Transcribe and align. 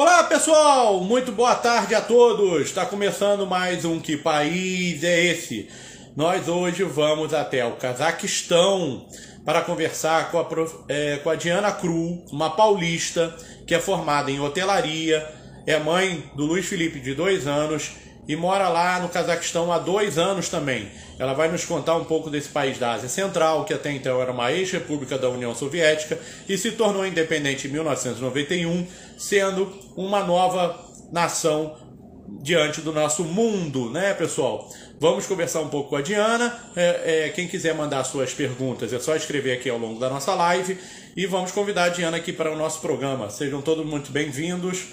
Olá 0.00 0.24
pessoal, 0.24 0.98
muito 1.02 1.30
boa 1.30 1.54
tarde 1.54 1.94
a 1.94 2.00
todos. 2.00 2.62
Está 2.62 2.86
começando 2.86 3.46
mais 3.46 3.84
um 3.84 4.00
Que 4.00 4.16
País 4.16 5.04
é 5.04 5.26
Esse? 5.26 5.68
Nós 6.16 6.48
hoje 6.48 6.84
vamos 6.84 7.34
até 7.34 7.66
o 7.66 7.72
Cazaquistão 7.72 9.06
para 9.44 9.60
conversar 9.60 10.30
com 10.30 10.38
a, 10.38 10.48
é, 10.88 11.18
com 11.18 11.28
a 11.28 11.34
Diana 11.34 11.70
Cru, 11.70 12.24
uma 12.32 12.48
paulista 12.48 13.36
que 13.66 13.74
é 13.74 13.78
formada 13.78 14.30
em 14.30 14.40
hotelaria, 14.40 15.30
é 15.66 15.78
mãe 15.78 16.30
do 16.34 16.46
Luiz 16.46 16.64
Felipe 16.64 16.98
de 16.98 17.14
dois 17.14 17.46
anos 17.46 17.90
e 18.26 18.36
mora 18.36 18.68
lá 18.68 19.00
no 19.00 19.08
Cazaquistão 19.08 19.72
há 19.72 19.78
dois 19.78 20.16
anos 20.16 20.48
também. 20.48 20.88
Ela 21.18 21.34
vai 21.34 21.50
nos 21.50 21.64
contar 21.64 21.96
um 21.96 22.04
pouco 22.04 22.30
desse 22.30 22.48
país 22.48 22.78
da 22.78 22.92
Ásia 22.92 23.08
Central, 23.08 23.64
que 23.64 23.74
até 23.74 23.90
então 23.90 24.22
era 24.22 24.30
uma 24.30 24.52
ex-república 24.52 25.18
da 25.18 25.28
União 25.28 25.54
Soviética 25.54 26.18
e 26.48 26.56
se 26.56 26.70
tornou 26.72 27.04
independente 27.04 27.66
em 27.66 27.70
1991, 27.70 28.86
sendo 29.20 29.70
uma 29.96 30.24
nova 30.24 30.82
nação 31.12 31.76
diante 32.42 32.80
do 32.80 32.90
nosso 32.90 33.22
mundo, 33.22 33.90
né, 33.90 34.14
pessoal? 34.14 34.66
Vamos 34.98 35.26
conversar 35.26 35.60
um 35.60 35.68
pouco 35.68 35.90
com 35.90 35.96
a 35.96 36.02
Diana. 36.02 36.72
É, 36.74 37.26
é, 37.26 37.28
quem 37.28 37.46
quiser 37.46 37.74
mandar 37.74 38.02
suas 38.04 38.32
perguntas 38.32 38.92
é 38.94 38.98
só 38.98 39.14
escrever 39.14 39.52
aqui 39.52 39.68
ao 39.68 39.76
longo 39.76 40.00
da 40.00 40.08
nossa 40.08 40.34
live 40.34 40.78
e 41.14 41.26
vamos 41.26 41.52
convidar 41.52 41.84
a 41.84 41.88
Diana 41.90 42.16
aqui 42.16 42.32
para 42.32 42.50
o 42.50 42.56
nosso 42.56 42.80
programa. 42.80 43.28
Sejam 43.28 43.60
todos 43.60 43.84
muito 43.84 44.10
bem-vindos. 44.10 44.86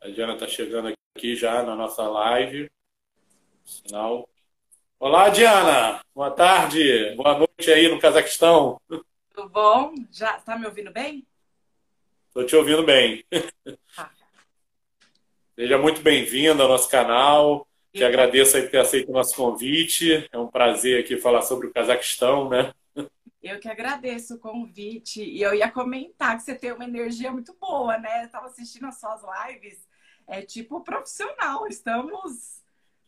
A 0.00 0.08
Diana 0.08 0.34
está 0.34 0.48
chegando 0.48 0.94
aqui 1.16 1.36
já 1.36 1.62
na 1.62 1.76
nossa 1.76 2.02
live. 2.02 2.70
Sinal. 3.64 4.33
Olá, 4.98 5.28
Diana. 5.28 6.02
Boa 6.14 6.30
tarde. 6.30 7.14
Boa 7.16 7.38
noite 7.38 7.70
aí 7.70 7.88
no 7.88 8.00
Cazaquistão. 8.00 8.80
Tudo 8.88 9.48
bom? 9.48 9.94
Já 10.10 10.36
está 10.36 10.58
me 10.58 10.66
ouvindo 10.66 10.90
bem? 10.90 11.26
Estou 12.28 12.46
te 12.46 12.56
ouvindo 12.56 12.82
bem. 12.82 13.24
Ah. 13.96 14.10
Seja 15.54 15.78
muito 15.78 16.00
bem-vindo 16.00 16.62
ao 16.62 16.68
nosso 16.68 16.88
canal. 16.88 17.66
Te 17.92 18.02
agradeço 18.02 18.56
aí 18.56 18.62
por 18.62 18.70
ter 18.70 18.78
aceito 18.78 19.10
o 19.10 19.12
nosso 19.12 19.36
convite. 19.36 20.28
É 20.32 20.38
um 20.38 20.48
prazer 20.48 21.00
aqui 21.00 21.16
falar 21.16 21.42
sobre 21.42 21.66
o 21.66 21.72
Cazaquistão, 21.72 22.48
né? 22.48 22.72
Eu 23.42 23.60
que 23.60 23.68
agradeço 23.68 24.36
o 24.36 24.38
convite. 24.38 25.22
E 25.22 25.42
eu 25.42 25.54
ia 25.54 25.70
comentar 25.70 26.36
que 26.36 26.42
você 26.42 26.54
tem 26.54 26.72
uma 26.72 26.84
energia 26.84 27.30
muito 27.30 27.54
boa, 27.60 27.98
né? 27.98 28.22
Eu 28.22 28.26
estava 28.26 28.46
assistindo 28.46 28.86
as 28.86 28.98
suas 28.98 29.20
lives 29.22 29.84
é 30.26 30.42
tipo 30.42 30.80
profissional. 30.82 31.66
Estamos 31.66 32.62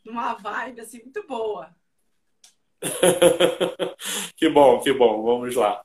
numa 0.05 0.35
vibe 0.35 0.81
assim 0.81 1.01
muito 1.03 1.27
boa. 1.27 1.75
que 4.37 4.49
bom, 4.49 4.81
que 4.81 4.93
bom. 4.93 5.23
Vamos 5.23 5.55
lá. 5.55 5.83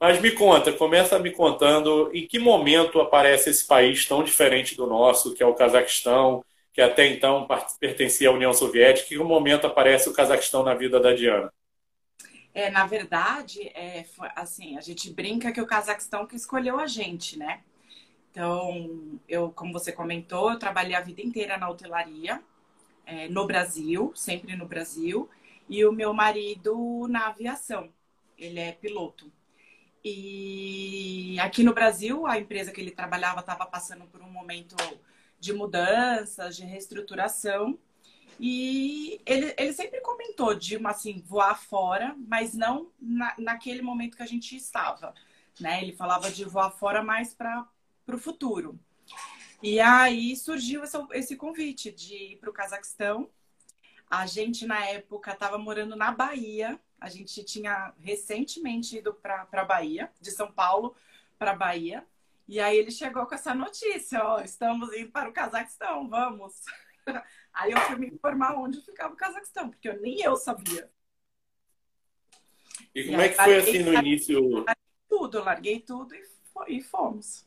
Mas 0.00 0.20
me 0.20 0.30
conta, 0.30 0.72
começa 0.72 1.18
me 1.18 1.32
contando 1.32 2.10
em 2.14 2.26
que 2.26 2.38
momento 2.38 3.00
aparece 3.00 3.50
esse 3.50 3.66
país 3.66 4.06
tão 4.06 4.22
diferente 4.22 4.76
do 4.76 4.86
nosso, 4.86 5.34
que 5.34 5.42
é 5.42 5.46
o 5.46 5.54
Cazaquistão, 5.54 6.44
que 6.72 6.80
até 6.80 7.06
então 7.06 7.48
pertencia 7.80 8.28
à 8.28 8.32
União 8.32 8.52
Soviética. 8.52 9.12
Em 9.12 9.18
que 9.18 9.24
momento 9.24 9.66
aparece 9.66 10.08
o 10.08 10.12
Cazaquistão 10.12 10.62
na 10.62 10.74
vida 10.74 11.00
da 11.00 11.12
Diana? 11.12 11.52
É, 12.54 12.70
na 12.70 12.86
verdade, 12.86 13.68
é, 13.68 14.04
assim, 14.36 14.76
a 14.78 14.80
gente 14.80 15.12
brinca 15.12 15.52
que 15.52 15.60
o 15.60 15.66
Cazaquistão 15.66 16.26
que 16.26 16.36
escolheu 16.36 16.78
a 16.78 16.86
gente, 16.86 17.38
né? 17.38 17.60
Então, 18.30 19.18
eu, 19.28 19.50
como 19.50 19.72
você 19.72 19.90
comentou, 19.90 20.52
eu 20.52 20.58
trabalhei 20.58 20.94
a 20.94 21.00
vida 21.00 21.20
inteira 21.20 21.56
na 21.56 21.68
hotelaria, 21.68 22.40
é, 23.04 23.28
no 23.28 23.46
Brasil, 23.46 24.12
sempre 24.14 24.54
no 24.54 24.66
Brasil, 24.66 25.28
e 25.68 25.84
o 25.84 25.92
meu 25.92 26.12
marido 26.12 27.06
na 27.08 27.28
aviação. 27.28 27.92
Ele 28.36 28.60
é 28.60 28.72
piloto. 28.72 29.30
E 30.04 31.36
aqui 31.40 31.62
no 31.62 31.74
Brasil, 31.74 32.26
a 32.26 32.38
empresa 32.38 32.72
que 32.72 32.80
ele 32.80 32.90
trabalhava 32.90 33.40
estava 33.40 33.66
passando 33.66 34.06
por 34.06 34.22
um 34.22 34.30
momento 34.30 34.76
de 35.38 35.52
mudanças, 35.52 36.56
de 36.56 36.64
reestruturação. 36.64 37.78
E 38.40 39.20
ele, 39.26 39.52
ele 39.58 39.72
sempre 39.72 40.00
comentou 40.00 40.54
de 40.54 40.76
uma 40.76 40.90
assim, 40.90 41.22
voar 41.26 41.60
fora, 41.60 42.16
mas 42.26 42.54
não 42.54 42.90
na, 43.00 43.34
naquele 43.38 43.82
momento 43.82 44.16
que 44.16 44.22
a 44.22 44.26
gente 44.26 44.56
estava. 44.56 45.12
Né? 45.60 45.82
Ele 45.82 45.92
falava 45.92 46.30
de 46.30 46.44
voar 46.44 46.70
fora 46.70 47.02
mais 47.02 47.34
para 47.34 47.68
o 48.06 48.18
futuro. 48.18 48.78
E 49.60 49.80
aí 49.80 50.36
surgiu 50.36 50.84
esse, 50.84 50.96
esse 51.12 51.36
convite 51.36 51.90
de 51.90 52.14
ir 52.14 52.36
para 52.36 52.50
o 52.50 52.52
Cazaquistão. 52.52 53.28
A 54.10 54.26
gente, 54.26 54.66
na 54.66 54.84
época, 54.86 55.32
estava 55.32 55.58
morando 55.58 55.94
na 55.94 56.10
Bahia. 56.12 56.78
A 57.00 57.08
gente 57.08 57.44
tinha 57.44 57.92
recentemente 58.00 58.98
ido 58.98 59.14
para 59.14 59.46
a 59.52 59.64
Bahia, 59.64 60.10
de 60.20 60.30
São 60.30 60.50
Paulo 60.50 60.96
para 61.38 61.54
Bahia. 61.54 62.04
E 62.48 62.58
aí 62.60 62.78
ele 62.78 62.90
chegou 62.90 63.26
com 63.26 63.34
essa 63.34 63.54
notícia: 63.54 64.24
ó, 64.24 64.40
estamos 64.40 64.92
indo 64.94 65.10
para 65.10 65.28
o 65.28 65.32
Cazaquistão, 65.32 66.08
vamos. 66.08 66.54
Aí 67.52 67.72
eu 67.72 67.80
fui 67.80 67.96
me 67.96 68.06
informar 68.06 68.54
onde 68.56 68.80
ficava 68.80 69.12
o 69.12 69.16
Cazaquistão, 69.16 69.68
porque 69.68 69.88
eu, 69.88 70.00
nem 70.00 70.20
eu 70.20 70.36
sabia. 70.36 70.88
E 72.94 73.04
como 73.04 73.20
e 73.20 73.24
é 73.24 73.28
que 73.28 73.34
foi 73.34 73.56
assim 73.56 73.78
no 73.80 73.94
início? 73.94 74.48
Larguei 74.48 74.74
tudo, 75.08 75.44
larguei 75.44 75.80
tudo 75.80 76.14
e, 76.14 76.22
e 76.68 76.80
fomos. 76.80 77.46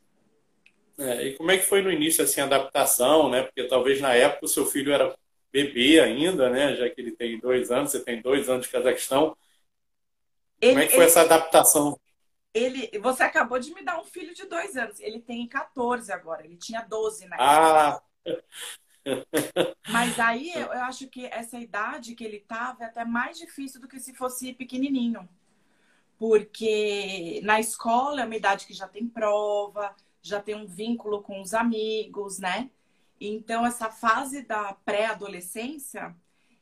É, 0.97 1.27
e 1.27 1.33
como 1.35 1.49
é 1.49 1.57
que 1.57 1.63
foi 1.63 1.81
no 1.81 1.91
início 1.91 2.23
assim 2.23 2.41
a 2.41 2.45
adaptação, 2.45 3.29
né? 3.29 3.43
Porque 3.43 3.63
talvez 3.63 3.99
na 4.01 4.13
época 4.13 4.45
o 4.45 4.49
seu 4.49 4.65
filho 4.65 4.91
era 4.91 5.17
bebê 5.51 5.99
ainda, 5.99 6.49
né? 6.49 6.75
Já 6.75 6.89
que 6.89 7.01
ele 7.01 7.11
tem 7.11 7.39
dois 7.39 7.71
anos, 7.71 7.91
você 7.91 8.03
tem 8.03 8.21
dois 8.21 8.49
anos 8.49 8.65
de 8.65 8.71
Cazaquistão. 8.71 9.35
Ele, 10.59 10.71
como 10.71 10.83
é 10.83 10.87
que 10.87 10.93
foi 10.93 11.03
ele, 11.03 11.11
essa 11.11 11.21
adaptação? 11.21 11.99
Ele, 12.53 12.99
você 12.99 13.23
acabou 13.23 13.59
de 13.59 13.73
me 13.73 13.83
dar 13.83 13.99
um 13.99 14.03
filho 14.03 14.33
de 14.33 14.45
dois 14.45 14.75
anos. 14.75 14.99
Ele 14.99 15.19
tem 15.19 15.47
14 15.47 16.11
agora. 16.11 16.45
Ele 16.45 16.57
tinha 16.57 16.81
12 16.81 17.27
na 17.27 17.37
Ah. 17.39 18.01
Mas 19.89 20.19
aí 20.19 20.51
eu, 20.53 20.67
eu 20.67 20.81
acho 20.83 21.07
que 21.07 21.25
essa 21.25 21.57
idade 21.57 22.15
que 22.15 22.23
ele 22.23 22.39
tava 22.39 22.83
é 22.83 22.85
até 22.85 23.03
mais 23.03 23.37
difícil 23.37 23.81
do 23.81 23.87
que 23.87 23.99
se 23.99 24.13
fosse 24.13 24.53
pequenininho. 24.53 25.27
Porque 26.17 27.41
na 27.43 27.59
escola 27.59 28.21
é 28.21 28.25
uma 28.25 28.35
idade 28.35 28.67
que 28.67 28.73
já 28.73 28.87
tem 28.87 29.07
prova, 29.07 29.95
já 30.21 30.39
tem 30.39 30.55
um 30.55 30.67
vínculo 30.67 31.23
com 31.23 31.41
os 31.41 31.53
amigos, 31.53 32.37
né? 32.37 32.69
Então, 33.23 33.63
essa 33.63 33.91
fase 33.91 34.41
da 34.41 34.73
pré-adolescência, 34.73 36.15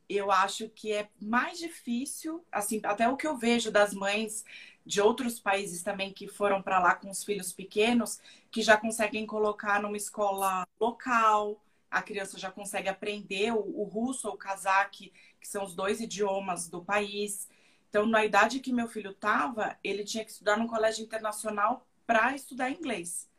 eu 0.09 0.29
acho 0.29 0.67
que 0.69 0.91
é 0.91 1.09
mais 1.21 1.57
difícil, 1.57 2.45
assim, 2.51 2.81
até 2.83 3.07
o 3.07 3.15
que 3.15 3.25
eu 3.25 3.37
vejo 3.37 3.71
das 3.71 3.93
mães 3.93 4.43
de 4.85 4.99
outros 4.99 5.39
países 5.39 5.83
também 5.83 6.11
que 6.11 6.27
foram 6.27 6.61
para 6.61 6.79
lá 6.79 6.95
com 6.95 7.09
os 7.09 7.23
filhos 7.23 7.53
pequenos, 7.53 8.19
que 8.51 8.61
já 8.61 8.75
conseguem 8.75 9.25
colocar 9.25 9.81
numa 9.81 9.95
escola 9.95 10.67
local, 10.79 11.63
a 11.89 12.01
criança 12.01 12.37
já 12.37 12.51
consegue 12.51 12.89
aprender 12.89 13.53
o, 13.53 13.59
o 13.59 13.83
russo 13.85 14.27
ou 14.27 14.33
o 14.33 14.37
cazaque, 14.37 15.13
que 15.39 15.47
são 15.47 15.63
os 15.63 15.73
dois 15.73 16.01
idiomas 16.01 16.67
do 16.67 16.83
país. 16.83 17.47
Então, 17.89 18.05
na 18.05 18.25
idade 18.25 18.59
que 18.59 18.73
meu 18.73 18.87
filho 18.89 19.11
estava, 19.11 19.77
ele 19.81 20.03
tinha 20.03 20.25
que 20.25 20.31
estudar 20.31 20.57
num 20.57 20.67
colégio 20.67 21.05
internacional 21.05 21.87
para 22.05 22.35
estudar 22.35 22.69
inglês 22.69 23.29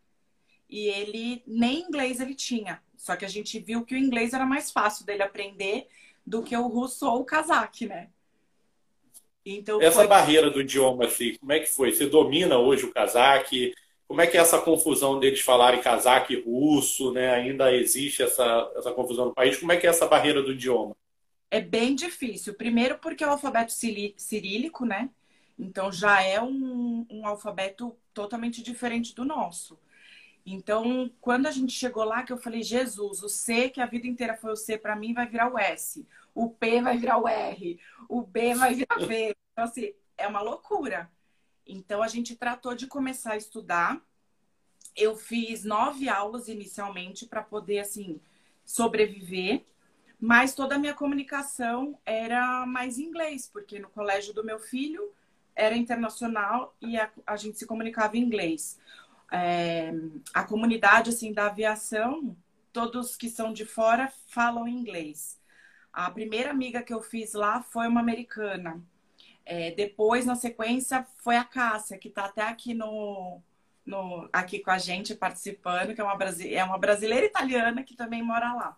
e 0.70 0.86
ele 0.88 1.42
nem 1.46 1.82
inglês 1.82 2.20
ele 2.20 2.34
tinha. 2.34 2.82
Só 3.00 3.16
que 3.16 3.24
a 3.24 3.28
gente 3.28 3.58
viu 3.58 3.82
que 3.82 3.94
o 3.94 3.98
inglês 3.98 4.34
era 4.34 4.44
mais 4.44 4.70
fácil 4.70 5.06
dele 5.06 5.22
aprender 5.22 5.88
do 6.24 6.42
que 6.42 6.54
o 6.54 6.66
russo 6.66 7.08
ou 7.08 7.20
o 7.20 7.24
cazaque, 7.24 7.86
né? 7.86 8.10
Então, 9.44 9.80
essa 9.80 10.00
foi... 10.00 10.06
barreira 10.06 10.50
do 10.50 10.60
idioma, 10.60 11.06
assim, 11.06 11.34
como 11.38 11.50
é 11.50 11.60
que 11.60 11.66
foi? 11.66 11.92
Você 11.92 12.04
domina 12.04 12.58
hoje 12.58 12.84
o 12.84 12.92
cazaque? 12.92 13.74
Como 14.06 14.20
é 14.20 14.26
que 14.26 14.36
é 14.36 14.40
essa 14.40 14.60
confusão 14.60 15.18
deles 15.18 15.40
falarem 15.40 15.80
cazaque 15.80 16.34
e 16.34 16.42
russo, 16.42 17.10
né? 17.10 17.32
Ainda 17.32 17.74
existe 17.74 18.22
essa, 18.22 18.70
essa 18.76 18.92
confusão 18.92 19.24
no 19.24 19.34
país. 19.34 19.56
Como 19.56 19.72
é 19.72 19.78
que 19.78 19.86
é 19.86 19.90
essa 19.90 20.06
barreira 20.06 20.42
do 20.42 20.52
idioma? 20.52 20.94
É 21.50 21.58
bem 21.58 21.94
difícil. 21.94 22.52
Primeiro 22.52 22.98
porque 22.98 23.24
é 23.24 23.26
o 23.26 23.30
alfabeto 23.30 23.72
cirílico, 23.72 24.84
né? 24.84 25.08
Então 25.58 25.90
já 25.90 26.22
é 26.22 26.38
um, 26.38 27.06
um 27.08 27.26
alfabeto 27.26 27.96
totalmente 28.12 28.62
diferente 28.62 29.14
do 29.14 29.24
nosso. 29.24 29.78
Então, 30.44 31.10
quando 31.20 31.46
a 31.46 31.50
gente 31.50 31.72
chegou 31.72 32.04
lá, 32.04 32.22
que 32.22 32.32
eu 32.32 32.38
falei, 32.38 32.62
Jesus, 32.62 33.22
o 33.22 33.28
C, 33.28 33.68
que 33.68 33.80
a 33.80 33.86
vida 33.86 34.06
inteira 34.06 34.36
foi 34.36 34.52
o 34.52 34.56
C, 34.56 34.78
para 34.78 34.96
mim 34.96 35.12
vai 35.12 35.26
virar 35.26 35.52
o 35.52 35.58
S. 35.58 36.06
O 36.34 36.48
P 36.48 36.80
vai 36.80 36.96
virar 36.96 37.18
o 37.18 37.28
R. 37.28 37.78
O 38.08 38.22
B 38.22 38.54
vai 38.54 38.74
virar 38.74 38.98
V. 38.98 39.36
Então, 39.52 39.64
assim, 39.64 39.92
é 40.16 40.26
uma 40.26 40.40
loucura. 40.40 41.10
Então, 41.66 42.02
a 42.02 42.08
gente 42.08 42.36
tratou 42.36 42.74
de 42.74 42.86
começar 42.86 43.32
a 43.32 43.36
estudar. 43.36 44.00
Eu 44.96 45.16
fiz 45.16 45.64
nove 45.64 46.08
aulas 46.08 46.48
inicialmente 46.48 47.26
para 47.26 47.42
poder, 47.42 47.80
assim, 47.80 48.20
sobreviver. 48.64 49.64
Mas 50.18 50.54
toda 50.54 50.74
a 50.74 50.78
minha 50.78 50.94
comunicação 50.94 51.98
era 52.04 52.66
mais 52.66 52.98
inglês, 52.98 53.48
porque 53.50 53.78
no 53.78 53.88
colégio 53.88 54.34
do 54.34 54.44
meu 54.44 54.58
filho 54.58 55.12
era 55.54 55.76
internacional 55.76 56.74
e 56.80 56.98
a, 56.98 57.10
a 57.26 57.36
gente 57.36 57.58
se 57.58 57.66
comunicava 57.66 58.16
em 58.16 58.22
inglês 58.22 58.78
é, 59.30 59.92
a 60.34 60.42
comunidade 60.42 61.10
assim 61.10 61.32
da 61.32 61.46
aviação, 61.46 62.36
todos 62.72 63.16
que 63.16 63.28
são 63.28 63.52
de 63.52 63.64
fora 63.64 64.12
falam 64.26 64.66
inglês. 64.66 65.38
A 65.92 66.10
primeira 66.10 66.50
amiga 66.50 66.82
que 66.82 66.92
eu 66.92 67.00
fiz 67.00 67.34
lá 67.34 67.62
foi 67.62 67.88
uma 67.88 68.00
americana. 68.00 68.80
É, 69.44 69.72
depois, 69.72 70.24
na 70.26 70.36
sequência, 70.36 71.06
foi 71.16 71.36
a 71.36 71.44
Cássia, 71.44 71.98
que 71.98 72.08
está 72.08 72.26
até 72.26 72.42
aqui 72.42 72.72
no, 72.72 73.40
no, 73.84 74.28
aqui 74.32 74.60
com 74.60 74.70
a 74.70 74.78
gente 74.78 75.14
participando, 75.14 75.94
que 75.94 76.00
é 76.00 76.04
uma, 76.04 76.16
é 76.48 76.64
uma 76.64 76.78
brasileira 76.78 77.26
italiana 77.26 77.82
que 77.82 77.96
também 77.96 78.22
mora 78.22 78.54
lá. 78.54 78.76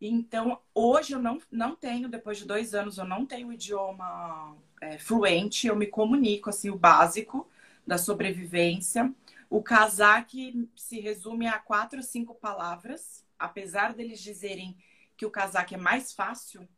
Então, 0.00 0.58
hoje 0.74 1.12
eu 1.12 1.20
não, 1.20 1.38
não 1.52 1.76
tenho, 1.76 2.08
depois 2.08 2.38
de 2.38 2.46
dois 2.46 2.74
anos, 2.74 2.98
eu 2.98 3.04
não 3.04 3.26
tenho 3.26 3.52
idioma 3.52 4.56
é, 4.80 4.98
fluente, 4.98 5.66
eu 5.66 5.76
me 5.76 5.86
comunico, 5.86 6.48
assim, 6.48 6.70
o 6.70 6.76
básico 6.76 7.46
da 7.86 7.98
sobrevivência. 7.98 9.12
O 9.50 9.60
casaque 9.60 10.70
se 10.76 11.00
resume 11.00 11.48
a 11.48 11.58
quatro 11.58 11.98
ou 11.98 12.04
cinco 12.04 12.36
palavras, 12.36 13.26
apesar 13.36 13.92
deles 13.92 14.20
dizerem 14.20 14.76
que 15.16 15.26
o 15.26 15.30
casaque 15.30 15.74
é 15.74 15.78
mais 15.78 16.12
fácil, 16.12 16.68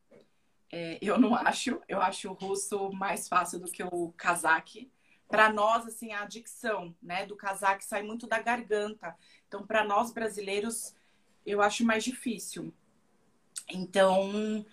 é, 0.72 0.98
eu 1.02 1.20
não 1.20 1.34
acho. 1.34 1.82
Eu 1.86 2.00
acho 2.00 2.30
o 2.30 2.32
russo 2.32 2.90
mais 2.92 3.28
fácil 3.28 3.60
do 3.60 3.70
que 3.70 3.82
o 3.84 4.12
casaque. 4.16 4.90
Para 5.28 5.52
nós, 5.52 5.86
assim, 5.86 6.12
a 6.12 6.24
dicção 6.24 6.96
né, 7.02 7.26
do 7.26 7.36
casaque 7.36 7.84
sai 7.84 8.02
muito 8.02 8.26
da 8.26 8.40
garganta. 8.40 9.14
Então, 9.46 9.66
para 9.66 9.84
nós 9.84 10.10
brasileiros, 10.10 10.94
eu 11.44 11.60
acho 11.60 11.84
mais 11.84 12.02
difícil. 12.02 12.72
Então, 13.68 14.64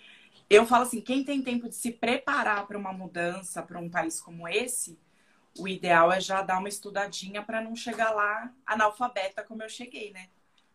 eu 0.50 0.66
falo 0.66 0.84
assim, 0.84 1.02
quem 1.02 1.24
tem 1.24 1.42
tempo 1.42 1.68
de 1.68 1.76
se 1.76 1.92
preparar 1.92 2.66
para 2.66 2.78
uma 2.78 2.94
mudança 2.94 3.62
para 3.62 3.80
um 3.80 3.90
país 3.90 4.22
como 4.22 4.48
esse, 4.48 4.98
o 5.60 5.68
ideal 5.68 6.12
é 6.12 6.20
já 6.20 6.42
dar 6.42 6.60
uma 6.60 6.70
estudadinha 6.70 7.42
para 7.42 7.62
não 7.62 7.76
chegar 7.76 8.12
lá 8.12 8.52
analfabeta 8.66 9.44
como 9.44 9.62
eu 9.64 9.70
cheguei, 9.70 10.12
né? 10.12 10.28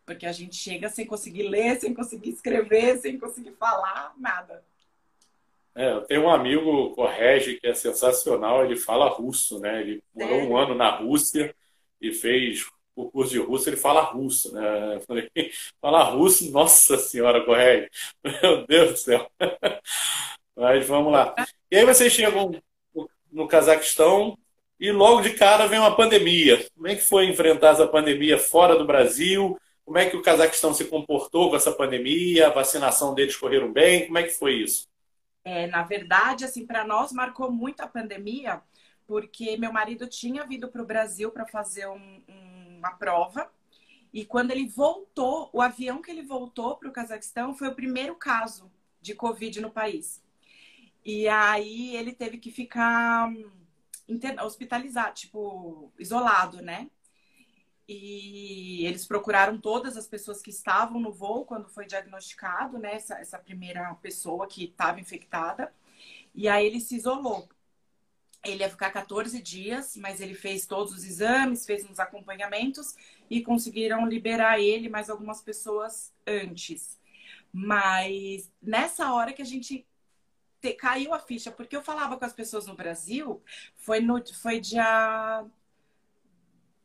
Porque 0.05 0.25
a 0.25 0.31
gente 0.31 0.55
chega 0.55 0.87
sem 0.89 1.05
conseguir 1.05 1.43
ler, 1.43 1.79
sem 1.79 1.93
conseguir 1.93 2.29
escrever, 2.29 2.97
sem 2.99 3.17
conseguir 3.17 3.53
falar, 3.53 4.13
nada. 4.17 4.63
É, 5.73 5.91
eu 5.91 6.01
tenho 6.01 6.23
um 6.23 6.29
amigo, 6.29 6.91
Correge, 6.91 7.59
que 7.59 7.67
é 7.67 7.73
sensacional, 7.73 8.63
ele 8.63 8.77
fala 8.77 9.09
russo, 9.09 9.59
né? 9.59 9.81
Ele 9.81 10.03
morou 10.13 10.41
um 10.41 10.55
ano 10.55 10.75
na 10.75 10.95
Rússia 10.95 11.53
e 11.99 12.13
fez 12.13 12.65
o 12.95 13.09
curso 13.11 13.31
de 13.31 13.39
russo, 13.39 13.67
ele 13.67 13.75
fala 13.75 14.01
russo, 14.01 14.53
né? 14.53 14.95
Eu 14.95 15.01
falei, 15.01 15.29
fala 15.81 16.03
russo, 16.03 16.49
nossa 16.51 16.97
senhora, 16.97 17.43
Correge, 17.43 17.89
meu 18.23 18.65
Deus 18.65 18.91
do 18.91 18.97
céu. 18.97 19.29
Mas 20.55 20.87
vamos 20.87 21.11
lá. 21.11 21.35
E 21.69 21.75
aí 21.75 21.85
vocês 21.85 22.13
chegam 22.13 22.55
no 23.29 23.47
Cazaquistão 23.47 24.37
e 24.79 24.91
logo 24.91 25.21
de 25.21 25.33
cara 25.33 25.67
vem 25.67 25.79
uma 25.79 25.95
pandemia. 25.95 26.67
Como 26.75 26.87
é 26.87 26.95
que 26.95 27.01
foi 27.01 27.25
enfrentar 27.25 27.69
essa 27.69 27.87
pandemia 27.87 28.37
fora 28.37 28.77
do 28.77 28.85
Brasil? 28.85 29.57
Como 29.85 29.97
é 29.97 30.09
que 30.09 30.17
o 30.17 30.21
Cazaquistão 30.21 30.73
se 30.73 30.85
comportou 30.85 31.49
com 31.49 31.55
essa 31.55 31.71
pandemia? 31.71 32.47
A 32.47 32.53
vacinação 32.53 33.13
deles 33.13 33.37
correram 33.37 33.71
bem? 33.71 34.07
Como 34.07 34.17
é 34.17 34.23
que 34.23 34.31
foi 34.31 34.55
isso? 34.55 34.87
É, 35.43 35.67
na 35.67 35.83
verdade, 35.83 36.43
assim, 36.43 36.65
para 36.65 36.83
nós 36.83 37.13
marcou 37.13 37.51
muito 37.51 37.81
a 37.81 37.87
pandemia, 37.87 38.61
porque 39.05 39.57
meu 39.57 39.71
marido 39.71 40.07
tinha 40.07 40.43
vindo 40.45 40.67
para 40.67 40.81
o 40.81 40.85
Brasil 40.85 41.31
para 41.31 41.45
fazer 41.45 41.87
um, 41.87 42.23
um, 42.27 42.77
uma 42.79 42.91
prova. 42.93 43.49
E 44.11 44.25
quando 44.25 44.51
ele 44.51 44.67
voltou, 44.67 45.49
o 45.53 45.61
avião 45.61 46.01
que 46.01 46.09
ele 46.09 46.23
voltou 46.23 46.77
para 46.77 46.89
o 46.89 46.91
Cazaquistão 46.91 47.53
foi 47.53 47.67
o 47.67 47.75
primeiro 47.75 48.15
caso 48.15 48.71
de 48.99 49.13
Covid 49.13 49.61
no 49.61 49.69
país. 49.69 50.23
E 51.05 51.27
aí 51.27 51.95
ele 51.95 52.11
teve 52.11 52.39
que 52.39 52.49
ficar 52.49 53.31
hospitalizado, 54.43 55.15
tipo, 55.15 55.91
isolado, 55.97 56.61
né? 56.61 56.89
E 57.87 58.85
eles 58.85 59.05
procuraram 59.05 59.59
todas 59.59 59.95
as 59.95 60.07
pessoas 60.07 60.41
que 60.41 60.49
estavam 60.49 60.99
no 60.99 61.11
voo 61.11 61.45
quando 61.45 61.69
foi 61.69 61.85
diagnosticado, 61.85 62.79
né? 62.79 62.95
Essa, 62.95 63.15
essa 63.19 63.37
primeira 63.37 63.93
pessoa 63.95 64.47
que 64.47 64.65
estava 64.65 64.99
infectada. 64.99 65.71
E 66.33 66.47
aí 66.47 66.65
ele 66.65 66.79
se 66.79 66.95
isolou. 66.95 67.47
Ele 68.43 68.61
ia 68.61 68.69
ficar 68.69 68.91
14 68.91 69.41
dias, 69.41 69.95
mas 69.97 70.21
ele 70.21 70.35
fez 70.35 70.65
todos 70.65 70.93
os 70.93 71.03
exames, 71.03 71.65
fez 71.65 71.83
uns 71.89 71.99
acompanhamentos 71.99 72.95
e 73.29 73.41
conseguiram 73.41 74.05
liberar 74.07 74.59
ele 74.59 74.89
mais 74.89 75.09
algumas 75.09 75.41
pessoas 75.41 76.13
antes. 76.25 76.99
Mas 77.51 78.51
nessa 78.61 79.13
hora 79.13 79.33
que 79.33 79.41
a 79.41 79.45
gente 79.45 79.85
te, 80.65 80.73
caiu 80.73 81.13
a 81.13 81.19
ficha, 81.19 81.51
porque 81.51 81.75
eu 81.75 81.83
falava 81.83 82.17
com 82.17 82.25
as 82.25 82.33
pessoas 82.33 82.65
no 82.65 82.75
Brasil, 82.75 83.41
foi, 83.75 83.99
no, 83.99 84.21
foi 84.33 84.59
dia 84.59 85.45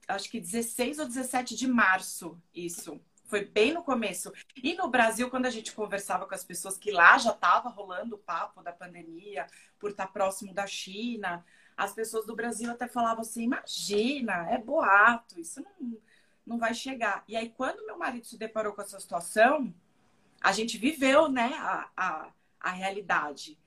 acho 0.09 0.29
que 0.29 0.41
16 0.41 0.99
ou 0.99 1.06
17 1.06 1.56
de 1.56 1.69
março, 1.69 2.41
isso. 2.55 3.00
Foi 3.27 3.44
bem 3.44 3.73
no 3.73 3.85
começo. 3.85 4.32
E 4.56 4.75
no 4.75 4.88
Brasil, 4.88 5.31
quando 5.31 5.47
a 5.47 5.50
gente 5.50 5.73
conversava 5.73 6.27
com 6.27 6.35
as 6.35 6.43
pessoas 6.43 6.77
que 6.77 6.91
lá 6.91 7.17
já 7.17 7.31
estava 7.31 7.69
rolando 7.69 8.17
o 8.17 8.19
papo 8.19 8.61
da 8.61 8.73
pandemia, 8.73 9.47
por 9.79 9.91
estar 9.91 10.06
tá 10.06 10.12
próximo 10.12 10.53
da 10.53 10.67
China, 10.67 11.44
as 11.76 11.93
pessoas 11.93 12.26
do 12.26 12.35
Brasil 12.35 12.69
até 12.71 12.88
falavam 12.88 13.21
assim: 13.21 13.44
imagina, 13.44 14.50
é 14.50 14.59
boato, 14.59 15.38
isso 15.38 15.62
não, 15.62 15.97
não 16.44 16.59
vai 16.59 16.75
chegar. 16.75 17.23
E 17.29 17.37
aí, 17.37 17.50
quando 17.50 17.87
meu 17.87 17.97
marido 17.97 18.26
se 18.26 18.37
deparou 18.37 18.73
com 18.73 18.83
essa 18.83 18.99
situação, 18.99 19.73
a 20.41 20.50
gente 20.50 20.76
viveu 20.76 21.29
né, 21.29 21.53
a, 21.55 21.88
a, 21.97 22.33
a 22.59 22.71
realidade. 22.71 23.60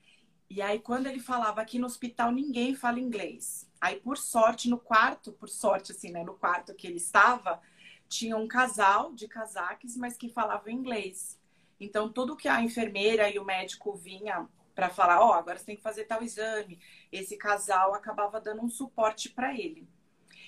E 0.54 0.62
aí, 0.62 0.78
quando 0.78 1.08
ele 1.08 1.18
falava 1.18 1.60
aqui 1.60 1.80
no 1.80 1.86
hospital, 1.86 2.30
ninguém 2.30 2.76
fala 2.76 3.00
inglês. 3.00 3.68
Aí, 3.80 3.96
por 3.96 4.16
sorte, 4.16 4.70
no 4.70 4.78
quarto, 4.78 5.32
por 5.32 5.48
sorte, 5.48 5.90
assim, 5.90 6.12
né? 6.12 6.22
No 6.22 6.34
quarto 6.34 6.72
que 6.76 6.86
ele 6.86 6.98
estava, 6.98 7.60
tinha 8.08 8.36
um 8.36 8.46
casal 8.46 9.12
de 9.12 9.26
casaques, 9.26 9.96
mas 9.96 10.16
que 10.16 10.28
falava 10.28 10.70
inglês. 10.70 11.40
Então, 11.80 12.08
tudo 12.08 12.36
que 12.36 12.46
a 12.46 12.62
enfermeira 12.62 13.28
e 13.28 13.36
o 13.36 13.44
médico 13.44 13.96
vinha 13.96 14.46
para 14.76 14.88
falar, 14.88 15.20
ó, 15.20 15.30
oh, 15.30 15.32
agora 15.32 15.58
você 15.58 15.64
tem 15.64 15.76
que 15.76 15.82
fazer 15.82 16.04
tal 16.04 16.22
exame, 16.22 16.78
esse 17.10 17.36
casal 17.36 17.92
acabava 17.92 18.40
dando 18.40 18.62
um 18.62 18.70
suporte 18.70 19.30
para 19.30 19.52
ele. 19.58 19.88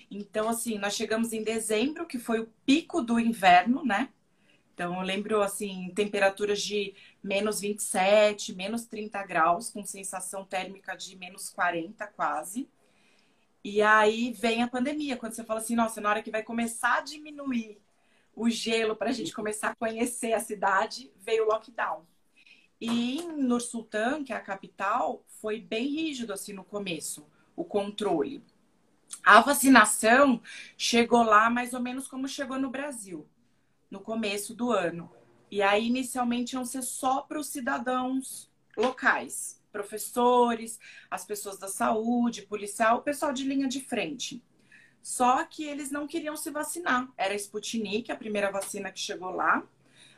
Então, 0.08 0.48
assim, 0.48 0.78
nós 0.78 0.94
chegamos 0.94 1.32
em 1.32 1.42
dezembro, 1.42 2.06
que 2.06 2.20
foi 2.20 2.38
o 2.38 2.52
pico 2.64 3.02
do 3.02 3.18
inverno, 3.18 3.84
né? 3.84 4.10
Então, 4.72 4.94
eu 4.94 5.00
lembro, 5.00 5.42
assim, 5.42 5.90
temperaturas 5.96 6.62
de 6.62 6.94
menos 7.26 7.60
27, 7.60 8.54
menos 8.54 8.86
30 8.86 9.22
graus, 9.24 9.70
com 9.70 9.84
sensação 9.84 10.44
térmica 10.44 10.96
de 10.96 11.16
menos 11.16 11.50
40 11.50 12.06
quase. 12.08 12.68
E 13.64 13.82
aí 13.82 14.32
vem 14.32 14.62
a 14.62 14.68
pandemia, 14.68 15.16
quando 15.16 15.32
você 15.34 15.44
fala 15.44 15.60
assim, 15.60 15.74
nossa, 15.74 16.00
na 16.00 16.08
hora 16.08 16.22
que 16.22 16.30
vai 16.30 16.42
começar 16.42 16.98
a 16.98 17.00
diminuir 17.00 17.78
o 18.34 18.48
gelo 18.48 18.94
para 18.94 19.10
a 19.10 19.12
gente 19.12 19.32
começar 19.32 19.70
a 19.70 19.74
conhecer 19.74 20.32
a 20.32 20.40
cidade, 20.40 21.10
veio 21.16 21.44
o 21.44 21.48
lockdown. 21.48 22.06
E 22.80 23.18
em 23.18 23.32
Nur 23.32 23.60
Sultan, 23.60 24.22
que 24.22 24.32
é 24.32 24.36
a 24.36 24.40
capital, 24.40 25.24
foi 25.26 25.60
bem 25.60 25.88
rígido 25.88 26.32
assim 26.32 26.52
no 26.52 26.62
começo, 26.62 27.26
o 27.56 27.64
controle. 27.64 28.44
A 29.24 29.40
vacinação 29.40 30.40
chegou 30.76 31.22
lá 31.22 31.50
mais 31.50 31.74
ou 31.74 31.80
menos 31.80 32.06
como 32.06 32.28
chegou 32.28 32.58
no 32.58 32.70
Brasil 32.70 33.26
no 33.90 34.00
começo 34.00 34.54
do 34.54 34.72
ano. 34.72 35.10
E 35.50 35.62
aí, 35.62 35.86
inicialmente, 35.86 36.54
iam 36.54 36.64
ser 36.64 36.82
só 36.82 37.22
para 37.22 37.38
os 37.38 37.48
cidadãos 37.48 38.50
locais, 38.76 39.62
professores, 39.72 40.78
as 41.10 41.24
pessoas 41.24 41.58
da 41.58 41.68
saúde, 41.68 42.42
policial, 42.42 42.98
o 42.98 43.02
pessoal 43.02 43.32
de 43.32 43.44
linha 43.44 43.68
de 43.68 43.80
frente. 43.80 44.42
Só 45.02 45.44
que 45.44 45.64
eles 45.64 45.90
não 45.90 46.06
queriam 46.06 46.36
se 46.36 46.50
vacinar. 46.50 47.08
Era 47.16 47.32
a 47.32 47.36
Sputnik, 47.36 48.10
a 48.10 48.16
primeira 48.16 48.50
vacina 48.50 48.90
que 48.90 48.98
chegou 48.98 49.30
lá. 49.30 49.62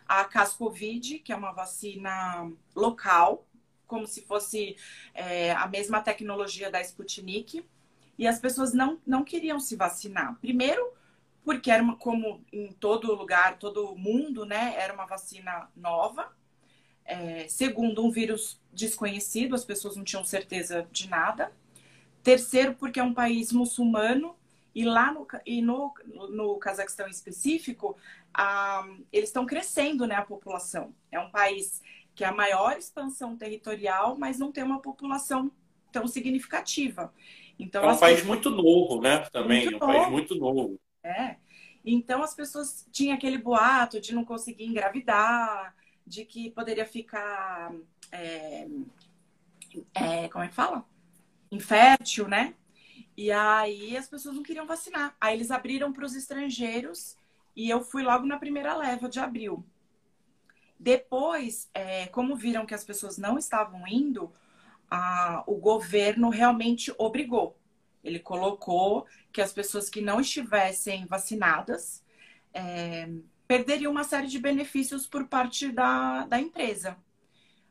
A 0.07 0.25
Cascovid, 0.25 1.19
que 1.19 1.31
é 1.31 1.37
uma 1.37 1.53
vacina 1.53 2.51
local, 2.75 3.47
como 3.87 4.07
se 4.07 4.23
fosse 4.23 4.77
é, 5.13 5.53
a 5.53 5.67
mesma 5.67 6.01
tecnologia 6.01 6.71
da 6.71 6.81
Sputnik. 6.81 7.63
E 8.19 8.27
as 8.27 8.39
pessoas 8.39 8.73
não, 8.73 8.99
não 9.07 9.23
queriam 9.23 9.61
se 9.61 9.77
vacinar. 9.77 10.39
Primeiro, 10.41 10.91
porque 11.49 11.71
era 11.71 11.83
uma, 11.83 11.97
como 11.97 12.45
em 12.53 12.71
todo 12.73 13.15
lugar, 13.15 13.59
todo 13.59 13.97
mundo, 13.97 14.45
né? 14.45 14.75
Era 14.77 14.93
uma 14.93 15.07
vacina 15.07 15.67
nova. 15.75 16.31
É, 17.07 17.49
segundo, 17.49 18.05
um 18.05 18.11
vírus 18.11 18.61
desconhecido, 18.71 19.55
as 19.55 19.65
pessoas 19.65 19.97
não 19.97 20.05
tinham 20.05 20.23
certeza 20.27 20.87
de 20.93 21.09
nada. 21.09 21.51
Terceiro, 22.23 22.75
porque 22.75 23.01
é 23.01 23.03
um 23.03 23.15
país 23.15 23.51
muçulmano 23.51 24.37
e 24.75 24.85
lá 24.85 25.11
no, 25.11 25.27
e 25.47 25.63
no, 25.63 25.95
no 26.29 26.59
Cazaquistão 26.59 27.07
em 27.07 27.13
específico, 27.13 27.97
a, 28.35 28.87
eles 29.11 29.31
estão 29.31 29.47
crescendo, 29.47 30.07
né, 30.07 30.17
a 30.17 30.27
população. 30.27 30.95
É 31.11 31.19
um 31.19 31.31
país 31.31 31.81
que 32.15 32.25
é 32.25 32.27
a 32.27 32.35
maior 32.35 32.77
expansão 32.77 33.39
territorial, 33.39 34.19
mas 34.19 34.39
não 34.39 34.53
tem 34.53 34.63
uma 34.63 34.83
população 34.83 35.51
tão 35.91 36.07
significativa. 36.07 37.11
Então, 37.59 37.83
é 37.85 37.93
um 37.95 37.99
país 37.99 38.23
muito 38.23 38.51
novo, 38.51 39.01
né? 39.01 39.21
Também, 39.33 39.65
é 39.65 39.69
um 39.69 39.79
novo. 39.79 39.87
país 39.87 40.11
muito 40.11 40.35
novo. 40.35 40.79
É. 41.09 41.37
Então 41.85 42.23
as 42.23 42.35
pessoas 42.35 42.87
tinham 42.93 43.15
aquele 43.15 43.39
boato 43.39 44.01
de 44.01 44.15
não 44.15 44.25
conseguir 44.25 44.65
engravidar, 44.65 45.75
de 46.07 46.25
que 46.25 46.51
poderia 46.51 46.85
ficar. 46.85 47.73
É, 48.13 48.67
é, 49.95 50.29
como 50.29 50.45
é 50.45 50.49
que 50.49 50.55
fala? 50.55 50.85
Infértil, 51.51 52.29
né? 52.29 52.55
E 53.17 53.33
aí 53.33 53.97
as 53.97 54.09
pessoas 54.09 54.35
não 54.37 54.43
queriam 54.43 54.67
vacinar. 54.67 55.17
Aí 55.21 55.35
eles 55.37 55.51
abriram 55.51 55.93
para 55.93 56.05
os 56.05 56.15
estrangeiros 56.15 57.17
e 57.57 57.69
eu 57.69 57.81
fui 57.81 58.03
logo 58.03 58.25
na 58.27 58.39
primeira 58.39 58.77
leva 58.77 59.09
de 59.09 59.19
abril. 59.19 59.65
Depois, 60.79 61.69
é, 61.75 62.07
como 62.07 62.37
viram 62.37 62.65
que 62.65 62.75
as 62.75 62.85
pessoas 62.85 63.19
não 63.19 63.37
estavam 63.37 63.87
indo, 63.89 64.33
a, 64.89 65.43
o 65.47 65.57
governo 65.57 66.29
realmente 66.29 66.95
obrigou. 66.97 67.58
Ele 68.09 68.19
colocou 68.19 69.07
que 69.33 69.41
as 69.41 69.53
pessoas 69.53 69.89
que 69.89 70.01
não 70.01 70.21
estivessem 70.21 71.07
vacinadas 71.07 72.05
é, 72.53 73.09
perderiam 73.47 73.93
uma 73.93 74.05
série 74.05 74.27
de 74.27 74.39
benefícios 74.39 75.07
por 75.07 75.27
parte 75.27 75.71
da, 75.71 76.27
da 76.27 76.41
empresa. 76.41 76.97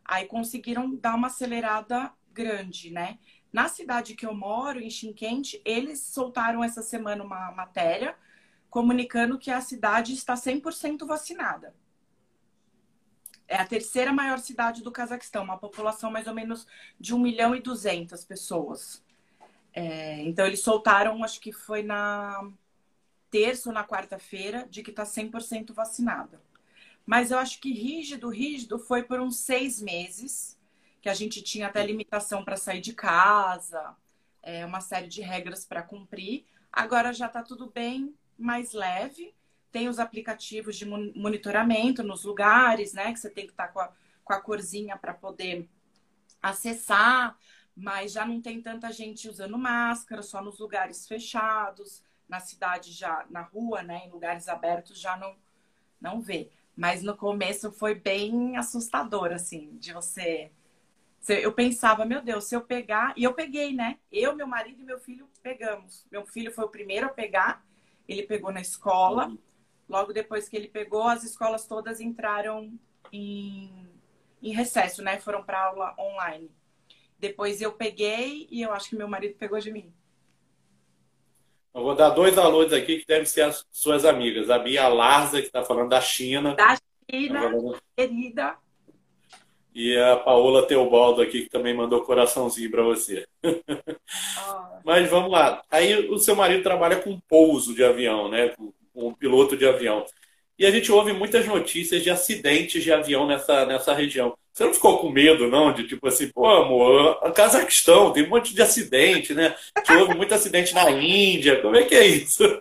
Aí 0.06 0.25
conseguiram 0.25 0.96
dar 0.96 1.15
uma 1.15 1.27
acelerada 1.27 2.12
grande, 2.32 2.91
né? 2.91 3.20
Na 3.51 3.67
cidade 3.67 4.15
que 4.15 4.25
eu 4.25 4.34
moro, 4.34 4.79
em 4.79 4.89
Chinquente, 4.89 5.62
eles 5.65 6.00
soltaram 6.00 6.63
essa 6.63 6.82
semana 6.82 7.24
uma 7.24 7.51
matéria 7.51 8.15
comunicando 8.70 9.39
que 9.39 9.50
a 9.50 9.62
cidade 9.62 10.13
está 10.13 10.36
100% 10.36 11.06
vacinada. 11.06 11.74
É 13.48 13.56
a 13.56 13.65
terceira 13.65 14.12
maior 14.12 14.39
cidade 14.39 14.84
do 14.84 14.91
Cazaquistão, 14.91 15.44
uma 15.44 15.58
população 15.58 16.12
mais 16.12 16.27
ou 16.27 16.34
menos 16.34 16.67
de 17.00 17.15
1 17.15 17.20
milhão 17.20 17.56
e 17.56 17.62
200 17.62 18.25
pessoas. 18.25 19.03
É, 19.80 20.24
então, 20.24 20.44
eles 20.48 20.62
soltaram, 20.62 21.24
acho 21.24 21.40
que 21.40 21.52
foi 21.52 21.84
na 21.84 22.52
terça 23.30 23.70
ou 23.70 23.76
na 23.76 23.86
quarta-feira, 23.86 24.68
de 24.68 24.82
que 24.82 24.90
está 24.90 25.06
100% 25.06 25.72
vacinada. 25.72 26.42
Mas 27.06 27.30
eu 27.30 27.38
acho 27.38 27.60
que 27.60 27.72
rígido, 27.72 28.28
rígido 28.28 28.80
foi 28.80 29.04
por 29.04 29.20
uns 29.20 29.38
seis 29.38 29.80
meses, 29.80 30.58
que 31.00 31.08
a 31.08 31.14
gente 31.14 31.44
tinha 31.44 31.68
até 31.68 31.86
limitação 31.86 32.44
para 32.44 32.58
sair 32.58 32.82
de 32.82 32.92
casa, 32.92 33.96
é, 34.42 34.66
uma 34.66 34.82
série 34.82 35.08
de 35.08 35.22
regras 35.22 35.64
para 35.64 35.84
cumprir. 35.84 36.44
Agora 36.72 37.14
já 37.14 37.28
está 37.28 37.44
tudo 37.44 37.70
bem 37.70 38.16
mais 38.36 38.74
leve. 38.74 39.32
Tem 39.72 39.88
os 39.88 40.00
aplicativos 40.00 40.76
de 40.76 40.88
monitoramento 40.88 42.02
nos 42.02 42.24
lugares, 42.24 42.94
né? 42.94 43.14
Que 43.14 43.20
você 43.20 43.30
tem 43.30 43.46
que 43.46 43.54
estar 43.54 43.68
tá 43.68 43.74
com, 43.74 43.94
com 44.24 44.34
a 44.34 44.42
corzinha 44.42 44.98
para 44.98 45.14
poder 45.14 45.70
acessar, 46.42 47.38
mas 47.78 48.12
já 48.12 48.26
não 48.26 48.42
tem 48.42 48.60
tanta 48.60 48.92
gente 48.92 49.30
usando 49.30 49.56
máscara, 49.56 50.24
só 50.24 50.42
nos 50.42 50.58
lugares 50.58 51.08
fechados, 51.08 52.04
na 52.28 52.40
cidade 52.40 52.92
já, 52.92 53.24
na 53.30 53.42
rua, 53.42 53.84
né? 53.84 54.02
Em 54.08 54.10
lugares 54.10 54.50
abertos 54.50 55.00
já 55.00 55.16
não, 55.16 55.36
não 56.02 56.20
vê. 56.20 56.50
Mas 56.76 57.04
no 57.04 57.16
começo 57.16 57.72
foi 57.72 57.94
bem 57.94 58.58
assustador, 58.58 59.32
assim, 59.32 59.78
de 59.78 59.94
você. 59.94 60.52
Eu 61.28 61.54
pensava, 61.54 62.04
meu 62.04 62.20
Deus, 62.20 62.46
se 62.46 62.56
eu 62.56 62.62
pegar. 62.62 63.14
E 63.16 63.24
eu 63.24 63.34
peguei, 63.36 63.74
né? 63.74 64.00
Eu, 64.12 64.36
meu 64.36 64.48
marido 64.48 64.82
e 64.82 64.86
meu 64.86 65.00
filho 65.00 65.30
pegamos. 65.44 66.04
Meu 66.12 66.26
filho 66.26 66.52
foi 66.52 66.66
o 66.66 66.70
primeiro 66.70 67.06
a 67.06 67.10
pegar, 67.10 67.64
ele 68.08 68.24
pegou 68.24 68.52
na 68.52 68.62
escola. 68.62 69.32
Logo 69.88 70.12
depois 70.12 70.50
que 70.50 70.58
ele 70.58 70.68
pegou, 70.68 71.08
as 71.08 71.24
escolas 71.24 71.68
todas 71.68 72.02
entraram 72.02 72.74
em, 73.14 73.88
em 74.42 74.52
recesso, 74.52 75.04
né? 75.04 75.20
Foram 75.20 75.44
para 75.44 75.64
aula 75.64 75.96
online. 76.00 76.50
Depois 77.20 77.62
eu 77.62 77.72
peguei 77.72 78.48
e 78.52 78.62
eu 78.62 78.72
acho 78.72 78.90
que 78.90 78.96
meu 78.96 79.08
marido 79.08 79.36
pegou 79.38 79.60
de 79.60 79.72
mim. 79.72 79.92
Eu 81.74 81.84
vou 81.84 81.96
dar 81.96 82.10
dois 82.10 82.38
alôs 82.38 82.74
aqui 82.74 83.00
que 83.00 83.06
devem 83.06 83.26
ser 83.26 83.42
as 83.42 83.66
suas 83.72 84.04
amigas. 84.04 84.50
A 84.50 84.58
Bia 84.58 84.88
Larza, 84.88 85.40
que 85.40 85.48
está 85.48 85.64
falando 85.64 85.90
da 85.90 86.02
China. 86.02 86.56
Da 86.56 86.78
China, 87.10 87.52
querida. 87.96 88.58
E 89.76 89.96
a 89.96 90.18
Paola 90.18 90.66
Teobaldo 90.66 91.22
aqui, 91.22 91.44
que 91.44 91.50
também 91.50 91.76
mandou 91.76 92.02
coraçãozinho 92.02 92.72
para 92.72 92.84
você. 92.84 93.28
Oh. 94.40 94.80
Mas 94.86 95.10
vamos 95.10 95.30
lá. 95.30 95.62
Aí 95.70 96.10
o 96.10 96.18
seu 96.18 96.36
marido 96.36 96.64
trabalha 96.64 97.02
com 97.02 97.20
pouso 97.28 97.76
de 97.76 97.84
avião, 97.84 98.30
né? 98.30 98.50
Com, 98.50 98.72
com 98.94 99.14
piloto 99.14 99.58
de 99.58 99.68
avião. 99.68 100.06
E 100.58 100.66
a 100.66 100.72
gente 100.72 100.92
ouve 100.92 101.12
muitas 101.12 101.46
notícias 101.46 102.02
de 102.02 102.10
acidentes 102.10 102.84
de 102.84 102.94
avião 102.94 103.28
nessa, 103.28 103.66
nessa 103.66 103.94
região. 103.94 104.38
Você 104.58 104.66
não 104.66 104.74
ficou 104.74 104.98
com 104.98 105.12
medo, 105.12 105.48
não? 105.48 105.72
De 105.72 105.88
tipo 105.88 106.08
assim, 106.08 106.32
pô, 106.32 106.48
amor, 106.48 107.20
a 107.22 107.32
Cazaquistão 107.32 108.12
tem 108.12 108.26
um 108.26 108.30
monte 108.30 108.56
de 108.56 108.62
acidente, 108.64 109.36
né? 109.36 109.56
Que 109.86 109.94
houve 109.94 110.16
muito 110.16 110.34
acidente 110.34 110.74
na 110.74 110.90
Índia. 110.90 111.62
Como 111.62 111.76
é 111.76 111.84
que 111.84 111.94
é 111.94 112.08
isso? 112.08 112.44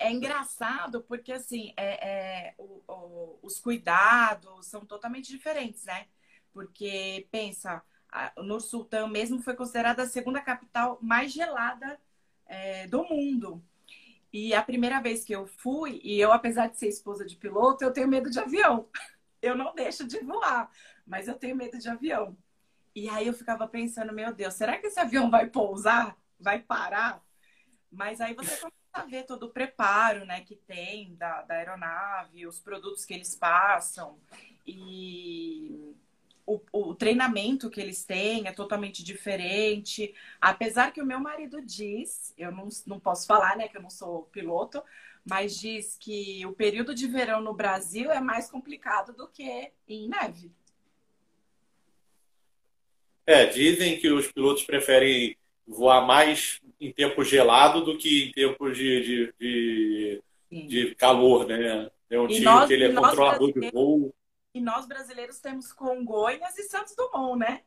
É 0.00 0.10
engraçado 0.10 1.00
porque, 1.02 1.32
assim, 1.32 1.72
é, 1.76 2.08
é 2.08 2.54
o, 2.58 2.82
o, 2.86 3.38
os 3.40 3.58
cuidados 3.60 4.66
são 4.66 4.84
totalmente 4.84 5.30
diferentes, 5.30 5.84
né? 5.84 6.06
Porque, 6.52 7.26
pensa, 7.30 7.82
Nur 8.36 8.60
Sultan 8.60 9.06
mesmo 9.06 9.40
foi 9.40 9.54
considerada 9.54 10.02
a 10.02 10.08
segunda 10.08 10.40
capital 10.40 10.98
mais 11.00 11.32
gelada 11.32 11.98
é, 12.46 12.86
do 12.88 13.04
mundo. 13.04 13.62
E 14.32 14.52
a 14.52 14.62
primeira 14.62 15.00
vez 15.00 15.24
que 15.24 15.34
eu 15.34 15.46
fui, 15.46 16.00
e 16.02 16.20
eu, 16.20 16.32
apesar 16.32 16.66
de 16.66 16.76
ser 16.78 16.88
esposa 16.88 17.24
de 17.24 17.36
piloto, 17.36 17.84
eu 17.84 17.92
tenho 17.92 18.08
medo 18.08 18.28
de 18.28 18.40
avião. 18.40 18.88
Eu 19.42 19.54
não 19.54 19.74
deixo 19.74 20.04
de 20.04 20.18
voar, 20.20 20.68
mas 21.06 21.28
eu 21.28 21.34
tenho 21.34 21.56
medo 21.56 21.78
de 21.78 21.88
avião. 21.88 22.36
E 22.94 23.08
aí 23.08 23.26
eu 23.26 23.34
ficava 23.34 23.68
pensando, 23.68 24.12
meu 24.12 24.32
Deus, 24.32 24.54
será 24.54 24.78
que 24.78 24.86
esse 24.86 24.98
avião 24.98 25.30
vai 25.30 25.46
pousar? 25.46 26.16
Vai 26.40 26.60
parar? 26.60 27.22
Mas 27.92 28.20
aí 28.20 28.34
você 28.34 28.56
começa 28.56 28.76
a 28.92 29.04
ver 29.04 29.24
todo 29.24 29.44
o 29.44 29.50
preparo 29.50 30.24
né, 30.24 30.40
que 30.40 30.56
tem 30.56 31.14
da, 31.14 31.42
da 31.42 31.54
aeronave, 31.54 32.46
os 32.46 32.58
produtos 32.58 33.04
que 33.04 33.14
eles 33.14 33.34
passam. 33.34 34.18
E 34.66 35.94
o, 36.46 36.60
o, 36.72 36.94
treinamento 36.94 37.68
que 37.68 37.80
eles 37.80 38.04
têm 38.04 38.48
é 38.48 38.52
totalmente 38.52 39.04
diferente. 39.04 40.14
Apesar 40.40 40.92
que 40.92 41.02
o 41.02 41.06
meu 41.06 41.20
marido 41.20 41.60
diz, 41.60 42.32
eu 42.38 42.50
não, 42.50 42.68
não 42.86 42.98
posso 42.98 43.26
falar, 43.26 43.56
né, 43.56 43.68
que 43.68 43.76
eu 43.76 43.82
não 43.82 43.90
sou 43.90 44.22
piloto, 44.32 44.82
mas 45.24 45.58
diz 45.58 45.96
que 45.98 46.46
o 46.46 46.52
período 46.52 46.94
de 46.94 47.06
verão 47.06 47.40
no 47.40 47.52
Brasil 47.52 48.10
é 48.10 48.20
mais 48.20 48.50
complicado 48.50 49.12
do 49.12 49.28
que 49.28 49.72
em 49.88 50.08
neve. 50.08 50.52
É, 53.26 53.46
dizem 53.46 53.98
que 53.98 54.08
os 54.08 54.30
pilotos 54.30 54.62
preferem 54.62 55.36
voar 55.66 56.06
mais 56.06 56.60
em 56.80 56.92
tempo 56.92 57.24
gelado 57.24 57.84
do 57.84 57.98
que 57.98 58.28
em 58.28 58.32
tempos 58.32 58.76
de, 58.76 59.32
de, 59.40 60.22
de, 60.50 60.68
de 60.68 60.94
calor, 60.94 61.46
né? 61.46 61.90
Tem 62.08 62.18
um 62.18 62.28
tio 62.28 62.66
que 62.66 62.72
ele 62.72 62.84
é 62.84 62.92
controlador 62.92 63.52
de 63.52 63.70
voo. 63.70 64.14
E 64.54 64.60
nós 64.60 64.86
brasileiros 64.86 65.40
temos 65.40 65.72
Congonhas 65.72 66.56
e 66.56 66.62
Santos 66.62 66.94
Dumont, 66.94 67.38
né? 67.38 67.62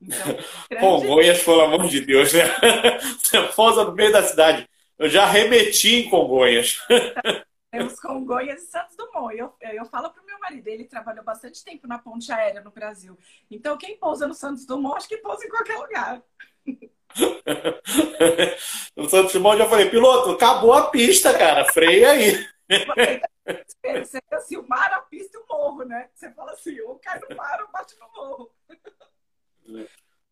Então, 0.00 0.26
grande... 0.70 0.86
Congonhas, 0.86 1.42
pelo 1.42 1.60
amor 1.60 1.86
de 1.88 2.00
Deus, 2.00 2.32
né? 2.32 2.44
Você 3.20 3.42
posa 3.54 3.84
no 3.84 3.92
meio 3.92 4.10
da 4.10 4.22
cidade. 4.22 4.66
Eu 4.98 5.08
já 5.08 5.26
remeti 5.26 5.96
em 5.96 6.10
Congonhas. 6.10 6.78
Temos 7.70 8.00
Congonhas 8.00 8.62
e 8.62 8.66
Santos 8.66 8.96
Dumont. 8.96 9.36
Eu, 9.36 9.54
eu 9.60 9.84
falo 9.86 10.10
pro 10.10 10.24
meu 10.24 10.38
marido, 10.40 10.66
ele 10.66 10.84
trabalhou 10.84 11.24
bastante 11.24 11.64
tempo 11.64 11.86
na 11.86 11.98
ponte 11.98 12.32
aérea 12.32 12.60
no 12.60 12.72
Brasil. 12.72 13.16
Então, 13.48 13.78
quem 13.78 13.96
pousa 13.96 14.26
no 14.26 14.34
Santos 14.34 14.66
Dumont, 14.66 14.96
acho 14.96 15.08
que 15.08 15.18
pousa 15.18 15.46
em 15.46 15.48
qualquer 15.48 15.78
lugar. 15.78 16.20
no 18.96 19.08
Santos 19.08 19.32
Dumont, 19.32 19.56
eu 19.56 19.64
já 19.64 19.70
falei, 19.70 19.88
piloto, 19.88 20.30
acabou 20.30 20.72
a 20.72 20.90
pista, 20.90 21.32
cara. 21.36 21.64
Freia 21.72 22.10
aí. 22.10 22.44
Você 23.84 24.20
assim, 24.32 24.56
o 24.56 24.66
mar, 24.66 24.92
a 24.92 25.02
pista 25.02 25.38
e 25.38 25.40
o 25.40 25.46
morro, 25.48 25.84
né? 25.84 26.08
Você 26.14 26.30
fala 26.32 26.50
assim, 26.52 26.80
ou 26.80 26.96
cai 26.96 27.20
no 27.20 27.36
mar 27.36 27.62
ou 27.62 27.70
bate 27.70 27.94
no 28.00 28.10
morro. 28.12 28.50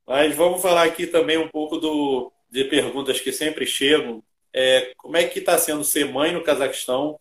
Mas 0.04 0.34
vamos 0.34 0.60
falar 0.60 0.82
aqui 0.84 1.06
também 1.06 1.38
um 1.38 1.48
pouco 1.48 1.76
do, 1.76 2.32
de 2.50 2.64
perguntas 2.64 3.20
que 3.20 3.32
sempre 3.32 3.64
chegam. 3.64 4.24
É, 4.52 4.92
como 4.96 5.16
é 5.16 5.24
que 5.24 5.38
está 5.38 5.56
sendo 5.56 5.84
ser 5.84 6.06
mãe 6.06 6.32
no 6.32 6.42
Cazaquistão 6.42 7.20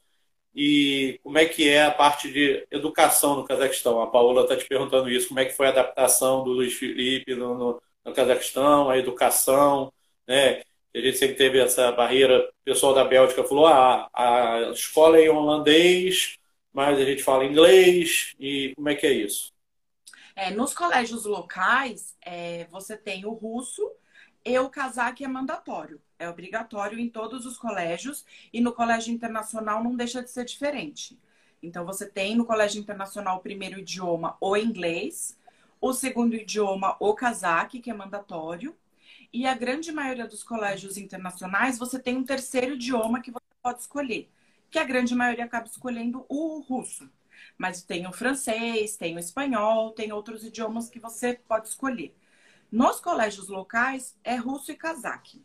e 0.60 1.20
como 1.22 1.38
é 1.38 1.46
que 1.46 1.70
é 1.70 1.84
a 1.84 1.92
parte 1.92 2.32
de 2.34 2.66
educação 2.72 3.36
no 3.36 3.46
Cazaquistão? 3.46 4.02
A 4.02 4.08
Paola 4.08 4.42
está 4.42 4.58
te 4.58 4.66
perguntando 4.66 5.08
isso. 5.08 5.28
Como 5.28 5.40
é 5.40 5.46
que 5.46 5.54
foi 5.54 5.68
a 5.68 5.70
adaptação 5.70 6.44
do 6.44 6.50
Luiz 6.50 6.74
Felipe 6.74 7.36
no, 7.36 7.54
no, 7.56 7.82
no 8.04 8.14
Cazaquistão, 8.14 8.90
a 8.90 8.98
educação, 8.98 9.94
né? 10.28 10.64
A 10.96 11.00
gente 11.00 11.18
sempre 11.20 11.36
teve 11.36 11.60
essa 11.60 11.92
barreira. 11.92 12.40
O 12.40 12.66
pessoal 12.66 12.92
da 12.96 13.06
Bélgica 13.06 13.44
falou: 13.44 13.68
ah, 13.68 14.10
a 14.12 14.72
escola 14.74 15.20
é 15.20 15.26
em 15.26 15.30
holandês, 15.30 16.40
mas 16.74 16.98
a 16.98 17.06
gente 17.06 17.22
fala 17.22 17.46
inglês. 17.46 18.34
E 18.40 18.74
como 18.76 18.90
é 18.90 18.96
que 18.96 19.06
é 19.06 19.14
isso? 19.14 19.54
É, 20.36 20.50
nos 20.50 20.74
colégios 20.74 21.26
locais, 21.26 22.16
é, 22.26 22.66
você 22.72 22.98
tem 22.98 23.28
o 23.28 23.32
russo 23.32 23.92
e 24.44 24.58
o 24.58 24.72
cazaque 24.72 25.24
é 25.24 25.28
mandatório. 25.28 26.02
É 26.20 26.28
obrigatório 26.30 27.00
em 27.00 27.10
todos 27.10 27.46
os 27.46 27.58
colégios. 27.58 28.26
E 28.52 28.62
no 28.62 28.74
colégio 28.74 29.14
internacional 29.14 29.84
não 29.84 29.96
deixa 29.96 30.22
de 30.24 30.30
ser 30.30 30.46
diferente. 30.46 31.20
Então, 31.62 31.86
você 31.86 32.06
tem 32.08 32.36
no 32.36 32.46
colégio 32.46 32.80
internacional 32.80 33.38
o 33.38 33.42
primeiro 33.42 33.80
idioma, 33.80 34.38
o 34.42 34.56
inglês. 34.56 35.38
O 35.80 35.94
segundo 35.94 36.36
idioma, 36.36 36.98
o 37.00 37.14
cazaque, 37.14 37.80
que 37.80 37.92
é 37.92 37.94
mandatório. 37.94 38.76
E 39.32 39.46
a 39.46 39.54
grande 39.54 39.92
maioria 39.92 40.28
dos 40.28 40.44
colégios 40.44 40.98
internacionais, 40.98 41.78
você 41.78 42.00
tem 42.00 42.18
um 42.18 42.24
terceiro 42.24 42.74
idioma 42.74 43.22
que 43.22 43.32
você 43.32 43.46
pode 43.62 43.82
escolher, 43.82 44.32
que 44.72 44.80
a 44.80 44.84
grande 44.84 45.14
maioria 45.14 45.46
acaba 45.46 45.68
escolhendo 45.68 46.26
o 46.30 46.60
russo. 46.62 47.10
Mas 47.58 47.84
tem 47.84 48.08
o 48.08 48.14
francês, 48.14 48.98
tem 48.98 49.16
o 49.16 49.20
espanhol, 49.20 49.92
tem 49.92 50.12
outros 50.12 50.44
idiomas 50.44 50.90
que 50.90 51.00
você 51.00 51.36
pode 51.48 51.68
escolher. 51.68 52.16
Nos 52.72 53.00
colégios 53.00 53.48
locais, 53.48 54.18
é 54.24 54.36
russo 54.36 54.72
e 54.72 54.76
cazaque. 54.76 55.44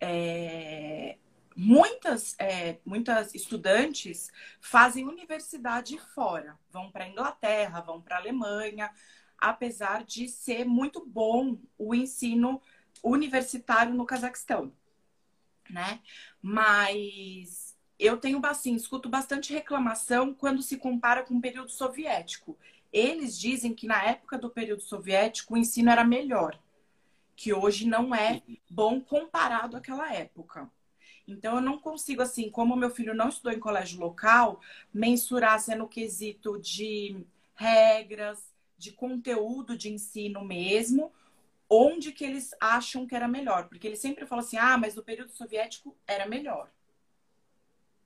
É... 0.00 1.16
Muitas, 1.56 2.36
é, 2.38 2.78
muitas 2.86 3.34
estudantes 3.34 4.30
fazem 4.60 5.06
universidade 5.06 5.98
fora, 6.14 6.58
vão 6.70 6.90
para 6.90 7.04
a 7.04 7.08
Inglaterra, 7.08 7.82
vão 7.82 8.00
para 8.00 8.16
a 8.16 8.18
Alemanha, 8.18 8.90
apesar 9.36 10.04
de 10.04 10.28
ser 10.28 10.64
muito 10.64 11.04
bom 11.04 11.58
o 11.76 11.94
ensino 11.94 12.62
universitário 13.02 13.94
no 13.94 14.06
Cazaquistão, 14.06 14.72
né? 15.68 16.00
Mas 16.40 17.76
eu 17.98 18.16
tenho 18.16 18.40
assim, 18.46 18.74
escuto 18.74 19.08
bastante 19.08 19.52
reclamação 19.52 20.32
quando 20.32 20.62
se 20.62 20.76
compara 20.76 21.22
com 21.22 21.36
o 21.36 21.40
período 21.40 21.70
soviético. 21.70 22.58
Eles 22.92 23.38
dizem 23.38 23.74
que 23.74 23.86
na 23.86 24.02
época 24.02 24.38
do 24.38 24.50
período 24.50 24.82
soviético 24.82 25.54
o 25.54 25.58
ensino 25.58 25.90
era 25.90 26.04
melhor, 26.04 26.58
que 27.40 27.54
hoje 27.54 27.86
não 27.86 28.14
é 28.14 28.42
bom 28.68 29.00
comparado 29.00 29.74
àquela 29.74 30.12
época. 30.12 30.70
Então 31.26 31.54
eu 31.54 31.62
não 31.62 31.78
consigo 31.78 32.20
assim, 32.20 32.50
como 32.50 32.76
meu 32.76 32.90
filho 32.90 33.14
não 33.14 33.30
estudou 33.30 33.50
em 33.50 33.58
colégio 33.58 33.98
local, 33.98 34.60
mensurar 34.92 35.58
se 35.58 35.72
é 35.72 35.74
no 35.74 35.88
quesito 35.88 36.60
de 36.60 37.24
regras, 37.54 38.52
de 38.76 38.92
conteúdo 38.92 39.74
de 39.74 39.90
ensino 39.90 40.44
mesmo, 40.44 41.10
onde 41.66 42.12
que 42.12 42.26
eles 42.26 42.54
acham 42.60 43.06
que 43.06 43.16
era 43.16 43.26
melhor, 43.26 43.68
porque 43.68 43.86
eles 43.86 44.00
sempre 44.00 44.26
falam 44.26 44.44
assim: 44.44 44.58
"Ah, 44.58 44.76
mas 44.76 44.94
no 44.94 45.02
período 45.02 45.32
soviético 45.32 45.96
era 46.06 46.26
melhor" 46.26 46.70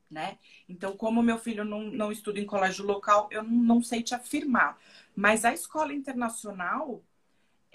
né? 0.09 0.39
Então, 0.69 0.97
como 0.97 1.21
meu 1.25 1.39
filho 1.39 1.65
não, 1.65 1.81
não 1.81 2.13
estuda 2.13 2.39
em 2.39 2.47
colégio 2.47 2.87
local, 2.87 3.29
eu 3.33 3.43
não 3.43 3.83
sei 3.83 4.01
te 4.01 4.15
afirmar. 4.15 4.79
Mas 5.17 5.45
a 5.45 5.53
escola 5.53 5.93
internacional, 5.93 7.03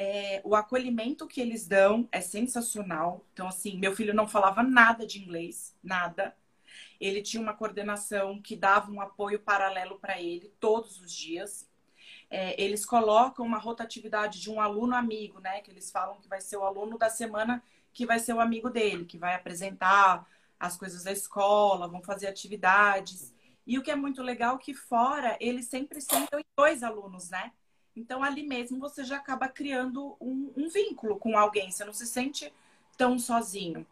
é, 0.01 0.41
o 0.45 0.55
acolhimento 0.55 1.27
que 1.27 1.41
eles 1.41 1.67
dão 1.67 2.07
é 2.09 2.21
sensacional. 2.21 3.25
Então, 3.33 3.49
assim, 3.49 3.77
meu 3.77 3.93
filho 3.93 4.13
não 4.13 4.25
falava 4.25 4.63
nada 4.63 5.05
de 5.05 5.21
inglês, 5.21 5.75
nada. 5.83 6.33
Ele 7.01 7.21
tinha 7.21 7.43
uma 7.43 7.53
coordenação 7.53 8.41
que 8.41 8.55
dava 8.55 8.89
um 8.89 9.01
apoio 9.01 9.41
paralelo 9.41 9.99
para 9.99 10.17
ele 10.21 10.53
todos 10.57 11.01
os 11.01 11.11
dias. 11.11 11.67
É, 12.29 12.59
eles 12.61 12.85
colocam 12.85 13.45
uma 13.45 13.57
rotatividade 13.57 14.39
de 14.39 14.49
um 14.49 14.61
aluno 14.61 14.95
amigo, 14.95 15.41
né? 15.41 15.59
Que 15.59 15.69
eles 15.69 15.91
falam 15.91 16.17
que 16.21 16.29
vai 16.29 16.39
ser 16.39 16.55
o 16.55 16.63
aluno 16.63 16.97
da 16.97 17.09
semana 17.09 17.61
que 17.91 18.05
vai 18.05 18.19
ser 18.19 18.31
o 18.31 18.39
amigo 18.39 18.69
dele, 18.69 19.03
que 19.03 19.17
vai 19.17 19.35
apresentar 19.35 20.25
as 20.57 20.77
coisas 20.77 21.03
da 21.03 21.11
escola, 21.11 21.89
vão 21.89 22.01
fazer 22.01 22.27
atividades. 22.27 23.33
E 23.67 23.77
o 23.77 23.83
que 23.83 23.91
é 23.91 23.97
muito 23.97 24.23
legal 24.23 24.55
é 24.55 24.59
que 24.59 24.73
fora 24.73 25.35
eles 25.41 25.65
sempre 25.65 25.99
sentam 25.99 26.39
em 26.39 26.45
dois 26.55 26.83
alunos, 26.83 27.29
né? 27.29 27.51
Então 27.99 28.23
ali 28.23 28.43
mesmo 28.43 28.79
você 28.79 29.03
já 29.03 29.17
acaba 29.17 29.49
criando 29.49 30.15
um, 30.21 30.53
um 30.55 30.69
vínculo 30.69 31.19
com 31.19 31.37
alguém, 31.37 31.69
você 31.69 31.83
não 31.83 31.93
se 31.93 32.07
sente 32.07 32.51
tão 32.97 33.19
sozinho. 33.19 33.85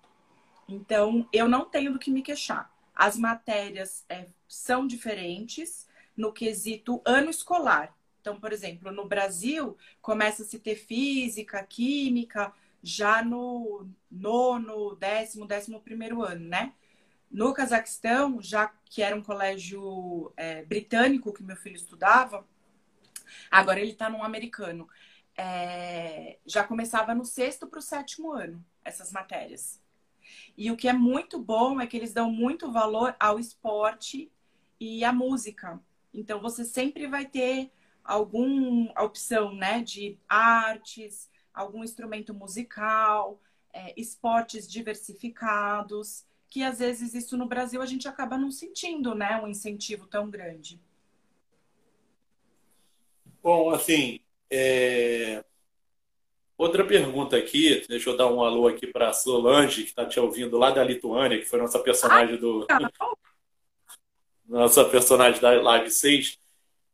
Então 0.67 1.27
eu 1.33 1.49
não 1.49 1.65
tenho 1.65 1.91
do 1.91 1.99
que 1.99 2.09
me 2.09 2.21
queixar. 2.21 2.71
As 2.95 3.17
matérias 3.17 4.05
é, 4.07 4.27
são 4.47 4.87
diferentes 4.87 5.87
no 6.15 6.31
quesito 6.31 7.01
ano 7.05 7.29
escolar. 7.29 7.93
Então, 8.21 8.39
por 8.39 8.53
exemplo, 8.53 8.91
no 8.91 9.05
Brasil 9.05 9.77
começa 10.01 10.43
a 10.43 10.45
se 10.45 10.57
ter 10.57 10.75
física, 10.75 11.61
química, 11.63 12.53
já 12.81 13.21
no 13.21 13.89
nono, 14.09 14.95
décimo, 14.95 15.45
décimo 15.45 15.81
primeiro 15.81 16.23
ano, 16.23 16.45
né? 16.47 16.73
No 17.29 17.53
Cazaquistão, 17.53 18.41
já 18.41 18.71
que 18.85 19.01
era 19.01 19.15
um 19.15 19.21
colégio 19.21 20.31
é, 20.37 20.63
britânico 20.63 21.33
que 21.33 21.43
meu 21.43 21.57
filho 21.57 21.75
estudava, 21.75 22.45
agora 23.49 23.79
ele 23.79 23.91
está 23.91 24.09
num 24.09 24.23
americano, 24.23 24.87
é, 25.37 26.39
já 26.45 26.63
começava 26.63 27.13
no 27.13 27.23
sexto 27.23 27.67
para 27.67 27.79
o 27.79 27.81
sétimo 27.81 28.31
ano, 28.31 28.63
essas 28.83 29.11
matérias. 29.11 29.81
E 30.57 30.71
o 30.71 30.77
que 30.77 30.87
é 30.87 30.93
muito 30.93 31.39
bom 31.39 31.79
é 31.79 31.87
que 31.87 31.95
eles 31.95 32.13
dão 32.13 32.31
muito 32.31 32.71
valor 32.71 33.15
ao 33.19 33.39
esporte 33.39 34.31
e 34.79 35.03
à 35.03 35.13
música. 35.13 35.79
Então, 36.13 36.41
você 36.41 36.65
sempre 36.65 37.07
vai 37.07 37.25
ter 37.25 37.71
alguma 38.03 38.91
opção, 39.01 39.53
né, 39.53 39.81
de 39.81 40.17
artes, 40.27 41.29
algum 41.53 41.83
instrumento 41.83 42.33
musical, 42.33 43.39
é, 43.73 43.93
esportes 43.99 44.67
diversificados, 44.67 46.25
que 46.49 46.63
às 46.63 46.79
vezes 46.79 47.13
isso 47.13 47.37
no 47.37 47.47
Brasil 47.47 47.81
a 47.81 47.85
gente 47.85 48.07
acaba 48.07 48.37
não 48.37 48.49
sentindo, 48.49 49.13
né, 49.13 49.39
um 49.41 49.47
incentivo 49.47 50.07
tão 50.07 50.29
grande. 50.29 50.81
Bom, 53.47 53.69
assim, 53.69 54.19
é... 54.51 55.41
outra 56.57 56.85
pergunta 56.85 57.37
aqui, 57.37 57.81
deixa 57.87 58.09
eu 58.09 58.17
dar 58.17 58.27
um 58.27 58.43
alô 58.43 58.67
aqui 58.67 58.85
para 58.87 59.07
a 59.07 59.13
Solange, 59.13 59.83
que 59.83 59.87
está 59.87 60.05
te 60.05 60.19
ouvindo 60.19 60.57
lá 60.57 60.69
da 60.69 60.83
Lituânia, 60.83 61.39
que 61.39 61.45
foi 61.45 61.57
nossa 61.57 61.79
personagem 61.79 62.33
Ai, 62.33 62.37
do. 62.37 62.67
nossa 64.45 64.83
personagem 64.83 65.39
da 65.39 65.61
Live 65.61 65.89
6. 65.89 66.37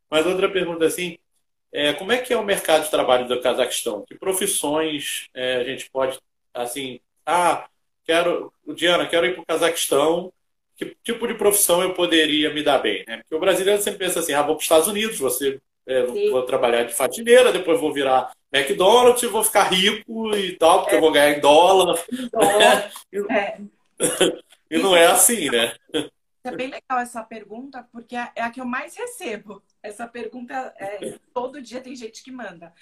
Mas 0.08 0.24
outra 0.26 0.48
pergunta 0.48 0.86
assim, 0.86 1.18
é, 1.72 1.92
como 1.92 2.12
é 2.12 2.18
que 2.18 2.32
é 2.32 2.36
o 2.36 2.44
mercado 2.44 2.84
de 2.84 2.90
trabalho 2.92 3.26
do 3.26 3.40
Cazaquistão? 3.40 4.04
Que 4.06 4.14
profissões 4.14 5.28
é, 5.34 5.56
a 5.56 5.64
gente 5.64 5.90
pode, 5.90 6.20
assim, 6.54 7.00
ah, 7.26 7.68
quero, 8.04 8.54
Diana, 8.76 9.08
quero 9.08 9.26
ir 9.26 9.34
para 9.34 9.42
o 9.42 9.46
Cazaquistão, 9.46 10.32
que 10.76 10.96
tipo 11.02 11.26
de 11.26 11.34
profissão 11.34 11.82
eu 11.82 11.94
poderia 11.94 12.54
me 12.54 12.62
dar 12.62 12.78
bem? 12.78 13.04
Né? 13.08 13.16
Porque 13.16 13.34
o 13.34 13.40
brasileiro 13.40 13.82
sempre 13.82 14.06
pensa 14.06 14.20
assim, 14.20 14.34
ah, 14.34 14.42
vou 14.42 14.54
para 14.54 14.58
os 14.58 14.62
Estados 14.62 14.86
Unidos, 14.86 15.18
você, 15.18 15.60
é, 15.86 16.30
vou 16.30 16.42
trabalhar 16.44 16.84
de 16.84 16.94
fatineira, 16.94 17.52
depois 17.52 17.80
vou 17.80 17.92
virar 17.92 18.32
McDonald's 18.54 19.28
vou 19.28 19.42
ficar 19.42 19.64
rico 19.64 20.34
e 20.36 20.56
tal, 20.56 20.82
porque 20.82 20.94
é. 20.94 20.98
eu 20.98 21.00
vou 21.00 21.10
ganhar 21.10 21.36
em 21.36 21.40
dólar. 21.40 22.02
dólar. 22.30 22.92
É. 23.30 23.60
e 24.70 24.78
não 24.78 24.94
é 24.94 25.06
assim, 25.06 25.48
né? 25.48 25.74
É 26.42 26.50
bem 26.50 26.68
legal 26.68 26.98
essa 26.98 27.22
pergunta, 27.22 27.88
porque 27.92 28.16
é 28.16 28.42
a 28.42 28.50
que 28.50 28.60
eu 28.60 28.64
mais 28.64 28.96
recebo. 28.96 29.62
Essa 29.82 30.06
pergunta, 30.06 30.74
é, 30.78 31.18
todo 31.32 31.62
dia 31.62 31.80
tem 31.80 31.94
gente 31.94 32.22
que 32.22 32.30
manda. 32.30 32.72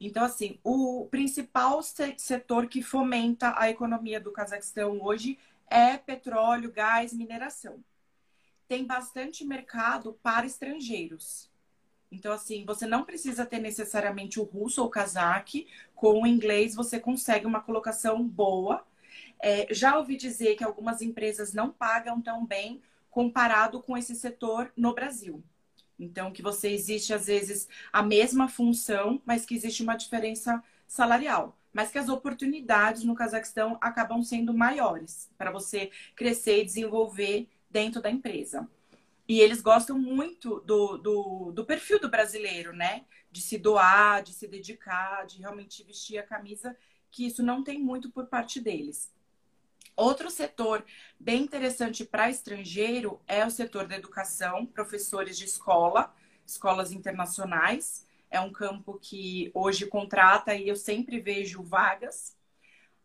Então, 0.00 0.24
assim, 0.24 0.58
o 0.62 1.06
principal 1.10 1.80
setor 1.82 2.66
que 2.66 2.82
fomenta 2.82 3.54
a 3.56 3.70
economia 3.70 4.20
do 4.20 4.32
Cazaquistão 4.32 5.00
hoje 5.02 5.38
é 5.68 5.96
petróleo, 5.96 6.70
gás, 6.70 7.12
mineração. 7.12 7.82
Tem 8.68 8.84
bastante 8.84 9.44
mercado 9.44 10.18
para 10.22 10.46
estrangeiros. 10.46 11.48
Então, 12.16 12.32
assim, 12.32 12.64
você 12.64 12.86
não 12.86 13.04
precisa 13.04 13.44
ter 13.44 13.58
necessariamente 13.58 14.40
o 14.40 14.42
russo 14.42 14.80
ou 14.80 14.86
o 14.86 14.90
cazaque. 14.90 15.66
Com 15.94 16.22
o 16.22 16.26
inglês, 16.26 16.74
você 16.74 16.98
consegue 16.98 17.46
uma 17.46 17.60
colocação 17.60 18.26
boa. 18.26 18.84
É, 19.38 19.72
já 19.72 19.98
ouvi 19.98 20.16
dizer 20.16 20.56
que 20.56 20.64
algumas 20.64 21.02
empresas 21.02 21.52
não 21.52 21.70
pagam 21.70 22.20
tão 22.22 22.44
bem 22.44 22.80
comparado 23.10 23.82
com 23.82 23.96
esse 23.98 24.14
setor 24.14 24.72
no 24.74 24.94
Brasil. 24.94 25.42
Então, 25.98 26.32
que 26.32 26.42
você 26.42 26.70
existe, 26.70 27.12
às 27.12 27.26
vezes, 27.26 27.68
a 27.92 28.02
mesma 28.02 28.48
função, 28.48 29.20
mas 29.26 29.44
que 29.44 29.54
existe 29.54 29.82
uma 29.82 29.94
diferença 29.96 30.62
salarial. 30.86 31.54
Mas 31.72 31.90
que 31.90 31.98
as 31.98 32.08
oportunidades 32.08 33.04
no 33.04 33.14
Cazaquistão 33.14 33.76
acabam 33.80 34.22
sendo 34.22 34.54
maiores 34.54 35.30
para 35.36 35.50
você 35.50 35.90
crescer 36.14 36.62
e 36.62 36.64
desenvolver 36.64 37.46
dentro 37.70 38.00
da 38.00 38.10
empresa. 38.10 38.66
E 39.28 39.40
eles 39.40 39.60
gostam 39.60 39.98
muito 39.98 40.60
do, 40.60 40.96
do, 40.98 41.52
do, 41.52 41.64
perfil 41.64 41.98
do 41.98 42.08
brasileiro, 42.08 42.72
né? 42.72 43.04
De 43.30 43.40
se 43.40 43.58
doar, 43.58 44.22
de 44.22 44.32
se 44.32 44.46
dedicar, 44.46 45.26
de 45.26 45.38
realmente 45.38 45.82
vestir 45.82 46.18
a 46.18 46.22
camisa, 46.22 46.76
que 47.10 47.26
isso 47.26 47.42
não 47.42 47.64
tem 47.64 47.78
muito 47.78 48.10
por 48.10 48.26
parte 48.26 48.60
deles. 48.60 49.12
Outro 49.96 50.30
setor 50.30 50.84
bem 51.18 51.42
interessante 51.42 52.04
para 52.04 52.30
estrangeiro 52.30 53.20
é 53.26 53.44
o 53.44 53.50
setor 53.50 53.86
da 53.88 53.96
educação, 53.96 54.66
professores 54.66 55.38
de 55.38 55.46
escola, 55.46 56.14
escolas 56.46 56.92
internacionais. 56.92 58.06
É 58.30 58.38
um 58.38 58.52
campo 58.52 58.98
que 59.00 59.50
hoje 59.54 59.86
contrata 59.86 60.54
e 60.54 60.68
eu 60.68 60.76
sempre 60.76 61.18
vejo 61.18 61.62
vagas. 61.62 62.36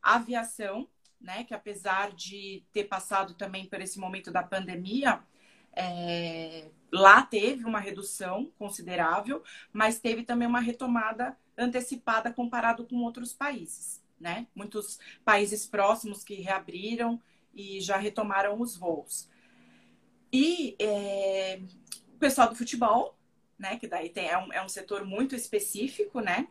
Aviação, 0.01 0.88
né, 1.19 1.43
que 1.45 1.53
apesar 1.53 2.12
de 2.12 2.63
ter 2.73 2.86
passado 2.86 3.34
também 3.36 3.65
por 3.65 3.79
esse 3.79 3.97
momento 3.97 4.29
da 4.29 4.43
pandemia, 4.43 5.23
é, 5.75 6.69
lá 6.91 7.21
teve 7.23 7.65
uma 7.65 7.79
redução 7.79 8.51
considerável, 8.57 9.43
mas 9.71 9.99
teve 9.99 10.23
também 10.23 10.47
uma 10.47 10.60
retomada 10.60 11.38
antecipada 11.57 12.31
comparado 12.31 12.86
com 12.86 12.97
outros 12.97 13.34
países 13.34 14.01
né? 14.21 14.47
Muitos 14.55 14.99
países 15.25 15.65
próximos 15.65 16.23
que 16.23 16.36
reabriram 16.36 17.21
e 17.53 17.81
já 17.81 17.97
retomaram 17.97 18.62
os 18.62 18.77
voos. 18.77 19.27
E 20.31 20.75
é, 20.79 21.60
o 22.13 22.17
pessoal 22.17 22.47
do 22.47 22.55
futebol, 22.55 23.17
né? 23.57 23.77
Que 23.77 23.88
daí 23.88 24.10
tem, 24.10 24.29
é, 24.29 24.38
um, 24.38 24.53
é 24.53 24.63
um 24.63 24.69
setor 24.69 25.03
muito 25.03 25.36
específico, 25.36 26.21
né? 26.21 26.47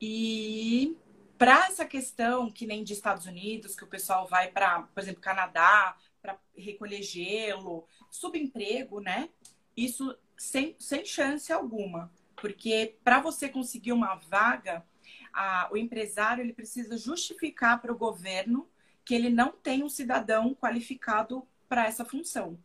E 0.00 0.96
para 1.36 1.66
essa 1.66 1.84
questão, 1.84 2.50
que 2.50 2.66
nem 2.66 2.84
de 2.84 2.92
Estados 2.92 3.26
Unidos, 3.26 3.74
que 3.74 3.84
o 3.84 3.88
pessoal 3.88 4.26
vai 4.26 4.48
para, 4.48 4.82
por 4.82 5.00
exemplo, 5.00 5.20
Canadá, 5.20 5.96
para 6.28 6.38
recolher 6.56 7.02
gelo, 7.02 7.86
subemprego, 8.10 9.00
né? 9.00 9.30
Isso 9.76 10.16
sem, 10.36 10.76
sem 10.78 11.04
chance 11.04 11.52
alguma. 11.52 12.12
Porque 12.36 12.96
para 13.02 13.20
você 13.20 13.48
conseguir 13.48 13.92
uma 13.92 14.14
vaga, 14.16 14.84
a, 15.32 15.68
o 15.72 15.76
empresário 15.76 16.42
ele 16.42 16.52
precisa 16.52 16.96
justificar 16.96 17.80
para 17.80 17.92
o 17.92 17.98
governo 17.98 18.68
que 19.04 19.14
ele 19.14 19.30
não 19.30 19.52
tem 19.52 19.82
um 19.82 19.88
cidadão 19.88 20.54
qualificado 20.54 21.46
para 21.68 21.86
essa 21.86 22.04
função. 22.04 22.58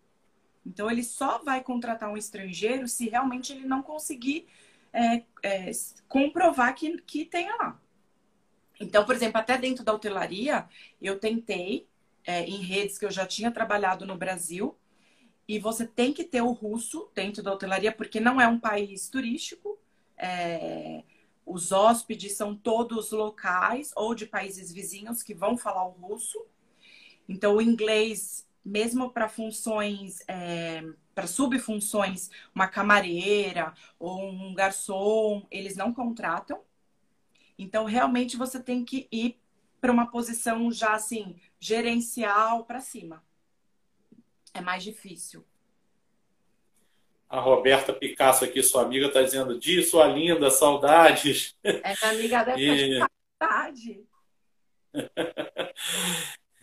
Então, 0.66 0.90
ele 0.90 1.04
só 1.04 1.40
vai 1.40 1.62
contratar 1.62 2.10
um 2.10 2.18
estrangeiro 2.18 2.88
se 2.88 3.10
realmente 3.10 3.52
ele 3.52 3.66
não 3.66 3.82
conseguir 3.82 4.48
é, 4.94 5.24
é, 5.42 5.72
comprovar 6.08 6.74
que, 6.76 7.02
que 7.02 7.26
tenha 7.26 7.56
lá. 7.56 7.80
Então, 8.80 9.06
por 9.06 9.16
exemplo, 9.16 9.40
até 9.40 9.58
dentro 9.58 9.84
da 9.84 9.94
hotelaria, 9.94 10.68
eu 11.02 11.20
tentei, 11.20 11.88
é, 12.26 12.44
em 12.46 12.62
redes 12.62 12.98
que 12.98 13.06
eu 13.06 13.12
já 13.12 13.26
tinha 13.26 13.52
trabalhado 13.52 14.06
no 14.06 14.18
Brasil, 14.18 14.78
e 15.48 15.60
você 15.60 15.86
tem 15.86 16.14
que 16.14 16.24
ter 16.24 16.42
o 16.42 16.52
russo 16.52 17.10
dentro 17.14 17.44
da 17.44 17.54
hotelaria, 17.54 17.92
porque 17.92 18.20
não 18.20 18.40
é 18.40 18.48
um 18.48 18.60
país 18.60 19.10
turístico. 19.10 19.78
É, 20.18 21.04
os 21.46 21.72
hóspedes 21.72 22.34
são 22.34 22.56
todos 22.56 23.12
locais 23.12 23.92
ou 23.96 24.16
de 24.16 24.26
países 24.26 24.72
vizinhos 24.72 25.22
que 25.22 25.34
vão 25.34 25.58
falar 25.58 25.86
o 25.86 25.92
russo. 25.92 26.46
Então, 27.28 27.58
o 27.58 27.62
inglês, 27.62 28.48
mesmo 28.64 29.10
para 29.10 29.28
funções, 29.28 30.24
é, 30.28 30.84
para 31.14 31.28
subfunções, 31.28 32.30
uma 32.56 32.68
camareira 32.68 33.74
ou 34.00 34.24
um 34.24 34.54
garçom, 34.54 35.46
eles 35.52 35.76
não 35.76 35.94
contratam. 35.94 36.62
Então, 37.58 37.86
realmente, 37.86 38.38
você 38.38 38.62
tem 38.62 38.84
que 38.86 39.08
ir 39.12 39.40
para 39.84 39.92
uma 39.92 40.10
posição 40.10 40.72
já 40.72 40.94
assim, 40.94 41.36
gerencial 41.60 42.64
para 42.64 42.80
cima. 42.80 43.22
É 44.54 44.62
mais 44.62 44.82
difícil. 44.82 45.46
A 47.28 47.42
Roberta 47.42 47.92
Picasso 47.92 48.46
aqui, 48.46 48.64
sua 48.64 48.84
amiga, 48.84 49.08
está 49.08 49.22
dizendo, 49.22 49.60
Di, 49.60 49.84
sua 49.84 50.08
linda, 50.08 50.50
saudades. 50.50 51.54
É 51.62 51.82
minha 51.82 52.14
amiga 52.14 52.44
deve 52.46 52.64
e... 52.96 53.06
saudade. 53.38 54.06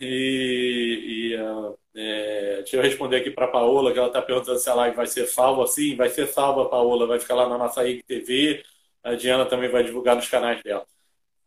e, 0.01 1.35
e 1.35 1.35
uh, 1.35 1.77
é, 1.93 2.55
deixa 2.63 2.77
eu 2.77 2.81
responder 2.81 3.17
aqui 3.17 3.29
para 3.29 3.45
a 3.45 3.51
Paola, 3.51 3.93
que 3.93 3.99
ela 3.99 4.07
está 4.07 4.23
perguntando 4.23 4.57
se 4.57 4.67
a 4.67 4.73
live 4.73 4.95
vai 4.95 5.05
ser 5.05 5.27
salva. 5.27 5.67
Sim, 5.67 5.95
vai 5.95 6.09
ser 6.09 6.25
salva, 6.25 6.69
Paola. 6.69 7.05
Vai 7.05 7.19
ficar 7.19 7.35
lá 7.35 7.47
na 7.47 7.59
nossa 7.59 7.87
IGTV. 7.87 8.63
A 9.03 9.13
Diana 9.13 9.45
também 9.45 9.69
vai 9.69 9.83
divulgar 9.83 10.15
nos 10.15 10.27
canais 10.27 10.63
dela. 10.63 10.87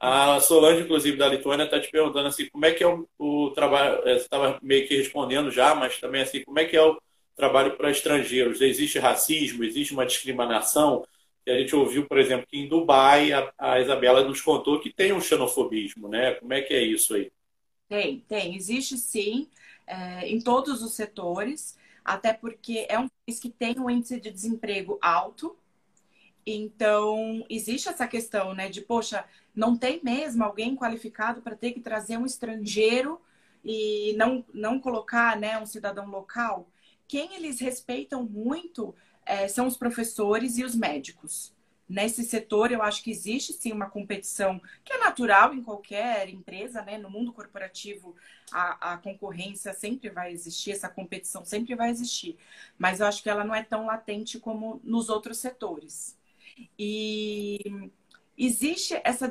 A 0.06 0.38
Solange, 0.38 0.82
inclusive, 0.82 1.16
da 1.16 1.28
Lituânia, 1.28 1.64
está 1.64 1.80
te 1.80 1.90
perguntando 1.90 2.28
assim, 2.28 2.46
como 2.50 2.66
é 2.66 2.72
que 2.74 2.84
é 2.84 2.86
o, 2.86 3.08
o 3.18 3.50
trabalho. 3.52 4.06
É, 4.06 4.18
você 4.18 4.24
estava 4.24 4.58
meio 4.62 4.86
que 4.86 4.94
respondendo 4.96 5.50
já, 5.50 5.74
mas 5.74 5.98
também 5.98 6.20
assim, 6.20 6.44
como 6.44 6.58
é 6.58 6.66
que 6.66 6.76
é 6.76 6.82
o 6.82 7.00
trabalho 7.34 7.74
para 7.76 7.90
estrangeiros? 7.90 8.60
Existe 8.60 8.98
racismo? 8.98 9.64
Existe 9.64 9.94
uma 9.94 10.04
discriminação? 10.04 11.06
E 11.46 11.50
a 11.50 11.58
gente 11.58 11.74
ouviu, 11.74 12.06
por 12.06 12.18
exemplo, 12.18 12.46
que 12.46 12.58
em 12.58 12.68
Dubai 12.68 13.32
a, 13.32 13.50
a 13.58 13.80
Isabela 13.80 14.22
nos 14.24 14.42
contou 14.42 14.78
que 14.78 14.92
tem 14.92 15.12
um 15.12 15.20
xenofobismo, 15.22 16.06
né? 16.06 16.34
Como 16.34 16.52
é 16.52 16.60
que 16.60 16.74
é 16.74 16.82
isso 16.82 17.14
aí? 17.14 17.32
Tem, 17.88 18.20
tem. 18.28 18.54
Existe 18.54 18.98
sim, 18.98 19.48
é, 19.86 20.28
em 20.28 20.38
todos 20.38 20.82
os 20.82 20.92
setores, 20.92 21.78
até 22.04 22.32
porque 22.34 22.86
é 22.90 22.98
um 22.98 23.08
país 23.08 23.40
que 23.40 23.48
tem 23.48 23.78
um 23.78 23.88
índice 23.88 24.20
de 24.20 24.30
desemprego 24.30 24.98
alto. 25.00 25.56
Então, 26.46 27.44
existe 27.48 27.88
essa 27.88 28.06
questão, 28.06 28.54
né, 28.54 28.68
de, 28.68 28.82
poxa, 28.82 29.24
não 29.54 29.76
tem 29.76 30.00
mesmo 30.02 30.42
alguém 30.42 30.74
qualificado 30.76 31.40
para 31.40 31.56
ter 31.56 31.72
que 31.72 31.80
trazer 31.80 32.16
um 32.16 32.26
estrangeiro 32.26 33.20
e 33.64 34.14
não, 34.16 34.44
não 34.52 34.80
colocar 34.80 35.38
né, 35.38 35.58
um 35.58 35.66
cidadão 35.66 36.06
local. 36.06 36.68
Quem 37.06 37.34
eles 37.34 37.60
respeitam 37.60 38.24
muito 38.24 38.94
é, 39.24 39.48
são 39.48 39.66
os 39.66 39.76
professores 39.76 40.58
e 40.58 40.64
os 40.64 40.74
médicos. 40.74 41.54
Nesse 41.86 42.24
setor, 42.24 42.72
eu 42.72 42.82
acho 42.82 43.02
que 43.02 43.10
existe 43.10 43.52
sim 43.52 43.70
uma 43.70 43.90
competição 43.90 44.60
que 44.82 44.92
é 44.92 44.98
natural 44.98 45.52
em 45.52 45.62
qualquer 45.62 46.30
empresa, 46.30 46.80
né? 46.82 46.96
No 46.96 47.10
mundo 47.10 47.30
corporativo, 47.32 48.16
a, 48.50 48.94
a 48.94 48.98
concorrência 48.98 49.72
sempre 49.74 50.08
vai 50.08 50.32
existir, 50.32 50.72
essa 50.72 50.88
competição 50.88 51.44
sempre 51.44 51.74
vai 51.74 51.90
existir. 51.90 52.38
Mas 52.78 53.00
eu 53.00 53.06
acho 53.06 53.22
que 53.22 53.28
ela 53.28 53.44
não 53.44 53.54
é 53.54 53.62
tão 53.62 53.84
latente 53.84 54.40
como 54.40 54.80
nos 54.82 55.10
outros 55.10 55.38
setores. 55.38 56.18
E 56.78 57.90
existe 58.36 59.00
essa. 59.04 59.30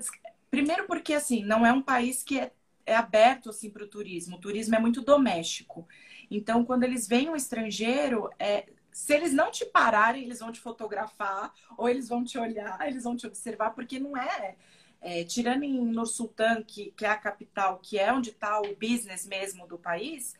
Primeiro, 0.50 0.86
porque 0.86 1.14
assim, 1.14 1.44
não 1.44 1.66
é 1.66 1.74
um 1.74 1.82
país 1.82 2.24
que 2.24 2.40
é, 2.40 2.52
é 2.86 2.96
aberto 2.96 3.50
assim, 3.50 3.70
para 3.70 3.84
o 3.84 3.88
turismo. 3.88 4.38
O 4.38 4.40
turismo 4.40 4.76
é 4.76 4.80
muito 4.80 5.02
doméstico. 5.02 5.88
Então, 6.30 6.64
quando 6.66 6.84
eles 6.84 7.08
vêm 7.08 7.30
um 7.30 7.36
estrangeiro, 7.36 8.30
é, 8.40 8.68
se 8.92 9.14
eles 9.14 9.34
não 9.34 9.52
te 9.52 9.66
pararem, 9.66 10.24
eles 10.24 10.40
vão 10.40 10.52
te 10.52 10.60
fotografar, 10.60 11.54
ou 11.78 11.90
eles 11.90 12.08
vão 12.08 12.24
te 12.24 12.38
olhar, 12.38 12.80
eles 12.88 13.04
vão 13.04 13.16
te 13.16 13.28
observar, 13.28 13.72
porque 13.72 14.00
não 14.00 14.16
é. 14.16 14.56
é 15.02 15.24
tirando 15.24 15.64
em 15.64 15.84
Nur 15.86 16.06
Sultan, 16.06 16.64
que, 16.64 16.92
que 16.92 17.06
é 17.06 17.10
a 17.10 17.18
capital, 17.18 17.80
que 17.80 17.98
é 17.98 18.12
onde 18.14 18.30
está 18.30 18.60
o 18.62 18.76
business 18.76 19.26
mesmo 19.26 19.68
do 19.68 19.78
país, 19.78 20.36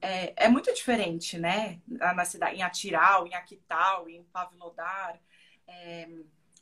é, 0.00 0.44
é, 0.44 0.48
muito 0.48 0.72
diferente, 0.72 1.38
né? 1.38 1.80
Na 1.88 2.24
cidade, 2.24 2.56
em 2.56 2.62
Atiral, 2.62 3.26
em 3.26 3.34
Aquital, 3.34 4.08
em 4.08 4.22
Pavlodar. 4.32 5.20
É, 5.66 6.08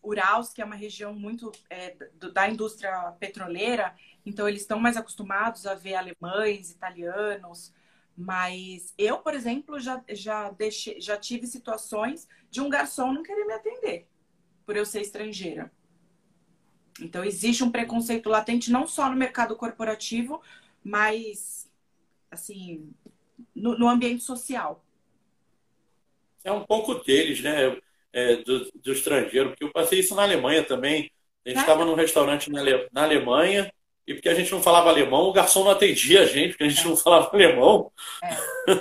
Urals, 0.02 0.52
que 0.52 0.62
é 0.62 0.64
uma 0.64 0.76
região 0.76 1.14
muito 1.14 1.52
é, 1.70 1.96
da 2.32 2.48
indústria 2.48 3.12
petroleira, 3.18 3.94
então 4.24 4.48
eles 4.48 4.62
estão 4.62 4.78
mais 4.78 4.96
acostumados 4.96 5.66
a 5.66 5.74
ver 5.74 5.94
alemães, 5.94 6.70
italianos. 6.70 7.72
Mas 8.16 8.94
eu, 8.96 9.18
por 9.18 9.34
exemplo, 9.34 9.78
já, 9.78 10.02
já, 10.08 10.50
deixei, 10.50 11.00
já 11.00 11.16
tive 11.16 11.46
situações 11.46 12.26
de 12.50 12.60
um 12.60 12.68
garçom 12.68 13.12
não 13.12 13.22
querer 13.22 13.44
me 13.44 13.52
atender 13.52 14.08
por 14.64 14.76
eu 14.76 14.86
ser 14.86 15.02
estrangeira. 15.02 15.70
Então, 17.00 17.22
existe 17.22 17.62
um 17.62 17.70
preconceito 17.70 18.30
latente 18.30 18.70
não 18.70 18.86
só 18.86 19.10
no 19.10 19.16
mercado 19.16 19.54
corporativo, 19.54 20.40
mas, 20.82 21.70
assim, 22.30 22.90
no, 23.54 23.78
no 23.78 23.88
ambiente 23.88 24.22
social. 24.22 24.82
É 26.42 26.50
um 26.50 26.64
pouco 26.64 26.94
deles, 26.94 27.42
né? 27.42 27.80
É, 28.12 28.36
do, 28.36 28.70
do, 28.72 28.92
estrangeiro, 28.92 29.50
porque 29.50 29.64
eu 29.64 29.72
passei 29.72 30.00
isso 30.00 30.14
na 30.14 30.22
Alemanha 30.22 30.62
também. 30.64 31.10
A 31.44 31.50
gente 31.50 31.60
estava 31.60 31.84
num 31.84 31.94
restaurante 31.94 32.50
na, 32.50 32.62
na, 32.92 33.02
Alemanha 33.02 33.72
e 34.06 34.14
porque 34.14 34.28
a 34.28 34.34
gente 34.34 34.50
não 34.50 34.62
falava 34.62 34.88
alemão, 34.88 35.22
o 35.22 35.32
garçom 35.32 35.64
não 35.64 35.70
atendia 35.70 36.22
a 36.22 36.26
gente, 36.26 36.50
porque 36.50 36.64
a 36.64 36.68
gente 36.68 36.84
é. 36.84 36.88
não 36.88 36.96
falava 36.96 37.30
alemão. 37.32 37.92
É. 38.22 38.30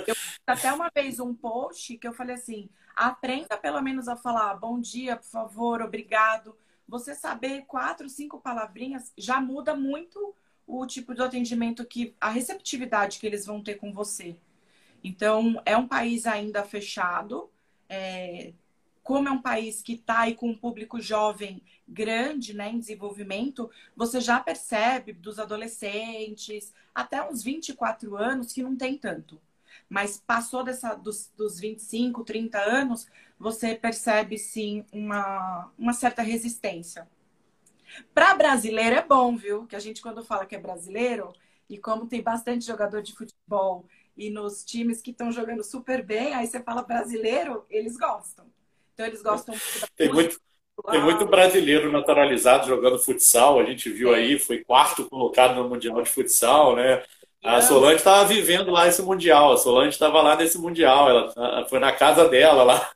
Eu 0.06 0.14
fiz 0.14 0.38
até 0.46 0.72
uma 0.72 0.90
vez 0.94 1.20
um 1.20 1.34
post 1.34 1.96
que 1.98 2.08
eu 2.08 2.12
falei 2.12 2.34
assim: 2.34 2.68
aprenda 2.94 3.56
pelo 3.56 3.80
menos 3.82 4.08
a 4.08 4.16
falar 4.16 4.54
bom 4.54 4.80
dia, 4.80 5.16
por 5.16 5.28
favor, 5.28 5.82
obrigado. 5.82 6.56
Você 6.88 7.14
saber 7.14 7.64
quatro, 7.66 8.08
cinco 8.08 8.40
palavrinhas 8.40 9.12
já 9.16 9.40
muda 9.40 9.74
muito 9.74 10.34
o 10.66 10.84
tipo 10.86 11.14
de 11.14 11.22
atendimento 11.22 11.84
que 11.84 12.14
a 12.20 12.30
receptividade 12.30 13.18
que 13.18 13.26
eles 13.26 13.46
vão 13.46 13.62
ter 13.62 13.76
com 13.76 13.92
você. 13.92 14.36
Então, 15.02 15.62
é 15.64 15.76
um 15.76 15.86
país 15.86 16.26
ainda 16.26 16.64
fechado. 16.64 17.48
É, 17.88 18.52
como 19.06 19.28
é 19.28 19.30
um 19.30 19.40
país 19.40 19.82
que 19.82 19.92
está 19.92 20.22
aí 20.22 20.34
com 20.34 20.48
um 20.48 20.58
público 20.58 21.00
jovem 21.00 21.62
grande, 21.86 22.52
né, 22.52 22.70
em 22.70 22.78
desenvolvimento, 22.80 23.70
você 23.94 24.20
já 24.20 24.40
percebe 24.40 25.12
dos 25.12 25.38
adolescentes 25.38 26.74
até 26.92 27.22
uns 27.22 27.40
24 27.40 28.16
anos 28.16 28.52
que 28.52 28.64
não 28.64 28.74
tem 28.74 28.98
tanto. 28.98 29.40
Mas 29.88 30.18
passou 30.18 30.64
dessa, 30.64 30.92
dos, 30.96 31.30
dos 31.36 31.60
25, 31.60 32.24
30 32.24 32.58
anos, 32.58 33.06
você 33.38 33.76
percebe 33.76 34.36
sim 34.38 34.84
uma, 34.92 35.70
uma 35.78 35.92
certa 35.92 36.20
resistência. 36.20 37.06
Para 38.12 38.34
brasileiro 38.34 38.96
é 38.96 39.02
bom, 39.04 39.36
viu? 39.36 39.68
Que 39.68 39.76
a 39.76 39.80
gente, 39.80 40.02
quando 40.02 40.24
fala 40.24 40.46
que 40.46 40.56
é 40.56 40.58
brasileiro, 40.58 41.32
e 41.70 41.78
como 41.78 42.08
tem 42.08 42.22
bastante 42.22 42.66
jogador 42.66 43.02
de 43.02 43.14
futebol 43.14 43.84
e 44.16 44.30
nos 44.30 44.64
times 44.64 45.00
que 45.00 45.12
estão 45.12 45.30
jogando 45.30 45.62
super 45.62 46.04
bem, 46.04 46.34
aí 46.34 46.48
você 46.48 46.60
fala 46.60 46.82
brasileiro, 46.82 47.64
eles 47.70 47.96
gostam. 47.96 48.55
Então 48.96 49.06
eles 49.06 49.20
gostam 49.20 49.54
muito 49.54 49.80
da 49.80 49.86
tem 49.94 50.10
muito, 50.10 50.40
tem 50.90 51.02
muito 51.02 51.26
brasileiro 51.26 51.92
naturalizado 51.92 52.66
jogando 52.66 52.98
futsal. 52.98 53.60
A 53.60 53.64
gente 53.64 53.90
viu 53.90 54.14
aí, 54.14 54.38
foi 54.38 54.64
quarto 54.64 55.06
colocado 55.10 55.54
no 55.54 55.68
Mundial 55.68 56.00
de 56.00 56.08
Futsal, 56.08 56.74
né? 56.74 57.04
A 57.44 57.60
Solange 57.60 57.96
estava 57.96 58.24
vivendo 58.24 58.70
lá 58.70 58.88
esse 58.88 59.02
Mundial. 59.02 59.52
A 59.52 59.58
Solange 59.58 59.90
estava 59.90 60.22
lá 60.22 60.34
nesse 60.34 60.56
Mundial. 60.56 61.10
Ela 61.10 61.68
foi 61.68 61.78
na 61.78 61.92
casa 61.92 62.26
dela 62.26 62.64
lá. 62.64 62.90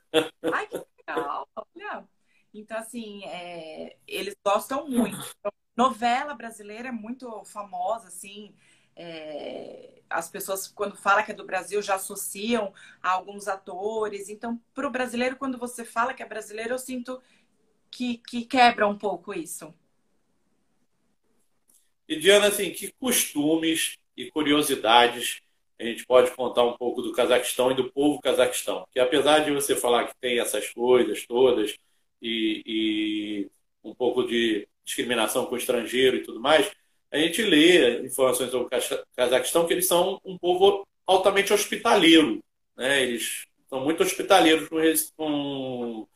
Ai, 0.50 0.66
que 0.66 0.80
legal. 1.06 1.46
Olha. 1.54 2.04
Então, 2.52 2.78
assim, 2.78 3.22
é, 3.26 3.96
eles 4.08 4.34
gostam 4.42 4.88
muito. 4.88 5.18
Então, 5.38 5.52
novela 5.76 6.34
brasileira 6.34 6.88
é 6.88 6.92
muito 6.92 7.44
famosa, 7.44 8.08
assim. 8.08 8.54
É, 8.96 10.03
as 10.09 10.29
pessoas, 10.29 10.66
quando 10.66 10.96
fala 10.96 11.22
que 11.22 11.31
é 11.31 11.35
do 11.35 11.46
Brasil, 11.46 11.81
já 11.81 11.94
associam 11.94 12.74
a 13.03 13.11
alguns 13.11 13.46
atores. 13.46 14.29
Então, 14.29 14.61
para 14.74 14.87
o 14.87 14.90
brasileiro, 14.90 15.37
quando 15.37 15.57
você 15.57 15.85
fala 15.85 16.12
que 16.12 16.22
é 16.22 16.26
brasileiro, 16.26 16.74
eu 16.74 16.79
sinto 16.79 17.22
que, 17.90 18.18
que 18.18 18.44
quebra 18.44 18.87
um 18.88 18.98
pouco 18.98 19.33
isso. 19.33 19.72
E, 22.09 22.16
Diana, 22.16 22.48
assim, 22.48 22.72
que 22.72 22.92
costumes 22.98 23.96
e 24.16 24.31
curiosidades 24.31 25.40
a 25.81 25.85
gente 25.85 26.05
pode 26.05 26.31
contar 26.33 26.62
um 26.64 26.76
pouco 26.76 27.00
do 27.00 27.12
Cazaquistão 27.12 27.70
e 27.70 27.74
do 27.74 27.90
povo 27.90 28.20
cazaquistão? 28.20 28.87
Que 28.92 29.00
apesar 29.00 29.38
de 29.38 29.50
você 29.50 29.74
falar 29.74 30.09
que 30.09 30.14
tem 30.20 30.38
essas 30.38 30.68
coisas 30.68 31.26
todas 31.26 31.74
e, 32.20 32.62
e 32.66 33.50
um 33.83 33.94
pouco 33.94 34.26
de 34.26 34.68
discriminação 34.85 35.46
com 35.46 35.55
o 35.55 35.59
estrangeiro 35.59 36.18
e 36.18 36.22
tudo 36.22 36.38
mais, 36.38 36.70
a 37.10 37.18
gente 37.18 37.42
lê 37.42 38.04
informações 38.04 38.50
sobre 38.50 38.66
o 38.66 39.04
Cazaquistão 39.16 39.66
que 39.66 39.72
eles 39.72 39.86
são 39.86 40.20
um 40.24 40.38
povo 40.38 40.86
altamente 41.06 41.52
hospitaleiro. 41.52 42.42
Né? 42.76 43.02
Eles 43.02 43.46
são 43.68 43.82
muito 43.82 44.02
hospitaleiros 44.02 44.68
com, 44.68 44.78
com, 45.16 46.08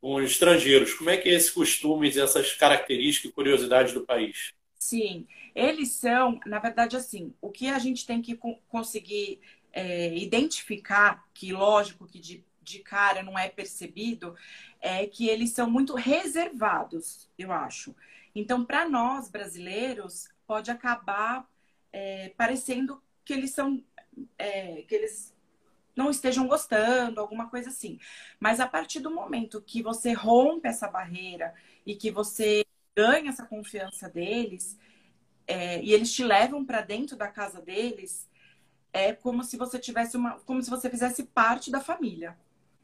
com 0.00 0.20
estrangeiros. 0.20 0.94
Como 0.94 1.10
é 1.10 1.16
que 1.16 1.28
é 1.28 1.32
esses 1.32 1.50
costumes, 1.50 2.16
essas 2.16 2.52
características 2.52 3.30
e 3.30 3.34
curiosidades 3.34 3.92
do 3.92 4.06
país? 4.06 4.52
Sim, 4.78 5.26
eles 5.54 5.92
são, 5.92 6.38
na 6.44 6.58
verdade, 6.58 6.96
assim, 6.96 7.32
o 7.40 7.50
que 7.50 7.68
a 7.68 7.78
gente 7.78 8.06
tem 8.06 8.20
que 8.20 8.38
conseguir 8.68 9.40
é, 9.72 10.14
identificar, 10.16 11.24
que 11.32 11.52
lógico 11.52 12.06
que 12.06 12.20
de, 12.20 12.44
de 12.62 12.80
cara 12.80 13.22
não 13.22 13.38
é 13.38 13.48
percebido, 13.48 14.36
é 14.80 15.06
que 15.06 15.28
eles 15.28 15.50
são 15.50 15.70
muito 15.70 15.94
reservados, 15.94 17.30
eu 17.38 17.50
acho. 17.50 17.94
Então, 18.34 18.64
para 18.64 18.88
nós 18.88 19.30
brasileiros, 19.30 20.28
pode 20.46 20.70
acabar 20.70 21.48
é, 21.92 22.30
parecendo 22.36 23.02
que 23.24 23.32
eles 23.32 23.52
são, 23.52 23.82
é, 24.38 24.82
que 24.82 24.94
eles 24.94 25.34
não 25.96 26.10
estejam 26.10 26.46
gostando, 26.48 27.20
alguma 27.20 27.48
coisa 27.48 27.68
assim. 27.68 27.98
Mas 28.40 28.60
a 28.60 28.66
partir 28.66 29.00
do 29.00 29.10
momento 29.10 29.62
que 29.62 29.82
você 29.82 30.12
rompe 30.12 30.68
essa 30.68 30.88
barreira 30.88 31.54
e 31.86 31.94
que 31.94 32.10
você 32.10 32.64
ganha 32.96 33.30
essa 33.30 33.46
confiança 33.46 34.08
deles 34.08 34.78
é, 35.46 35.82
e 35.82 35.92
eles 35.92 36.12
te 36.12 36.24
levam 36.24 36.64
para 36.64 36.80
dentro 36.80 37.16
da 37.16 37.28
casa 37.28 37.60
deles, 37.60 38.28
é 38.92 39.12
como 39.12 39.42
se 39.42 39.56
você 39.56 39.78
tivesse 39.78 40.16
uma, 40.16 40.38
como 40.40 40.62
se 40.62 40.70
você 40.70 40.88
fizesse 40.88 41.24
parte 41.24 41.70
da 41.70 41.80
família. 41.80 42.36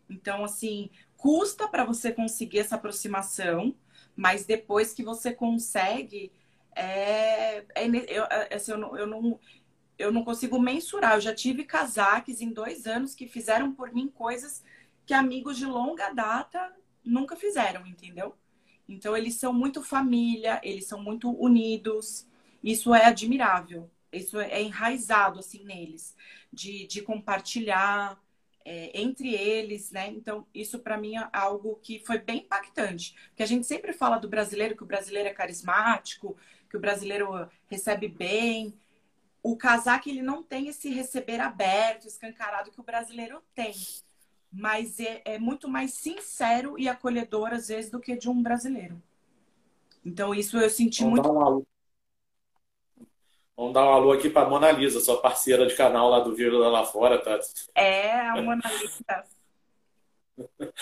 Então, 0.08 0.44
assim, 0.44 0.90
custa 1.16 1.68
para 1.68 1.84
você 1.84 2.12
conseguir 2.12 2.58
essa 2.58 2.74
aproximação, 2.74 3.74
mas 4.20 4.44
depois 4.44 4.92
que 4.92 5.02
você 5.02 5.32
consegue, 5.32 6.30
é, 6.76 7.64
é 7.74 7.86
eu, 8.06 8.24
assim, 8.54 8.72
eu, 8.72 8.76
não, 8.76 8.94
eu, 8.94 9.06
não, 9.06 9.40
eu 9.98 10.12
não 10.12 10.22
consigo 10.22 10.60
mensurar. 10.60 11.14
Eu 11.14 11.22
já 11.22 11.34
tive 11.34 11.64
casaques 11.64 12.42
em 12.42 12.52
dois 12.52 12.86
anos 12.86 13.14
que 13.14 13.26
fizeram 13.26 13.72
por 13.72 13.94
mim 13.94 14.08
coisas 14.08 14.62
que 15.06 15.14
amigos 15.14 15.56
de 15.56 15.64
longa 15.64 16.10
data 16.10 16.70
nunca 17.02 17.34
fizeram, 17.34 17.86
entendeu? 17.86 18.34
Então, 18.86 19.16
eles 19.16 19.36
são 19.36 19.54
muito 19.54 19.82
família, 19.82 20.60
eles 20.62 20.86
são 20.86 21.02
muito 21.02 21.30
unidos. 21.30 22.28
Isso 22.62 22.94
é 22.94 23.06
admirável. 23.06 23.90
Isso 24.12 24.38
é 24.38 24.62
enraizado, 24.62 25.38
assim, 25.38 25.64
neles. 25.64 26.14
De, 26.52 26.86
de 26.86 27.00
compartilhar 27.00 28.20
é, 28.64 29.00
entre 29.00 29.34
eles, 29.34 29.90
né? 29.90 30.08
Então, 30.08 30.46
isso 30.54 30.78
para 30.78 30.98
mim 30.98 31.16
é 31.16 31.28
algo 31.32 31.78
que 31.82 31.98
foi 32.00 32.18
bem 32.18 32.38
impactante. 32.38 33.14
Porque 33.28 33.42
a 33.42 33.46
gente 33.46 33.66
sempre 33.66 33.92
fala 33.92 34.18
do 34.18 34.28
brasileiro, 34.28 34.76
que 34.76 34.82
o 34.82 34.86
brasileiro 34.86 35.28
é 35.28 35.32
carismático, 35.32 36.36
que 36.68 36.76
o 36.76 36.80
brasileiro 36.80 37.48
recebe 37.68 38.08
bem 38.08 38.74
o 39.42 39.56
casaco 39.56 40.08
ele 40.08 40.22
não 40.22 40.42
tem 40.42 40.68
esse 40.68 40.90
receber 40.90 41.40
aberto, 41.40 42.06
escancarado 42.06 42.70
que 42.70 42.80
o 42.80 42.84
brasileiro 42.84 43.42
tem. 43.54 43.74
Mas 44.52 44.98
é, 45.00 45.22
é, 45.24 45.38
muito 45.38 45.68
mais 45.68 45.94
sincero 45.94 46.78
e 46.78 46.88
acolhedor, 46.88 47.52
às 47.52 47.68
vezes, 47.68 47.90
do 47.90 48.00
que 48.00 48.16
de 48.16 48.28
um 48.28 48.42
brasileiro. 48.42 49.00
Então, 50.04 50.34
isso 50.34 50.58
eu 50.58 50.68
senti 50.68 51.02
Vamos 51.02 51.20
muito. 51.20 51.66
Vamos 53.60 53.74
dar 53.74 53.84
um 53.84 53.92
alô 53.92 54.10
aqui 54.10 54.30
para 54.30 54.48
Mona 54.48 54.72
Lisa, 54.72 55.00
sua 55.00 55.20
parceira 55.20 55.66
de 55.66 55.76
canal 55.76 56.08
lá 56.08 56.20
do 56.20 56.34
Vírus 56.34 56.58
lá 56.58 56.82
fora, 56.82 57.18
tá? 57.18 57.38
É, 57.74 58.18
a 58.18 58.40
Mona 58.40 58.62
Lisa. 58.72 59.24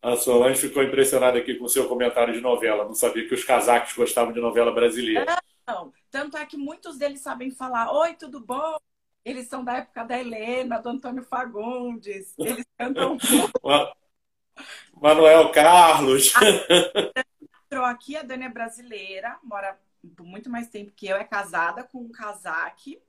A 0.00 0.14
Solange 0.14 0.60
ficou 0.60 0.84
impressionada 0.84 1.36
aqui 1.38 1.56
com 1.56 1.64
o 1.64 1.68
seu 1.68 1.88
comentário 1.88 2.32
de 2.32 2.40
novela. 2.40 2.84
Não 2.84 2.94
sabia 2.94 3.26
que 3.26 3.34
os 3.34 3.42
casacos 3.42 3.92
gostavam 3.94 4.32
de 4.32 4.40
novela 4.40 4.70
brasileira. 4.70 5.36
Não, 5.66 5.92
tanto 6.12 6.36
é 6.36 6.46
que 6.46 6.56
muitos 6.56 6.96
deles 6.96 7.20
sabem 7.20 7.50
falar: 7.50 7.92
Oi, 7.92 8.14
tudo 8.14 8.38
bom? 8.38 8.76
Eles 9.24 9.48
são 9.48 9.64
da 9.64 9.78
época 9.78 10.04
da 10.04 10.16
Helena, 10.16 10.78
do 10.78 10.90
Antônio 10.90 11.24
Fagundes. 11.24 12.34
Eles 12.38 12.64
cantam. 12.78 13.18
Manuel 14.94 15.50
Carlos. 15.50 16.32
Entrou 17.66 17.84
aqui, 17.84 18.16
a 18.16 18.22
Dani 18.22 18.44
é 18.44 18.48
brasileira, 18.48 19.40
mora 19.42 19.76
por 20.16 20.26
muito 20.26 20.50
mais 20.50 20.68
tempo 20.68 20.92
que 20.92 21.06
eu, 21.06 21.16
é 21.16 21.24
casada 21.24 21.84
com 21.84 21.98
um 21.98 22.10
casaque 22.10 23.00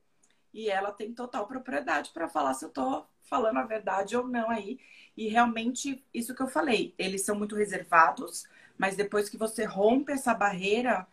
e 0.52 0.70
ela 0.70 0.92
tem 0.92 1.12
total 1.12 1.46
propriedade 1.46 2.10
para 2.10 2.28
falar 2.28 2.54
se 2.54 2.64
eu 2.64 2.70
tô 2.70 3.04
falando 3.22 3.58
a 3.58 3.64
verdade 3.64 4.16
ou 4.16 4.26
não 4.26 4.50
aí. 4.50 4.78
E 5.16 5.28
realmente, 5.28 6.04
isso 6.12 6.34
que 6.34 6.42
eu 6.42 6.48
falei, 6.48 6.94
eles 6.98 7.22
são 7.22 7.36
muito 7.36 7.56
reservados, 7.56 8.44
mas 8.78 8.96
depois 8.96 9.28
que 9.28 9.36
você 9.36 9.64
rompe 9.64 10.12
essa 10.12 10.32
barreira, 10.34 11.06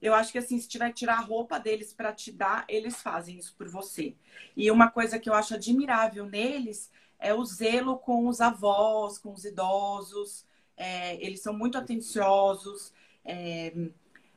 eu 0.00 0.14
acho 0.14 0.32
que 0.32 0.38
assim, 0.38 0.58
se 0.58 0.68
tiver 0.68 0.88
que 0.88 0.96
tirar 0.96 1.18
a 1.18 1.22
roupa 1.22 1.58
deles 1.58 1.92
para 1.92 2.12
te 2.12 2.32
dar, 2.32 2.64
eles 2.68 3.02
fazem 3.02 3.38
isso 3.38 3.54
por 3.56 3.68
você. 3.68 4.14
E 4.56 4.70
uma 4.70 4.90
coisa 4.90 5.18
que 5.18 5.28
eu 5.28 5.34
acho 5.34 5.54
admirável 5.54 6.26
neles 6.26 6.90
é 7.18 7.34
o 7.34 7.44
zelo 7.44 7.98
com 7.98 8.28
os 8.28 8.40
avós, 8.40 9.18
com 9.18 9.32
os 9.32 9.44
idosos. 9.44 10.44
É, 10.76 11.16
eles 11.24 11.40
são 11.40 11.52
muito 11.52 11.78
atenciosos. 11.78 12.92
É, 13.24 13.72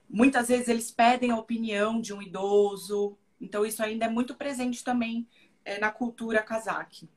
muitas 0.10 0.48
vezes 0.48 0.68
eles 0.68 0.92
pedem 0.92 1.32
a 1.32 1.38
opinião 1.38 2.02
de 2.02 2.14
um 2.14 2.22
idoso. 2.22 3.18
Então, 3.40 3.66
isso 3.66 3.84
ainda 3.84 4.06
é 4.06 4.10
muito 4.10 4.36
presente 4.36 4.84
também 4.84 5.28
é, 5.64 5.80
na 5.80 5.92
cultura 5.92 6.42
casaque. 6.42 7.08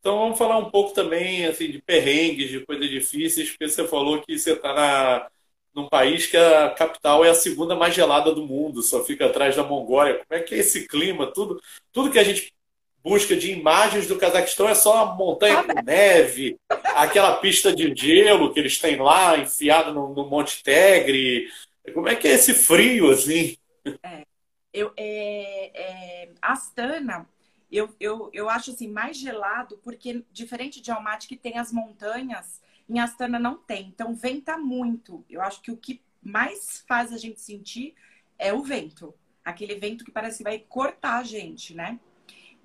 Então 0.00 0.18
vamos 0.20 0.38
falar 0.38 0.58
um 0.58 0.70
pouco 0.70 0.94
também 0.94 1.46
assim 1.46 1.68
de 1.68 1.82
perrengues, 1.82 2.48
de 2.48 2.64
coisas 2.64 2.88
difíceis, 2.88 3.50
porque 3.50 3.68
você 3.68 3.88
falou 3.88 4.22
que 4.22 4.38
você 4.38 4.52
está 4.52 4.72
na 4.72 5.28
num 5.74 5.88
país 5.88 6.26
que 6.26 6.36
a 6.36 6.70
capital 6.70 7.22
é 7.24 7.28
a 7.28 7.34
segunda 7.34 7.74
mais 7.74 7.94
gelada 7.94 8.32
do 8.34 8.46
mundo, 8.46 8.82
só 8.82 9.04
fica 9.04 9.26
atrás 9.26 9.56
da 9.56 9.62
Mongólia. 9.62 10.14
Como 10.14 10.40
é 10.40 10.42
que 10.42 10.54
é 10.54 10.58
esse 10.58 10.88
clima? 10.88 11.30
Tudo, 11.32 11.60
tudo 11.92 12.10
que 12.10 12.18
a 12.18 12.24
gente 12.24 12.54
busca 13.06 13.36
de 13.36 13.52
imagens 13.52 14.08
do 14.08 14.18
Cazaquistão 14.18 14.68
é 14.68 14.74
só 14.74 15.04
a 15.04 15.14
montanha 15.14 15.62
com 15.62 15.80
neve, 15.80 16.58
aquela 16.96 17.36
pista 17.36 17.72
de 17.72 17.94
gelo 17.94 18.52
que 18.52 18.58
eles 18.58 18.80
têm 18.80 18.96
lá, 18.96 19.38
enfiado 19.38 19.94
no, 19.94 20.12
no 20.12 20.28
Monte 20.28 20.60
Tegre. 20.60 21.48
Como 21.94 22.08
é 22.08 22.16
que 22.16 22.26
é 22.26 22.32
esse 22.32 22.52
frio, 22.52 23.08
assim? 23.12 23.56
É, 24.02 24.26
eu, 24.72 24.92
é, 24.96 25.70
é, 25.72 26.28
Astana, 26.42 27.28
eu, 27.70 27.94
eu, 28.00 28.28
eu 28.32 28.50
acho 28.50 28.72
assim, 28.72 28.88
mais 28.88 29.16
gelado, 29.16 29.78
porque 29.84 30.24
diferente 30.32 30.80
de 30.80 30.90
Almaty, 30.90 31.28
que 31.28 31.36
tem 31.36 31.58
as 31.58 31.70
montanhas, 31.72 32.60
em 32.90 32.98
Astana 32.98 33.38
não 33.38 33.54
tem. 33.54 33.86
Então, 33.86 34.16
venta 34.16 34.58
muito. 34.58 35.24
Eu 35.30 35.42
acho 35.42 35.62
que 35.62 35.70
o 35.70 35.76
que 35.76 36.02
mais 36.20 36.84
faz 36.88 37.12
a 37.12 37.18
gente 37.18 37.40
sentir 37.40 37.94
é 38.36 38.52
o 38.52 38.64
vento. 38.64 39.14
Aquele 39.44 39.76
vento 39.76 40.04
que 40.04 40.10
parece 40.10 40.38
que 40.38 40.44
vai 40.44 40.58
cortar 40.58 41.18
a 41.18 41.22
gente, 41.22 41.72
né? 41.72 42.00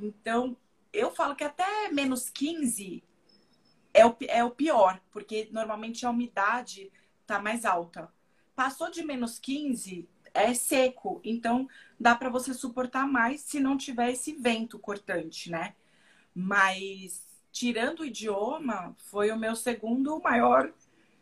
Então, 0.01 0.57
eu 0.91 1.11
falo 1.11 1.35
que 1.35 1.43
até 1.43 1.89
menos 1.89 2.29
15 2.29 3.03
é 3.93 4.05
o, 4.05 4.15
é 4.27 4.43
o 4.43 4.51
pior, 4.51 4.99
porque 5.11 5.49
normalmente 5.51 6.05
a 6.05 6.09
umidade 6.09 6.91
tá 7.25 7.39
mais 7.39 7.65
alta. 7.65 8.11
Passou 8.55 8.89
de 8.89 9.03
menos 9.03 9.39
15, 9.39 10.07
é 10.33 10.53
seco. 10.53 11.21
Então, 11.23 11.67
dá 11.99 12.15
para 12.15 12.29
você 12.29 12.53
suportar 12.53 13.07
mais 13.07 13.41
se 13.41 13.59
não 13.59 13.77
tiver 13.77 14.11
esse 14.11 14.33
vento 14.33 14.79
cortante, 14.79 15.49
né? 15.49 15.75
Mas 16.33 17.25
tirando 17.51 17.99
o 17.99 18.05
idioma, 18.05 18.95
foi 18.97 19.31
o 19.31 19.37
meu 19.37 19.55
segundo 19.55 20.19
maior 20.21 20.71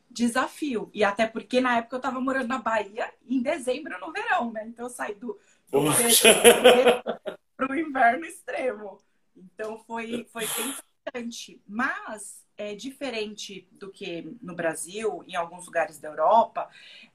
desafio. 0.10 0.90
E 0.94 1.04
até 1.04 1.28
porque 1.28 1.62
na 1.62 1.78
época 1.78 1.96
eu 1.96 2.00
estava 2.00 2.20
morando 2.20 2.48
na 2.48 2.60
Bahia, 2.60 3.12
em 3.28 3.42
dezembro 3.42 4.00
no 4.00 4.12
verão, 4.12 4.52
né? 4.52 4.66
Então 4.68 4.86
eu 4.86 4.90
saí 4.90 5.16
do, 5.16 5.38
para 7.60 7.74
o 7.74 7.76
inverno 7.76 8.26
extremo. 8.26 9.02
Então 9.36 9.78
foi, 9.80 10.26
foi 10.32 10.48
bem 10.48 10.70
importante. 10.70 11.62
Mas 11.68 12.46
é 12.58 12.74
diferente 12.74 13.68
do 13.74 13.92
que 13.92 14.34
no 14.42 14.56
Brasil, 14.56 15.26
em 15.28 15.36
alguns 15.36 15.66
lugares 15.66 16.00
da 16.00 16.08
Europa, 16.08 16.70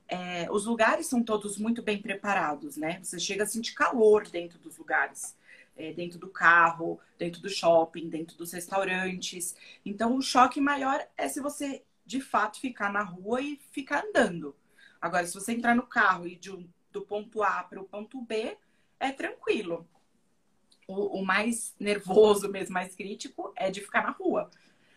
é, 0.07 0.47
os 0.51 0.67
lugares 0.67 1.07
são 1.07 1.23
todos 1.23 1.57
muito 1.57 1.83
bem 1.83 2.01
preparados, 2.01 2.77
né? 2.77 3.01
Você 3.03 3.19
chega 3.19 3.45
a 3.45 3.47
sentir 3.47 3.73
calor 3.73 4.29
dentro 4.29 4.59
dos 4.59 4.77
lugares 4.77 5.35
é, 5.77 5.95
dentro 5.95 6.19
do 6.19 6.29
carro, 6.29 7.01
dentro 7.19 7.41
do 7.41 7.49
shopping, 7.49 8.11
dentro 8.11 8.37
dos 8.37 8.53
restaurantes. 8.53 9.57
Então, 9.85 10.15
o 10.15 10.23
choque 10.23 10.61
maior 10.61 11.05
é 11.17 11.27
se 11.27 11.41
você 11.41 11.83
de 12.05 12.21
fato 12.21 12.61
ficar 12.61 12.93
na 12.93 13.03
rua 13.03 13.41
e 13.41 13.59
ficar 13.73 14.05
andando. 14.05 14.55
Agora, 15.01 15.27
se 15.27 15.35
você 15.35 15.53
entrar 15.53 15.75
no 15.75 15.87
carro 15.87 16.27
e 16.27 16.37
de 16.37 16.53
um, 16.53 16.69
do 16.93 17.01
ponto 17.01 17.43
A 17.43 17.63
para 17.65 17.81
o 17.81 17.85
ponto 17.85 18.21
B, 18.21 18.59
é 19.01 19.11
tranquilo. 19.11 19.89
O, 20.87 21.21
o, 21.21 21.25
mais 21.25 21.75
nervoso, 21.79 22.51
mesmo 22.51 22.75
mais 22.75 22.95
crítico, 22.95 23.53
é 23.57 23.71
de 23.71 23.81
ficar 23.81 24.03
na 24.03 24.11
rua. 24.11 24.51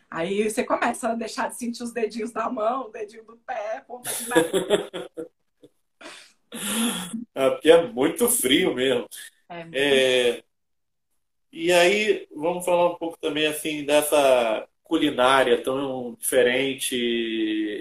Aí 0.09 0.49
você 0.49 0.63
começa 0.63 1.09
a 1.09 1.15
deixar 1.15 1.49
de 1.49 1.57
sentir 1.57 1.83
os 1.83 1.91
dedinhos 1.91 2.31
da 2.31 2.49
mão, 2.49 2.91
dedinho 2.91 3.23
do 3.23 3.37
pé, 3.37 3.83
ponta 3.87 4.09
de 4.13 4.29
nariz. 4.29 4.51
é, 7.35 7.49
porque 7.49 7.69
é 7.69 7.87
muito 7.87 8.27
frio 8.29 8.73
mesmo. 8.73 9.07
É, 9.49 9.63
muito 9.63 9.75
é, 9.75 10.43
e 11.51 11.71
aí, 11.71 12.27
vamos 12.35 12.65
falar 12.65 12.91
um 12.91 12.95
pouco 12.95 13.17
também 13.19 13.47
assim 13.47 13.83
dessa 13.83 14.67
culinária 14.83 15.61
tão 15.61 16.15
diferente. 16.19 16.95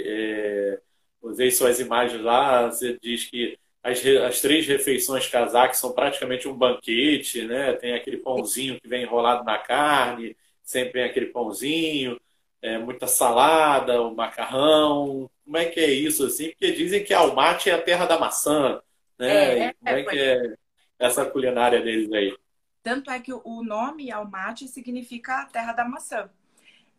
É, 0.07 0.81
usei 1.23 1.51
suas 1.51 1.79
imagens 1.81 2.23
lá, 2.23 2.71
você 2.71 2.99
diz 3.01 3.27
que 3.27 3.59
as, 3.87 4.05
as 4.05 4.41
três 4.41 4.67
refeições 4.67 5.27
casaques 5.29 5.79
são 5.79 5.93
praticamente 5.93 6.49
um 6.49 6.55
banquete, 6.57 7.43
né? 7.45 7.73
Tem 7.75 7.95
aquele 7.95 8.19
pãozinho 8.19 8.81
que 8.81 8.89
vem 8.89 9.03
enrolado 9.03 9.45
na 9.45 9.59
carne, 9.59 10.37
sempre 10.63 10.95
tem 10.95 11.05
aquele 11.05 11.27
pãozinho. 11.27 12.21
é, 12.63 12.79
muita 12.79 13.07
salada, 13.07 14.03
o 14.03 14.15
macarrão. 14.15 15.31
Como 15.45 15.57
é 15.57 15.67
que 15.67 15.81
é 15.81 15.91
isso 15.91 16.27
assim? 16.27 16.51
Porque 16.51 16.73
dizem 16.73 17.05
que 17.05 17.15
Almaty 17.15 17.71
é 17.71 17.75
a 17.75 17.83
terra 17.83 18.07
da 18.07 18.19
maçã, 18.19 18.83
né? 19.19 19.69
É, 19.69 19.75
como 19.75 19.95
é, 19.97 20.01
é 20.01 20.05
que 20.05 20.19
é 20.19 20.55
essa 20.99 21.25
culinária 21.27 21.81
deles 21.83 22.13
aí? 22.13 22.37
Tanto 22.83 23.11
é 23.11 23.21
que 23.21 23.33
o 23.33 23.63
nome 23.65 24.11
Almaty 24.11 24.69
significa 24.69 25.43
a 25.43 25.47
terra 25.47 25.73
da 25.73 25.85
maçã. 25.85 26.31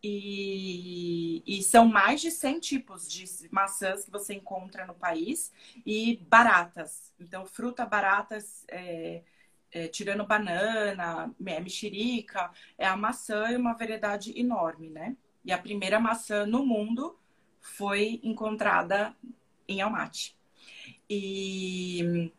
E, 0.04 1.44
e, 1.46 1.64
são 1.64 1.88
mais 1.88 2.22
de 2.22 2.30
100 2.30 2.60
tipos 2.60 3.12
de 3.12 3.26
maçãs 3.52 4.06
que 4.06 4.12
você 4.12 4.34
encontra 4.36 4.86
no 4.86 4.94
país 4.94 5.52
e 5.86 6.18
baratas. 6.30 7.14
Então, 7.20 7.46
fruta 7.46 7.86
baratas, 7.86 8.64
é, 8.68 9.24
é, 9.72 9.88
tirando 9.88 10.26
banana, 10.26 11.34
mexerica, 11.40 12.52
é 12.78 12.86
a 12.86 12.96
maçã 12.96 13.48
é 13.48 13.58
uma 13.58 13.74
variedade 13.74 14.40
enorme, 14.40 14.90
né? 14.90 15.18
E 15.44 15.52
a 15.52 15.58
primeira 15.58 16.00
maçã 16.00 16.46
no 16.46 16.66
mundo 16.66 17.18
foi 17.60 18.20
encontrada 18.24 19.16
em 19.68 19.82
Almaty. 19.82 20.36
E 21.10 22.32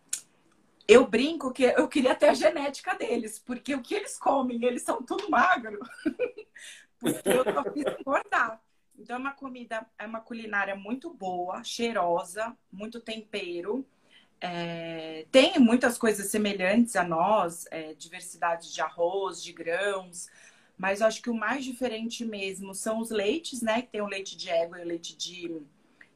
eu 0.86 1.06
brinco 1.06 1.52
que 1.52 1.64
eu 1.64 1.86
queria 1.86 2.14
ter 2.14 2.28
a 2.30 2.34
genética 2.34 2.94
deles, 2.94 3.38
porque 3.38 3.74
o 3.74 3.82
que 3.82 3.94
eles 3.94 4.18
comem, 4.18 4.64
eles 4.64 4.82
são 4.82 5.02
tudo 5.02 5.30
magro. 5.30 5.78
porque 6.98 7.28
eu 7.28 7.44
só 7.44 7.64
fiz 7.72 7.84
engordar. 7.98 8.60
Então 8.98 9.16
é 9.16 9.18
uma 9.18 9.32
comida, 9.32 9.86
é 9.98 10.06
uma 10.06 10.20
culinária 10.20 10.74
muito 10.74 11.12
boa, 11.14 11.62
cheirosa, 11.62 12.56
muito 12.70 13.00
tempero. 13.00 13.86
É, 14.40 15.26
tem 15.30 15.58
muitas 15.58 15.96
coisas 15.96 16.30
semelhantes 16.30 16.96
a 16.96 17.04
nós, 17.04 17.66
é, 17.70 17.94
diversidade 17.94 18.72
de 18.72 18.80
arroz, 18.80 19.42
de 19.42 19.52
grãos, 19.52 20.28
mas 20.76 21.00
eu 21.00 21.06
acho 21.06 21.22
que 21.22 21.30
o 21.30 21.34
mais 21.34 21.64
diferente 21.64 22.24
mesmo 22.24 22.74
são 22.74 23.00
os 23.00 23.10
leites, 23.10 23.62
né? 23.62 23.82
Tem 23.82 24.00
o 24.00 24.06
leite 24.06 24.36
de 24.36 24.48
égua 24.48 24.78
e 24.78 24.84
o 24.84 24.86
leite 24.86 25.16
de, 25.16 25.60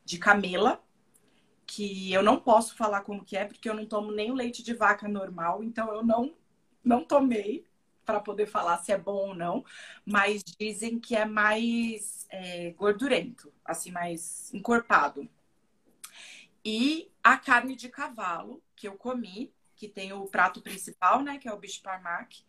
de 0.05 0.19
camela, 0.19 0.83
que 1.67 2.13
eu 2.13 2.23
não 2.23 2.39
posso 2.39 2.77
falar 2.77 3.01
como 3.03 3.25
que 3.25 3.37
é, 3.37 3.45
porque 3.45 3.69
eu 3.69 3.75
não 3.75 3.87
tomo 3.87 4.13
nem 4.13 4.31
o 4.31 4.35
leite 4.35 4.63
de 4.63 4.75
vaca 4.75 5.09
normal, 5.09 5.63
então 5.65 5.93
eu 5.93 6.05
não, 6.05 6.33
não 6.85 7.05
tomei 7.05 7.65
para 8.05 8.21
poder 8.21 8.47
falar 8.47 8.79
se 8.79 8.93
é 8.93 8.99
bom 8.99 9.29
ou 9.29 9.35
não, 9.35 9.65
mas 10.05 10.43
dizem 10.43 10.99
que 10.99 11.15
é 11.15 11.25
mais 11.25 12.27
é, 12.31 12.71
gordurento, 12.73 13.53
assim, 13.65 13.91
mais 13.91 14.53
encorpado. 14.53 15.29
E 16.65 17.11
a 17.23 17.37
carne 17.37 17.75
de 17.75 17.89
cavalo 17.89 18.63
que 18.77 18.87
eu 18.87 18.97
comi, 18.97 19.53
que 19.77 19.89
tem 19.89 20.13
o 20.13 20.27
prato 20.27 20.61
principal, 20.61 21.23
né, 21.23 21.39
que 21.39 21.49
é 21.49 21.53
o 21.53 21.59
bicho 21.59 21.83
parmac, 21.83 22.45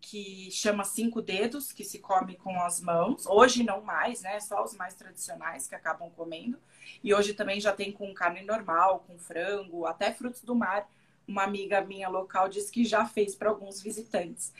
que 0.00 0.50
chama 0.52 0.84
cinco 0.84 1.20
dedos, 1.20 1.72
que 1.72 1.84
se 1.84 1.98
come 1.98 2.36
com 2.36 2.60
as 2.60 2.80
mãos. 2.80 3.26
Hoje 3.26 3.64
não 3.64 3.82
mais, 3.82 4.22
né? 4.22 4.38
Só 4.38 4.62
os 4.62 4.74
mais 4.74 4.94
tradicionais 4.94 5.66
que 5.66 5.74
acabam 5.74 6.08
comendo. 6.10 6.60
E 7.02 7.12
hoje 7.12 7.34
também 7.34 7.60
já 7.60 7.72
tem 7.72 7.90
com 7.90 8.14
carne 8.14 8.42
normal, 8.42 9.00
com 9.00 9.18
frango, 9.18 9.84
até 9.84 10.12
frutos 10.12 10.42
do 10.42 10.54
mar. 10.54 10.88
Uma 11.26 11.42
amiga 11.42 11.80
minha 11.80 12.08
local 12.08 12.48
disse 12.48 12.70
que 12.70 12.84
já 12.84 13.04
fez 13.04 13.34
para 13.34 13.50
alguns 13.50 13.82
visitantes. 13.82 14.52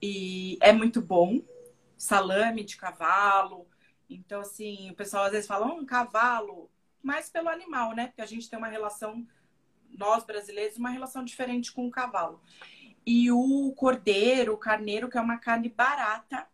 E 0.00 0.58
é 0.60 0.72
muito 0.72 1.00
bom. 1.00 1.40
Salame 1.96 2.64
de 2.64 2.76
cavalo. 2.76 3.66
Então, 4.08 4.40
assim, 4.40 4.90
o 4.90 4.94
pessoal 4.94 5.24
às 5.24 5.32
vezes 5.32 5.46
fala, 5.46 5.66
um 5.66 5.86
cavalo, 5.86 6.70
mais 7.02 7.30
pelo 7.30 7.48
animal, 7.48 7.94
né? 7.94 8.08
Porque 8.08 8.22
a 8.22 8.26
gente 8.26 8.48
tem 8.48 8.58
uma 8.58 8.68
relação, 8.68 9.26
nós 9.90 10.24
brasileiros, 10.24 10.76
uma 10.76 10.90
relação 10.90 11.24
diferente 11.24 11.72
com 11.72 11.86
o 11.86 11.90
cavalo 11.90 12.40
e 13.06 13.30
o 13.30 13.72
cordeiro, 13.76 14.54
o 14.54 14.58
carneiro, 14.58 15.10
que 15.10 15.18
é 15.18 15.20
uma 15.20 15.38
carne 15.38 15.68
barata 15.68 16.46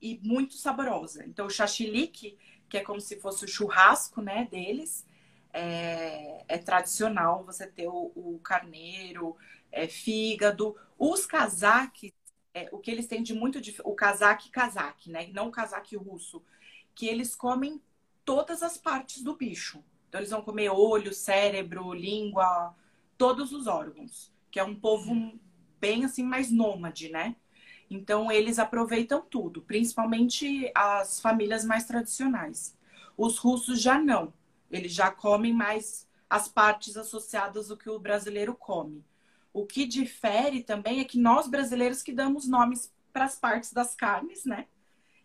e 0.00 0.20
muito 0.22 0.54
saborosa. 0.54 1.24
Então, 1.26 1.46
o 1.46 1.50
chachilique, 1.50 2.38
que 2.68 2.78
é 2.78 2.84
como 2.84 3.00
se 3.00 3.18
fosse 3.18 3.44
o 3.44 3.48
churrasco 3.48 4.20
né, 4.20 4.46
deles, 4.50 5.04
é, 5.52 6.44
é 6.48 6.58
tradicional 6.58 7.44
você 7.44 7.66
ter 7.66 7.88
o, 7.88 8.12
o 8.14 8.40
carneiro, 8.42 9.36
é, 9.72 9.86
fígado. 9.88 10.76
Os 10.98 11.26
casaques, 11.26 12.12
é, 12.54 12.68
o 12.72 12.78
que 12.78 12.90
eles 12.90 13.06
têm 13.06 13.22
de 13.22 13.34
muito 13.34 13.60
o 13.84 13.94
casaque 13.94 14.50
casaque, 14.50 15.10
né? 15.10 15.28
Não 15.32 15.48
o 15.48 15.52
casaque 15.52 15.96
russo, 15.96 16.42
que 16.94 17.06
eles 17.06 17.34
comem 17.34 17.80
todas 18.24 18.62
as 18.62 18.76
partes 18.76 19.22
do 19.22 19.36
bicho. 19.36 19.82
Então 20.08 20.20
eles 20.20 20.30
vão 20.30 20.42
comer 20.42 20.70
olho, 20.70 21.12
cérebro, 21.12 21.92
língua, 21.92 22.74
todos 23.16 23.52
os 23.52 23.66
órgãos, 23.66 24.32
que 24.50 24.58
é 24.58 24.64
um 24.64 24.74
povo 24.74 25.38
bem 25.80 26.04
assim 26.04 26.22
mais 26.22 26.50
nômade, 26.50 27.08
né? 27.10 27.36
Então 27.90 28.30
eles 28.30 28.58
aproveitam 28.58 29.22
tudo, 29.22 29.62
principalmente 29.62 30.70
as 30.74 31.20
famílias 31.20 31.64
mais 31.64 31.84
tradicionais. 31.84 32.76
Os 33.16 33.38
russos 33.38 33.80
já 33.80 33.98
não. 33.98 34.32
Eles 34.70 34.92
já 34.92 35.10
comem 35.10 35.52
mais 35.52 36.08
as 36.28 36.48
partes 36.48 36.96
associadas 36.96 37.68
do 37.68 37.76
que 37.76 37.88
o 37.88 37.98
brasileiro 37.98 38.54
come. 38.54 39.04
O 39.52 39.66
que 39.66 39.86
difere 39.86 40.62
também 40.62 41.00
é 41.00 41.04
que 41.04 41.18
nós 41.18 41.48
brasileiros 41.48 42.02
que 42.02 42.12
damos 42.12 42.46
nomes 42.46 42.92
para 43.12 43.24
as 43.24 43.36
partes 43.38 43.72
das 43.72 43.94
carnes, 43.94 44.44
né? 44.44 44.66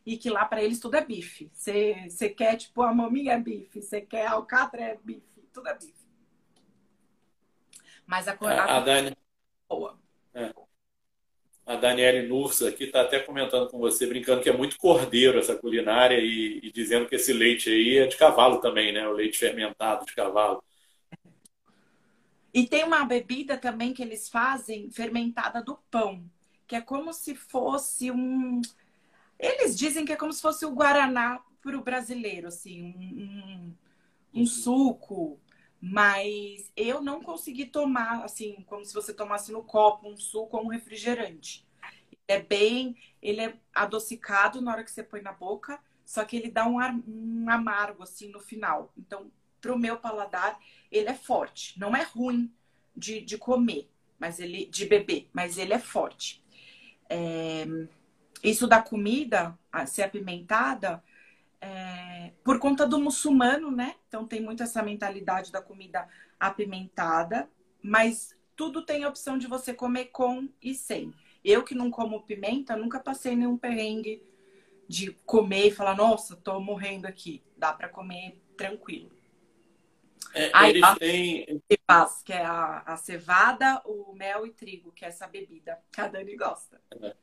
E 0.05 0.17
que 0.17 0.29
lá 0.29 0.45
para 0.45 0.63
eles 0.63 0.79
tudo 0.79 0.95
é 0.95 1.05
bife. 1.05 1.51
Você 1.53 2.29
quer, 2.29 2.55
tipo, 2.55 2.81
a 2.81 2.93
maminha 2.93 3.33
é 3.33 3.39
bife, 3.39 3.81
você 3.81 4.01
quer 4.01 4.27
alcatra 4.27 4.81
é 4.81 4.99
bife, 5.03 5.41
tudo 5.53 5.67
é 5.67 5.73
bife. 5.73 5.93
Mas 8.05 8.27
a, 8.27 8.33
a, 8.33 8.77
a 8.77 8.79
Dani... 8.79 9.15
boa. 9.69 9.99
É. 10.33 10.53
A 11.65 11.75
Daniele 11.77 12.27
Nursa 12.27 12.67
aqui 12.67 12.85
está 12.85 13.01
até 13.01 13.19
comentando 13.19 13.69
com 13.69 13.77
você, 13.77 14.05
brincando 14.05 14.41
que 14.41 14.49
é 14.49 14.55
muito 14.55 14.77
cordeiro 14.77 15.39
essa 15.39 15.55
culinária 15.55 16.19
e, 16.19 16.59
e, 16.61 16.71
dizendo 16.71 17.07
que 17.07 17.15
esse 17.15 17.31
leite 17.31 17.69
aí 17.69 17.99
é 17.99 18.05
de 18.05 18.17
cavalo 18.17 18.59
também, 18.59 18.91
né? 18.91 19.07
O 19.07 19.13
leite 19.13 19.37
fermentado 19.37 20.05
de 20.05 20.13
cavalo. 20.13 20.61
E 22.53 22.67
tem 22.67 22.83
uma 22.83 23.05
bebida 23.05 23.57
também 23.57 23.93
que 23.93 24.03
eles 24.03 24.29
fazem 24.29 24.91
fermentada 24.91 25.63
do 25.63 25.79
pão, 25.89 26.23
que 26.67 26.75
é 26.75 26.81
como 26.81 27.13
se 27.13 27.33
fosse 27.33 28.11
um. 28.11 28.61
Eles 29.39 29.77
dizem 29.77 30.03
que 30.03 30.11
é 30.11 30.17
como 30.17 30.33
se 30.33 30.41
fosse 30.41 30.65
o 30.65 30.71
Guaraná 30.71 31.41
para 31.61 31.77
o 31.77 31.83
brasileiro, 31.83 32.49
assim, 32.49 32.83
um, 32.83 33.73
um, 34.35 34.41
um 34.41 34.45
suco 34.45 35.39
mas 35.85 36.71
eu 36.77 37.01
não 37.01 37.21
consegui 37.21 37.65
tomar, 37.65 38.23
assim, 38.23 38.63
como 38.67 38.85
se 38.85 38.93
você 38.93 39.13
tomasse 39.13 39.51
no 39.51 39.61
copo 39.61 40.07
um 40.07 40.15
suco 40.15 40.55
ou 40.55 40.63
um 40.63 40.69
refrigerante. 40.69 41.67
É 42.25 42.41
bem, 42.41 42.95
ele 43.21 43.41
é 43.41 43.59
adocicado 43.75 44.61
na 44.61 44.71
hora 44.71 44.83
que 44.85 44.91
você 44.91 45.03
põe 45.03 45.21
na 45.21 45.33
boca, 45.33 45.77
só 46.05 46.23
que 46.23 46.37
ele 46.37 46.49
dá 46.49 46.65
um, 46.65 46.79
ar, 46.79 46.95
um 47.05 47.49
amargo, 47.49 48.01
assim, 48.01 48.29
no 48.29 48.39
final. 48.39 48.93
Então, 48.97 49.29
pro 49.59 49.77
meu 49.77 49.97
paladar, 49.97 50.57
ele 50.89 51.09
é 51.09 51.13
forte. 51.13 51.77
Não 51.77 51.93
é 51.93 52.03
ruim 52.03 52.49
de, 52.95 53.19
de 53.19 53.37
comer, 53.37 53.91
mas 54.17 54.39
ele, 54.39 54.65
de 54.67 54.85
beber, 54.85 55.29
mas 55.33 55.57
ele 55.57 55.73
é 55.73 55.79
forte. 55.79 56.41
É, 57.09 57.65
isso 58.41 58.67
da 58.67 58.81
comida 58.81 59.59
ser 59.85 60.03
apimentada, 60.03 61.03
é, 61.63 62.33
por 62.43 62.59
conta 62.59 62.85
do 62.85 62.99
muçulmano, 62.99 63.71
né? 63.71 63.95
Então 64.09 64.27
tem 64.27 64.41
muito 64.41 64.61
essa 64.61 64.83
mentalidade 64.83 65.49
da 65.49 65.61
comida 65.61 66.07
apimentada, 66.37 67.49
mas 67.81 68.37
tudo 68.53 68.85
tem 68.85 69.05
a 69.05 69.09
opção 69.09 69.37
de 69.37 69.47
você 69.47 69.73
comer 69.73 70.05
com 70.05 70.49
e 70.61 70.75
sem. 70.75 71.13
Eu 71.43 71.63
que 71.63 71.73
não 71.73 71.89
como 71.89 72.23
pimenta, 72.23 72.75
nunca 72.75 72.99
passei 72.99 73.33
nenhum 73.33 73.57
perrengue 73.57 74.21
de 74.89 75.13
comer 75.25 75.67
e 75.67 75.71
falar, 75.71 75.95
nossa, 75.95 76.35
tô 76.35 76.59
morrendo 76.59 77.05
aqui. 77.05 77.41
Dá 77.57 77.71
para 77.71 77.87
comer 77.87 78.41
tranquilo. 78.57 79.11
É, 80.33 80.49
Aí, 80.53 80.71
eles 80.71 80.95
têm... 80.97 81.63
que 82.25 82.33
é 82.33 82.43
a, 82.43 82.79
a 82.85 82.97
cevada, 82.97 83.81
o 83.85 84.13
mel 84.13 84.45
e 84.45 84.51
trigo, 84.51 84.91
que 84.91 85.05
é 85.05 85.07
essa 85.07 85.27
bebida 85.27 85.79
que 85.91 86.01
a 86.01 86.07
Dani 86.07 86.35
gosta. 86.35 86.81
É. 87.01 87.15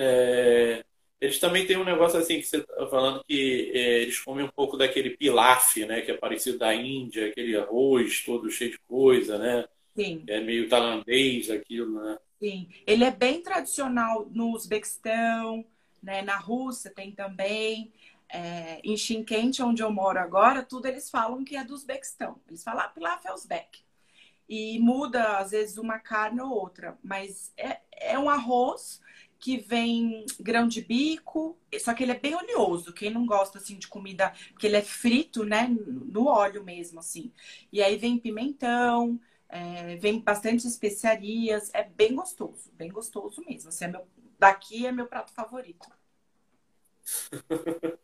É, 0.00 0.84
eles 1.20 1.40
também 1.40 1.66
têm 1.66 1.76
um 1.76 1.84
negócio 1.84 2.18
assim 2.18 2.38
que 2.38 2.46
você 2.46 2.58
está 2.58 2.86
falando 2.86 3.24
que 3.24 3.72
é, 3.74 4.02
eles 4.02 4.20
comem 4.20 4.44
um 4.44 4.50
pouco 4.50 4.76
daquele 4.76 5.10
pilaf, 5.10 5.76
né? 5.84 6.00
Que 6.00 6.12
é 6.12 6.16
parecido 6.16 6.58
da 6.58 6.72
Índia, 6.74 7.28
aquele 7.28 7.56
arroz 7.56 8.22
todo 8.24 8.50
cheio 8.50 8.72
de 8.72 8.78
coisa, 8.80 9.36
né? 9.36 9.64
Sim. 9.96 10.22
É 10.28 10.40
meio 10.40 10.68
tailandês 10.68 11.50
aquilo, 11.50 12.00
né? 12.00 12.18
Sim. 12.38 12.68
Ele 12.86 13.02
é 13.02 13.10
bem 13.10 13.42
tradicional 13.42 14.28
no 14.30 14.52
Uzbequistão, 14.52 15.64
né? 16.00 16.22
Na 16.22 16.36
Rússia 16.36 16.90
tem 16.90 17.10
também. 17.10 17.92
É, 18.30 18.80
em 18.84 18.94
Shinquente, 18.94 19.62
onde 19.62 19.82
eu 19.82 19.90
moro 19.90 20.18
agora, 20.18 20.62
tudo 20.62 20.86
eles 20.86 21.10
falam 21.10 21.42
que 21.42 21.56
é 21.56 21.64
do 21.64 21.74
Uzbequistão. 21.74 22.38
Eles 22.46 22.62
falam 22.62 22.82
ah, 22.82 22.88
pilaf 22.88 23.26
é 23.26 23.32
Uzbek. 23.32 23.80
E 24.48 24.78
muda, 24.78 25.38
às 25.38 25.50
vezes, 25.50 25.78
uma 25.78 25.98
carne 25.98 26.40
ou 26.40 26.50
outra. 26.50 26.96
Mas 27.02 27.52
é, 27.56 27.80
é 27.90 28.18
um 28.18 28.30
arroz 28.30 29.00
que 29.38 29.58
vem 29.58 30.26
grão 30.40 30.66
de 30.66 30.80
bico, 30.82 31.56
só 31.78 31.94
que 31.94 32.02
ele 32.02 32.12
é 32.12 32.18
bem 32.18 32.34
oleoso. 32.34 32.92
Quem 32.92 33.10
não 33.10 33.24
gosta 33.24 33.58
assim 33.58 33.78
de 33.78 33.86
comida, 33.86 34.32
porque 34.52 34.66
ele 34.66 34.76
é 34.76 34.82
frito, 34.82 35.44
né, 35.44 35.68
no 35.68 36.26
óleo 36.26 36.64
mesmo 36.64 37.00
assim. 37.00 37.32
E 37.72 37.82
aí 37.82 37.96
vem 37.96 38.18
pimentão, 38.18 39.20
é, 39.48 39.96
vem 39.96 40.20
bastante 40.20 40.66
especiarias, 40.66 41.70
é 41.72 41.84
bem 41.84 42.14
gostoso, 42.14 42.70
bem 42.74 42.90
gostoso 42.90 43.42
mesmo. 43.46 43.68
Assim, 43.68 43.84
é 43.84 43.88
meu, 43.88 44.06
daqui 44.38 44.86
é 44.86 44.92
meu 44.92 45.06
prato 45.06 45.32
favorito. 45.32 45.88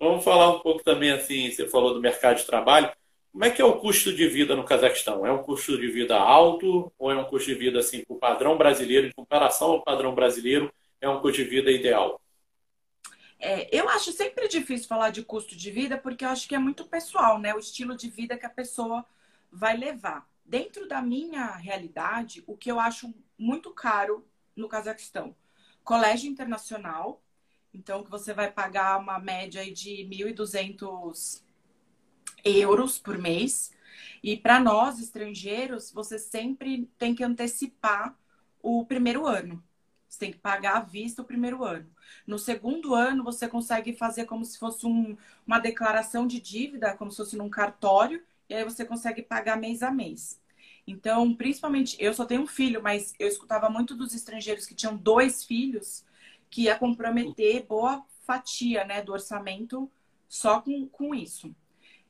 Vamos 0.00 0.22
falar 0.22 0.56
um 0.56 0.60
pouco 0.60 0.82
também, 0.84 1.10
assim, 1.10 1.50
você 1.50 1.68
falou 1.68 1.92
do 1.94 2.00
mercado 2.00 2.36
de 2.36 2.46
trabalho. 2.46 2.92
Como 3.32 3.44
é 3.44 3.50
que 3.50 3.60
é 3.60 3.64
o 3.64 3.78
custo 3.78 4.12
de 4.12 4.26
vida 4.26 4.56
no 4.56 4.64
Cazaquistão? 4.64 5.24
É 5.24 5.30
um 5.30 5.42
custo 5.42 5.78
de 5.78 5.88
vida 5.88 6.16
alto 6.16 6.92
ou 6.98 7.12
é 7.12 7.16
um 7.16 7.24
custo 7.24 7.50
de 7.50 7.54
vida, 7.54 7.78
assim, 7.78 8.02
o 8.08 8.16
padrão 8.16 8.56
brasileiro, 8.56 9.06
em 9.06 9.12
comparação 9.12 9.72
ao 9.72 9.82
padrão 9.82 10.14
brasileiro, 10.14 10.72
é 11.00 11.08
um 11.08 11.20
custo 11.20 11.42
de 11.42 11.44
vida 11.44 11.70
ideal? 11.70 12.20
É, 13.38 13.68
eu 13.76 13.88
acho 13.88 14.10
sempre 14.12 14.48
difícil 14.48 14.88
falar 14.88 15.10
de 15.10 15.22
custo 15.22 15.54
de 15.54 15.70
vida, 15.70 15.96
porque 15.96 16.24
eu 16.24 16.28
acho 16.28 16.48
que 16.48 16.54
é 16.54 16.58
muito 16.58 16.84
pessoal, 16.84 17.38
né? 17.38 17.54
O 17.54 17.58
estilo 17.58 17.96
de 17.96 18.08
vida 18.08 18.36
que 18.36 18.46
a 18.46 18.50
pessoa 18.50 19.04
vai 19.52 19.76
levar. 19.76 20.28
Dentro 20.44 20.88
da 20.88 21.00
minha 21.00 21.54
realidade, 21.56 22.42
o 22.46 22.56
que 22.56 22.70
eu 22.70 22.80
acho 22.80 23.14
muito 23.38 23.70
caro 23.70 24.26
no 24.56 24.68
Cazaquistão? 24.68 25.36
Colégio 25.84 26.28
internacional, 26.28 27.22
então, 27.72 28.02
que 28.02 28.10
você 28.10 28.32
vai 28.32 28.50
pagar 28.50 28.98
uma 28.98 29.18
média 29.18 29.62
de 29.72 30.04
1.200 30.10 31.42
euros 32.44 32.98
por 32.98 33.18
mês. 33.18 33.72
E 34.22 34.36
para 34.36 34.60
nós, 34.60 34.98
estrangeiros, 34.98 35.92
você 35.92 36.18
sempre 36.18 36.88
tem 36.98 37.14
que 37.14 37.24
antecipar 37.24 38.16
o 38.62 38.84
primeiro 38.84 39.26
ano. 39.26 39.62
Você 40.08 40.18
tem 40.18 40.32
que 40.32 40.38
pagar 40.38 40.76
à 40.76 40.80
vista 40.80 41.22
o 41.22 41.24
primeiro 41.24 41.64
ano. 41.64 41.88
No 42.26 42.38
segundo 42.38 42.94
ano, 42.94 43.22
você 43.22 43.46
consegue 43.46 43.92
fazer 43.92 44.24
como 44.24 44.44
se 44.44 44.58
fosse 44.58 44.86
um, 44.86 45.16
uma 45.46 45.58
declaração 45.58 46.26
de 46.26 46.40
dívida, 46.40 46.96
como 46.96 47.10
se 47.10 47.18
fosse 47.18 47.36
num 47.36 47.50
cartório, 47.50 48.22
e 48.48 48.54
aí 48.54 48.64
você 48.64 48.84
consegue 48.84 49.22
pagar 49.22 49.56
mês 49.56 49.82
a 49.82 49.90
mês. 49.90 50.40
Então, 50.86 51.34
principalmente, 51.34 51.96
eu 52.00 52.14
só 52.14 52.24
tenho 52.24 52.42
um 52.42 52.46
filho, 52.46 52.82
mas 52.82 53.14
eu 53.18 53.28
escutava 53.28 53.68
muito 53.68 53.94
dos 53.94 54.14
estrangeiros 54.14 54.64
que 54.64 54.74
tinham 54.74 54.96
dois 54.96 55.44
filhos 55.44 56.04
que 56.50 56.62
ia 56.62 56.78
comprometer 56.78 57.66
boa 57.66 58.02
fatia 58.26 58.84
né, 58.84 59.02
do 59.02 59.12
orçamento 59.12 59.90
só 60.28 60.60
com, 60.62 60.88
com 60.88 61.14
isso. 61.14 61.54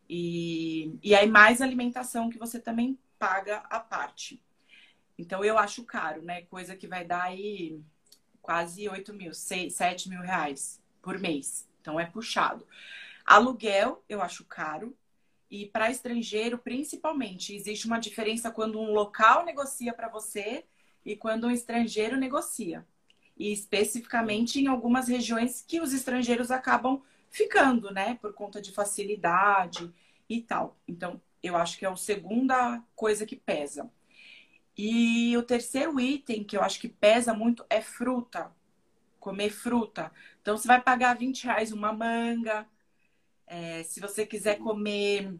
E, 0.09 0.99
e 1.03 1.15
aí 1.15 1.29
mais 1.29 1.61
alimentação 1.61 2.31
que 2.31 2.39
você 2.39 2.59
também 2.59 2.99
paga 3.19 3.59
a 3.69 3.79
parte. 3.79 4.43
Então 5.19 5.45
eu 5.45 5.59
acho 5.59 5.85
caro, 5.85 6.23
né? 6.23 6.43
Coisa 6.43 6.77
que 6.77 6.87
vai 6.87 7.05
dar 7.05 7.25
aí 7.25 7.81
quase 8.41 8.89
8 8.89 9.13
mil, 9.13 9.35
6, 9.35 9.75
7 9.75 10.09
mil 10.09 10.21
reais 10.21 10.81
por 11.03 11.19
mês. 11.19 11.69
Então 11.81 11.99
é 11.99 12.07
puxado. 12.07 12.67
Aluguel 13.25 14.03
eu 14.09 14.23
acho 14.23 14.45
caro. 14.45 14.97
E 15.51 15.67
para 15.67 15.91
estrangeiro, 15.91 16.59
principalmente, 16.59 17.55
existe 17.55 17.87
uma 17.87 17.99
diferença 17.99 18.51
quando 18.51 18.79
um 18.79 18.93
local 18.93 19.45
negocia 19.45 19.95
para 19.95 20.09
você 20.09 20.65
e 21.05 21.17
quando 21.17 21.47
um 21.47 21.51
estrangeiro 21.51 22.17
negocia 22.17 22.87
e 23.39 23.53
especificamente 23.53 24.61
em 24.61 24.67
algumas 24.67 25.09
regiões 25.09 25.65
que 25.67 25.81
os 25.81 25.93
estrangeiros 25.93 26.51
acabam 26.51 27.01
ficando, 27.31 27.91
né, 27.91 28.19
por 28.21 28.33
conta 28.33 28.61
de 28.61 28.73
facilidade 28.73 29.93
e 30.29 30.41
tal. 30.41 30.79
Então, 30.87 31.21
eu 31.43 31.57
acho 31.57 31.79
que 31.79 31.87
é 31.87 31.89
a 31.89 31.97
segunda 31.97 32.83
coisa 32.95 33.27
que 33.27 33.37
pesa. 33.37 33.91
E 34.77 35.37
o 35.37 35.43
terceiro 35.43 35.99
item 36.01 36.45
que 36.45 36.57
eu 36.57 36.63
acho 36.63 36.81
que 36.81 36.89
pesa 36.89 37.35
muito 37.35 37.65
é 37.69 37.81
fruta. 37.81 38.53
Comer 39.19 39.51
fruta. 39.51 40.13
Então, 40.41 40.57
você 40.57 40.69
vai 40.69 40.81
pagar 40.81 41.17
20 41.17 41.45
reais 41.45 41.73
uma 41.73 41.93
manga. 41.93 42.67
É, 43.47 43.83
se 43.83 44.01
você 44.01 44.27
quiser 44.27 44.59
comer 44.59 45.35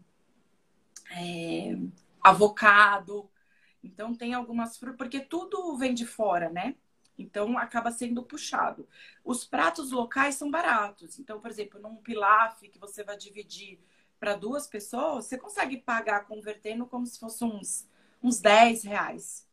é, 1.11 1.77
avocado. 2.21 3.31
Então, 3.83 4.15
tem 4.15 4.35
algumas 4.35 4.77
frutas, 4.77 4.99
porque 4.99 5.21
tudo 5.21 5.77
vem 5.77 5.95
de 5.95 6.07
fora, 6.07 6.51
né? 6.51 6.75
Então 7.19 7.59
acaba 7.59 7.91
sendo 7.91 8.23
puxado. 8.23 8.89
Os 9.25 9.45
pratos 9.45 9.91
locais 9.91 10.37
são 10.37 10.51
baratos. 10.51 11.19
Então, 11.19 11.41
por 11.41 11.51
exemplo, 11.51 11.81
num 11.81 11.97
pilaf 11.97 12.61
que 12.69 12.79
você 12.79 13.03
vai 13.03 13.17
dividir 13.17 13.81
para 14.21 14.35
duas 14.35 14.67
pessoas, 14.67 15.27
você 15.27 15.37
consegue 15.37 15.77
pagar 15.77 16.27
convertendo 16.27 16.87
como 16.87 17.07
se 17.07 17.19
fosse 17.19 17.45
uns, 17.45 17.89
uns 18.23 18.41
10 18.41 18.85
reais. 18.85 19.47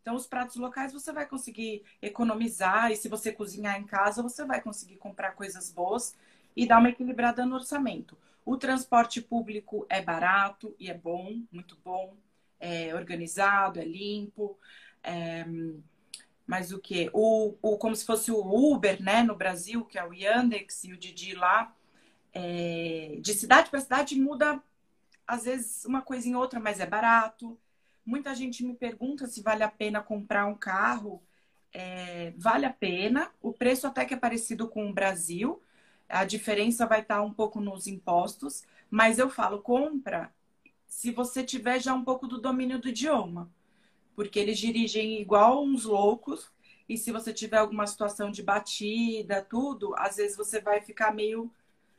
Então, 0.00 0.14
os 0.14 0.26
pratos 0.26 0.56
locais 0.56 0.92
você 0.92 1.12
vai 1.12 1.26
conseguir 1.26 1.84
economizar, 2.00 2.92
e 2.92 2.96
se 2.96 3.08
você 3.08 3.32
cozinhar 3.32 3.76
em 3.80 3.84
casa, 3.84 4.22
você 4.22 4.44
vai 4.44 4.60
conseguir 4.60 4.96
comprar 4.96 5.32
coisas 5.32 5.70
boas 5.70 6.14
e 6.54 6.66
dar 6.66 6.78
uma 6.78 6.90
equilibrada 6.90 7.44
no 7.44 7.56
orçamento. 7.56 8.16
O 8.44 8.56
transporte 8.56 9.20
público 9.20 9.84
é 9.88 10.00
barato 10.00 10.76
e 10.78 10.88
é 10.88 10.94
bom, 10.94 11.42
muito 11.50 11.76
bom, 11.84 12.16
é 12.60 12.94
organizado, 12.94 13.80
é 13.80 13.84
limpo. 13.84 14.56
É 15.02 15.44
mas 16.46 16.72
o 16.72 16.78
que? 16.78 17.10
O, 17.12 17.54
o, 17.60 17.76
como 17.78 17.96
se 17.96 18.04
fosse 18.04 18.30
o 18.30 18.38
Uber, 18.38 19.02
né, 19.02 19.22
no 19.22 19.34
Brasil, 19.34 19.84
que 19.84 19.98
é 19.98 20.04
o 20.06 20.12
Yandex 20.12 20.84
e 20.84 20.92
o 20.92 20.96
Didi 20.96 21.34
lá. 21.34 21.74
É, 22.32 23.18
de 23.20 23.34
cidade 23.34 23.70
para 23.70 23.80
cidade 23.80 24.18
muda, 24.20 24.62
às 25.26 25.44
vezes, 25.44 25.84
uma 25.84 26.02
coisa 26.02 26.28
em 26.28 26.36
outra, 26.36 26.60
mas 26.60 26.80
é 26.80 26.86
barato. 26.86 27.58
Muita 28.04 28.34
gente 28.34 28.64
me 28.64 28.74
pergunta 28.74 29.26
se 29.26 29.42
vale 29.42 29.62
a 29.64 29.68
pena 29.68 30.02
comprar 30.02 30.46
um 30.46 30.54
carro. 30.54 31.22
É, 31.72 32.32
vale 32.36 32.66
a 32.66 32.72
pena. 32.72 33.30
O 33.42 33.52
preço 33.52 33.86
até 33.86 34.04
que 34.04 34.14
é 34.14 34.16
parecido 34.16 34.68
com 34.68 34.88
o 34.88 34.92
Brasil. 34.92 35.60
A 36.08 36.24
diferença 36.24 36.86
vai 36.86 37.00
estar 37.00 37.22
um 37.22 37.32
pouco 37.32 37.60
nos 37.60 37.86
impostos. 37.86 38.64
Mas 38.90 39.18
eu 39.18 39.28
falo, 39.28 39.60
compra 39.60 40.32
se 40.86 41.10
você 41.10 41.42
tiver 41.44 41.80
já 41.80 41.92
um 41.92 42.04
pouco 42.04 42.26
do 42.26 42.40
domínio 42.40 42.78
do 42.78 42.88
idioma 42.88 43.50
porque 44.16 44.38
eles 44.38 44.58
dirigem 44.58 45.20
igual 45.20 45.62
uns 45.62 45.84
loucos. 45.84 46.50
E 46.88 46.96
se 46.96 47.12
você 47.12 47.32
tiver 47.32 47.58
alguma 47.58 47.86
situação 47.86 48.30
de 48.30 48.42
batida, 48.42 49.42
tudo, 49.42 49.94
às 49.96 50.16
vezes 50.16 50.36
você 50.36 50.60
vai 50.60 50.80
ficar 50.80 51.14
meio 51.14 51.52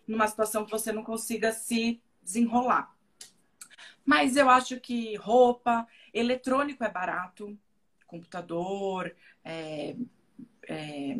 numa 0.07 0.27
situação 0.27 0.65
que 0.65 0.71
você 0.71 0.91
não 0.91 1.03
consiga 1.03 1.51
se 1.51 2.01
desenrolar. 2.23 2.93
Mas 4.03 4.35
eu 4.35 4.49
acho 4.49 4.79
que 4.79 5.15
roupa, 5.17 5.87
eletrônico 6.13 6.83
é 6.83 6.89
barato, 6.89 7.57
computador, 8.07 9.13
é, 9.43 9.95
é, 10.67 11.17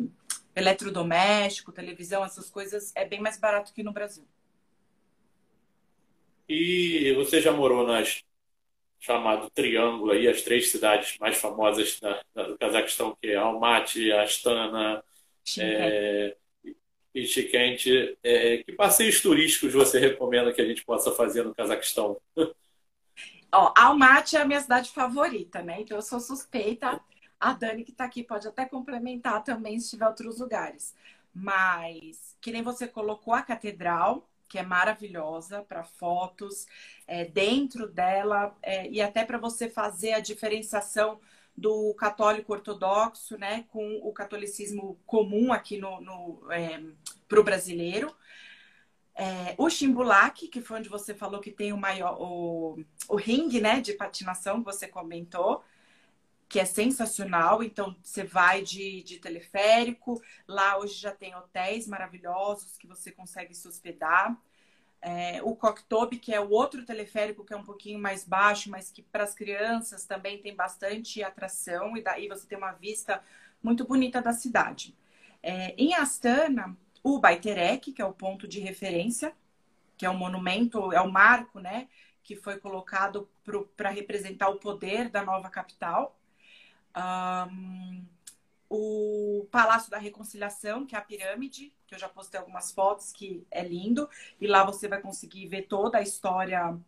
eletrodoméstico, 0.56 1.70
televisão, 1.70 2.24
essas 2.24 2.50
coisas 2.50 2.92
é 2.96 3.04
bem 3.04 3.20
mais 3.20 3.38
barato 3.38 3.72
que 3.72 3.82
no 3.82 3.92
Brasil. 3.92 4.24
E 6.48 7.12
você 7.14 7.42
já 7.42 7.52
morou 7.52 7.86
nas 7.86 8.24
chamado 8.98 9.48
Triângulo, 9.50 10.12
aí, 10.12 10.26
as 10.28 10.42
três 10.42 10.70
cidades 10.70 11.16
mais 11.18 11.38
famosas 11.38 11.98
da, 12.00 12.22
da, 12.34 12.42
do 12.44 12.58
Cazaquistão, 12.58 13.16
que 13.20 13.28
é 13.28 13.36
Almaty, 13.36 14.12
Astana 14.12 15.02
é, 15.58 16.36
e 17.14 17.26
Chikente. 17.26 18.18
É, 18.22 18.58
que 18.58 18.72
passeios 18.72 19.20
turísticos 19.20 19.72
você 19.72 19.98
recomenda 19.98 20.52
que 20.52 20.60
a 20.60 20.66
gente 20.66 20.84
possa 20.84 21.12
fazer 21.12 21.44
no 21.44 21.54
Cazaquistão? 21.54 22.20
Ó, 23.50 23.72
Almaty 23.76 24.36
é 24.36 24.40
a 24.40 24.44
minha 24.44 24.60
cidade 24.60 24.90
favorita, 24.90 25.62
né? 25.62 25.80
Então 25.80 25.96
eu 25.96 26.02
sou 26.02 26.20
suspeita. 26.20 27.00
A 27.40 27.52
Dani 27.52 27.84
que 27.84 27.92
está 27.92 28.04
aqui 28.04 28.22
pode 28.22 28.46
até 28.46 28.66
complementar 28.66 29.42
também 29.42 29.78
se 29.78 29.90
tiver 29.90 30.06
outros 30.06 30.40
lugares. 30.40 30.94
Mas, 31.32 32.36
que 32.40 32.50
nem 32.50 32.62
você 32.62 32.86
colocou 32.86 33.32
a 33.32 33.42
catedral, 33.42 34.28
que 34.48 34.58
é 34.58 34.62
maravilhosa 34.62 35.62
para 35.62 35.84
fotos, 35.84 36.66
é, 37.06 37.24
dentro 37.24 37.88
dela, 37.88 38.56
é, 38.62 38.88
e 38.88 39.00
até 39.00 39.24
para 39.24 39.38
você 39.38 39.68
fazer 39.68 40.14
a 40.14 40.20
diferenciação 40.20 41.20
do 41.56 41.92
católico 41.94 42.52
ortodoxo, 42.52 43.36
né, 43.36 43.64
com 43.68 43.96
o 44.02 44.12
catolicismo 44.12 44.98
comum 45.04 45.52
aqui 45.52 45.76
no, 45.76 46.00
no 46.00 46.52
é, 46.52 46.80
para 47.28 47.40
o 47.40 47.44
brasileiro. 47.44 48.14
É, 49.14 49.56
o 49.58 49.68
Chimbulac, 49.68 50.46
que 50.46 50.60
foi 50.60 50.78
onde 50.78 50.88
você 50.88 51.12
falou 51.12 51.40
que 51.40 51.50
tem 51.50 51.72
o 51.72 51.76
maior, 51.76 52.16
o, 52.20 52.78
o 53.08 53.16
ringue, 53.16 53.60
né, 53.60 53.80
de 53.80 53.92
patinação 53.92 54.60
que 54.60 54.64
você 54.64 54.86
comentou, 54.86 55.64
que 56.48 56.58
é 56.58 56.64
sensacional. 56.64 57.62
Então, 57.62 57.94
você 58.02 58.24
vai 58.24 58.62
de, 58.62 59.02
de 59.02 59.18
teleférico, 59.18 60.22
lá 60.46 60.78
hoje 60.78 60.94
já 60.94 61.12
tem 61.12 61.34
hotéis 61.34 61.86
maravilhosos 61.86 62.76
que 62.78 62.86
você 62.86 63.12
consegue 63.12 63.54
se 63.54 63.68
hospedar. 63.68 64.36
É, 65.00 65.40
o 65.42 65.54
Coctobe, 65.54 66.18
que 66.18 66.34
é 66.34 66.40
o 66.40 66.50
outro 66.50 66.84
teleférico 66.84 67.44
que 67.44 67.52
é 67.52 67.56
um 67.56 67.64
pouquinho 67.64 67.98
mais 67.98 68.24
baixo, 68.24 68.70
mas 68.70 68.90
que 68.90 69.02
para 69.02 69.24
as 69.24 69.34
crianças 69.34 70.04
também 70.04 70.38
tem 70.38 70.54
bastante 70.54 71.22
atração, 71.22 71.96
e 71.96 72.02
daí 72.02 72.26
você 72.28 72.46
tem 72.46 72.58
uma 72.58 72.72
vista 72.72 73.22
muito 73.62 73.84
bonita 73.84 74.20
da 74.20 74.32
cidade. 74.32 74.96
É, 75.42 75.74
em 75.78 75.94
Astana, 75.94 76.76
o 77.02 77.20
Baiterek, 77.20 77.92
que 77.92 78.02
é 78.02 78.04
o 78.04 78.12
ponto 78.12 78.48
de 78.48 78.58
referência, 78.58 79.32
que 79.96 80.04
é 80.04 80.10
um 80.10 80.16
monumento, 80.16 80.92
é 80.92 81.00
o 81.00 81.04
um 81.04 81.10
marco, 81.10 81.60
né, 81.60 81.88
que 82.24 82.36
foi 82.36 82.58
colocado 82.58 83.28
para 83.76 83.90
representar 83.90 84.48
o 84.48 84.58
poder 84.58 85.08
da 85.08 85.22
nova 85.22 85.48
capital. 85.48 86.17
Um, 86.96 88.04
o 88.68 89.46
Palácio 89.50 89.90
da 89.90 89.98
Reconciliação, 89.98 90.84
que 90.84 90.94
é 90.94 90.98
a 90.98 91.02
pirâmide, 91.02 91.72
que 91.86 91.94
eu 91.94 91.98
já 91.98 92.08
postei 92.08 92.38
algumas 92.38 92.70
fotos, 92.70 93.12
que 93.12 93.46
é 93.50 93.62
lindo, 93.62 94.08
e 94.40 94.46
lá 94.46 94.62
você 94.64 94.86
vai 94.86 95.00
conseguir 95.00 95.46
ver 95.46 95.62
toda 95.62 95.98
a 95.98 96.02
história 96.02 96.78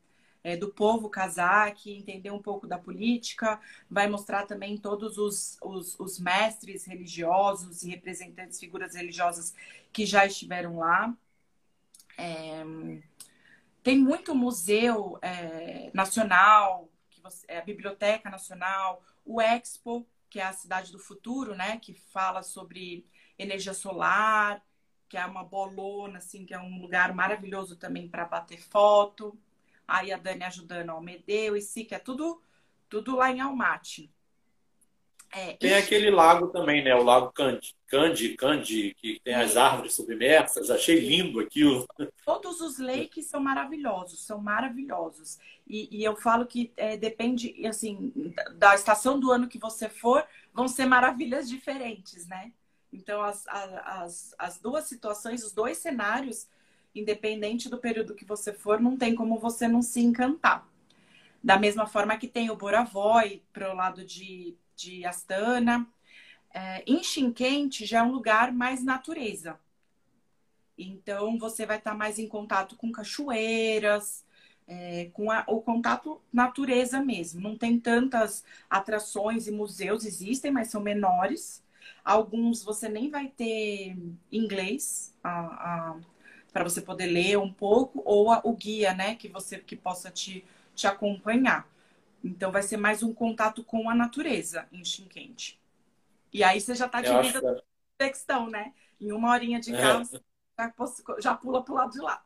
é, 0.42 0.56
do 0.56 0.68
povo 0.70 1.08
cazaque, 1.08 1.92
entender 1.92 2.30
um 2.30 2.42
pouco 2.42 2.66
da 2.66 2.78
política, 2.78 3.60
vai 3.90 4.08
mostrar 4.08 4.46
também 4.46 4.76
todos 4.76 5.18
os, 5.18 5.58
os, 5.62 5.98
os, 5.98 6.18
mestres 6.18 6.84
religiosos 6.84 7.82
e 7.82 7.90
representantes, 7.90 8.58
figuras 8.58 8.94
religiosas 8.94 9.54
que 9.92 10.04
já 10.06 10.26
estiveram 10.26 10.78
lá. 10.78 11.14
É, 12.16 12.62
tem 13.82 13.98
muito 13.98 14.34
museu 14.34 15.18
é, 15.22 15.90
nacional, 15.94 16.88
que 17.20 17.22
você, 17.22 17.44
é 17.48 17.58
a 17.58 17.64
Biblioteca 17.64 18.30
Nacional, 18.30 19.02
o 19.24 19.40
Expo, 19.40 20.06
que 20.28 20.40
é 20.40 20.44
a 20.44 20.52
cidade 20.52 20.90
do 20.90 20.98
futuro, 20.98 21.54
né, 21.54 21.78
que 21.78 21.92
fala 21.92 22.42
sobre 22.42 23.06
energia 23.38 23.74
solar, 23.74 24.64
que 25.08 25.16
é 25.16 25.26
uma 25.26 25.44
bolona, 25.44 26.18
assim, 26.18 26.46
que 26.46 26.54
é 26.54 26.58
um 26.58 26.80
lugar 26.80 27.12
maravilhoso 27.14 27.76
também 27.76 28.08
para 28.08 28.24
bater 28.24 28.60
foto. 28.60 29.38
Aí 29.86 30.12
a 30.12 30.16
Dani 30.16 30.44
ajudando 30.44 30.90
ao 30.90 31.00
Medeu 31.00 31.56
e 31.56 31.60
si, 31.60 31.84
que 31.84 31.94
é 31.94 31.98
tudo, 31.98 32.40
tudo 32.88 33.16
lá 33.16 33.30
em 33.30 33.40
Almaty. 33.40 34.12
É, 35.32 35.52
tem 35.54 35.74
aquele 35.74 36.10
lago 36.10 36.48
também, 36.48 36.82
né? 36.82 36.94
O 36.94 37.04
Lago 37.04 37.30
Candi, 37.32 37.74
Candi, 37.86 38.30
Candi 38.30 38.94
que 38.96 39.20
tem 39.22 39.34
as 39.34 39.56
árvores 39.56 39.94
submersas. 39.94 40.70
Achei 40.70 40.98
lindo 40.98 41.38
aquilo. 41.38 41.86
Todos 42.24 42.60
os 42.60 42.78
lakes 42.78 43.26
são 43.26 43.40
maravilhosos, 43.40 44.24
são 44.24 44.40
maravilhosos. 44.40 45.38
E, 45.68 45.88
e 45.90 46.02
eu 46.02 46.16
falo 46.16 46.46
que 46.46 46.72
é, 46.76 46.96
depende, 46.96 47.64
assim, 47.66 48.12
da 48.56 48.74
estação 48.74 49.20
do 49.20 49.30
ano 49.30 49.48
que 49.48 49.58
você 49.58 49.88
for, 49.88 50.26
vão 50.52 50.66
ser 50.66 50.86
maravilhas 50.86 51.48
diferentes, 51.48 52.26
né? 52.26 52.52
Então, 52.92 53.22
as, 53.22 53.46
as, 53.46 54.34
as 54.36 54.58
duas 54.58 54.84
situações, 54.84 55.44
os 55.44 55.52
dois 55.52 55.78
cenários 55.78 56.48
independente 56.94 57.68
do 57.68 57.78
período 57.78 58.14
que 58.14 58.24
você 58.24 58.52
for, 58.52 58.80
não 58.80 58.96
tem 58.96 59.14
como 59.14 59.38
você 59.38 59.68
não 59.68 59.82
se 59.82 60.00
encantar. 60.00 60.66
Da 61.42 61.58
mesma 61.58 61.86
forma 61.86 62.16
que 62.16 62.28
tem 62.28 62.50
o 62.50 62.56
Boravoi 62.56 63.42
para 63.52 63.72
o 63.72 63.76
lado 63.76 64.04
de, 64.04 64.56
de 64.80 65.04
Astana. 65.04 65.86
É, 66.52 66.82
em 66.86 67.02
Shinquente 67.02 67.86
já 67.86 68.00
é 68.00 68.02
um 68.02 68.12
lugar 68.12 68.52
mais 68.52 68.82
natureza. 68.82 69.58
Então 70.76 71.38
você 71.38 71.66
vai 71.66 71.78
estar 71.78 71.94
mais 71.94 72.18
em 72.18 72.26
contato 72.26 72.76
com 72.76 72.90
cachoeiras, 72.90 74.24
é, 74.66 75.10
com 75.12 75.30
a, 75.30 75.44
o 75.46 75.60
contato 75.60 76.20
natureza 76.32 77.02
mesmo. 77.02 77.40
Não 77.40 77.56
tem 77.56 77.78
tantas 77.78 78.44
atrações 78.68 79.46
e 79.46 79.52
museus, 79.52 80.04
existem, 80.04 80.50
mas 80.50 80.68
são 80.68 80.80
menores. 80.80 81.62
Alguns 82.04 82.62
você 82.62 82.88
nem 82.88 83.10
vai 83.10 83.28
ter 83.28 83.96
inglês. 84.32 85.14
Para 86.52 86.64
você 86.64 86.80
poder 86.80 87.06
ler 87.06 87.38
um 87.38 87.52
pouco, 87.52 88.02
ou 88.04 88.30
a, 88.30 88.40
o 88.42 88.54
guia, 88.54 88.92
né, 88.94 89.14
que 89.14 89.28
você 89.28 89.58
que 89.58 89.76
possa 89.76 90.10
te, 90.10 90.44
te 90.74 90.86
acompanhar. 90.86 91.68
Então 92.22 92.52
vai 92.52 92.62
ser 92.62 92.76
mais 92.76 93.02
um 93.02 93.14
contato 93.14 93.64
com 93.64 93.88
a 93.88 93.94
natureza 93.94 94.68
em 94.72 94.84
Shinquente. 94.84 95.60
E 96.32 96.44
aí 96.44 96.60
você 96.60 96.74
já 96.74 96.86
está 96.86 97.00
de 97.00 97.08
vida 97.22 97.40
que... 97.98 98.06
questão, 98.06 98.48
né? 98.48 98.72
Em 99.00 99.12
uma 99.12 99.30
horinha 99.30 99.58
de 99.58 99.74
é. 99.74 99.80
carro, 99.80 100.02
é. 100.12 101.20
já, 101.20 101.34
pula 101.34 101.64
para 101.64 101.72
o 101.72 101.76
lado 101.76 101.92
de 101.92 102.00
lá. 102.00 102.22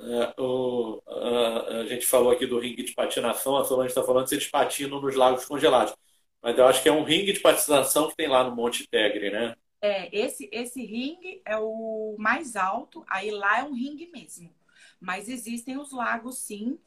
É, 0.00 0.40
o, 0.40 1.02
a, 1.06 1.78
a, 1.80 1.86
gente 1.86 2.06
falou 2.06 2.32
aqui 2.32 2.46
do 2.46 2.58
ringue 2.58 2.82
de 2.82 2.94
patinação, 2.94 3.56
a 3.56 3.64
Solange 3.64 3.88
está 3.88 4.02
falando 4.02 4.28
que 4.28 4.34
eles 4.34 4.48
patinam 4.48 5.00
nos 5.00 5.14
lagos 5.14 5.44
congelados. 5.44 5.94
Mas 6.42 6.58
eu 6.58 6.66
acho 6.66 6.82
que 6.82 6.88
é 6.88 6.92
um 6.92 7.04
ringue 7.04 7.32
de 7.32 7.40
patinação 7.40 8.08
que 8.08 8.16
tem 8.16 8.28
lá 8.28 8.44
no 8.44 8.54
Monte 8.54 8.86
Tegre, 8.88 9.30
né? 9.30 9.56
É, 9.80 10.08
esse, 10.16 10.48
esse 10.50 10.84
ringue 10.84 11.42
é 11.44 11.56
o 11.58 12.16
mais 12.18 12.56
alto, 12.56 13.04
aí 13.06 13.30
lá 13.30 13.60
é 13.60 13.64
um 13.64 13.74
ringue 13.74 14.10
mesmo. 14.10 14.50
Mas 15.00 15.28
existem 15.28 15.78
os 15.78 15.92
lagos, 15.92 16.38
sim, 16.38 16.78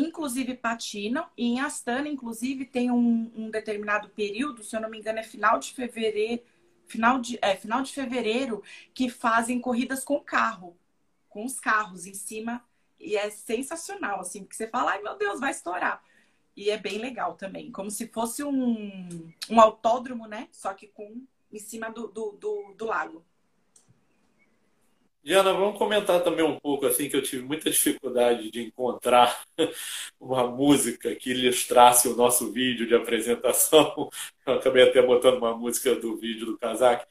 inclusive 0.00 0.54
patinam. 0.54 1.26
E 1.36 1.46
em 1.46 1.60
Astana, 1.60 2.08
inclusive, 2.08 2.66
tem 2.66 2.90
um, 2.90 3.32
um, 3.34 3.50
determinado 3.50 4.08
período, 4.10 4.62
se 4.62 4.76
eu 4.76 4.80
não 4.80 4.90
me 4.90 4.98
engano, 4.98 5.18
é 5.18 5.22
final 5.22 5.58
de 5.58 5.72
fevereiro, 5.72 6.42
final 6.86 7.18
de, 7.18 7.38
é, 7.40 7.56
final 7.56 7.82
de 7.82 7.92
fevereiro, 7.92 8.62
que 8.92 9.08
fazem 9.08 9.60
corridas 9.60 10.04
com 10.04 10.20
carro, 10.20 10.76
com 11.28 11.44
os 11.44 11.58
carros 11.58 12.06
em 12.06 12.14
cima. 12.14 12.62
E 13.00 13.16
é 13.16 13.30
sensacional, 13.30 14.20
assim, 14.20 14.40
porque 14.40 14.56
você 14.56 14.68
fala, 14.68 14.92
ai 14.92 15.02
meu 15.02 15.16
Deus, 15.16 15.40
vai 15.40 15.50
estourar. 15.50 16.02
E 16.56 16.70
é 16.70 16.78
bem 16.78 16.98
legal 16.98 17.34
também, 17.34 17.70
como 17.70 17.90
se 17.90 18.08
fosse 18.08 18.42
um, 18.42 19.32
um 19.50 19.60
autódromo, 19.60 20.26
né? 20.26 20.48
Só 20.52 20.72
que 20.74 20.86
com 20.88 21.26
em 21.52 21.58
cima 21.58 21.90
do, 21.90 22.08
do, 22.08 22.32
do, 22.32 22.74
do 22.76 22.84
lago. 22.86 23.24
Diana, 25.26 25.52
vamos 25.52 25.76
comentar 25.76 26.22
também 26.22 26.44
um 26.44 26.56
pouco 26.56 26.86
assim 26.86 27.08
que 27.08 27.16
eu 27.16 27.22
tive 27.22 27.42
muita 27.44 27.68
dificuldade 27.68 28.48
de 28.48 28.62
encontrar 28.62 29.44
uma 30.20 30.46
música 30.46 31.16
que 31.16 31.30
ilustrasse 31.32 32.06
o 32.06 32.14
nosso 32.14 32.52
vídeo 32.52 32.86
de 32.86 32.94
apresentação. 32.94 34.08
Eu 34.46 34.54
acabei 34.54 34.88
até 34.88 35.02
botando 35.02 35.38
uma 35.38 35.52
música 35.56 35.96
do 35.96 36.16
vídeo 36.16 36.46
do 36.46 36.56
Kazak. 36.56 37.04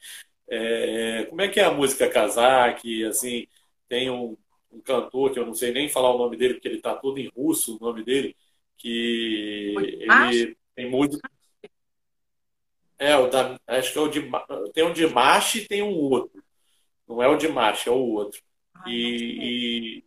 É, 0.48 1.26
como 1.28 1.42
é 1.42 1.48
que 1.48 1.60
é 1.60 1.64
a 1.64 1.70
música 1.70 2.08
Kazak? 2.08 3.04
Assim, 3.04 3.46
tem 3.86 4.08
um, 4.08 4.34
um, 4.72 4.80
cantor 4.80 5.30
que 5.30 5.38
eu 5.38 5.44
não 5.44 5.52
sei 5.52 5.70
nem 5.70 5.86
falar 5.86 6.14
o 6.14 6.18
nome 6.18 6.38
dele 6.38 6.54
porque 6.54 6.68
ele 6.68 6.78
está 6.78 6.94
todo 6.94 7.18
em 7.18 7.28
russo, 7.36 7.76
o 7.76 7.80
nome 7.80 8.02
dele, 8.02 8.34
que 8.78 9.74
ele 9.76 10.56
tem 10.74 10.90
música. 10.90 11.30
É, 12.98 13.14
o 13.14 13.28
da, 13.28 13.60
acho 13.66 13.92
que 13.92 13.98
é 13.98 14.00
o 14.00 14.08
de. 14.08 14.22
Tem 14.72 14.84
um 14.84 14.92
de 14.94 15.06
Machi 15.06 15.58
e 15.58 15.68
tem 15.68 15.82
um 15.82 15.94
outro. 15.94 16.45
Não 17.08 17.22
é 17.22 17.28
o 17.28 17.36
de 17.36 17.48
Machi, 17.48 17.88
é 17.88 17.92
o 17.92 17.96
outro. 17.96 18.40
E, 18.86 18.92
e, 19.44 20.04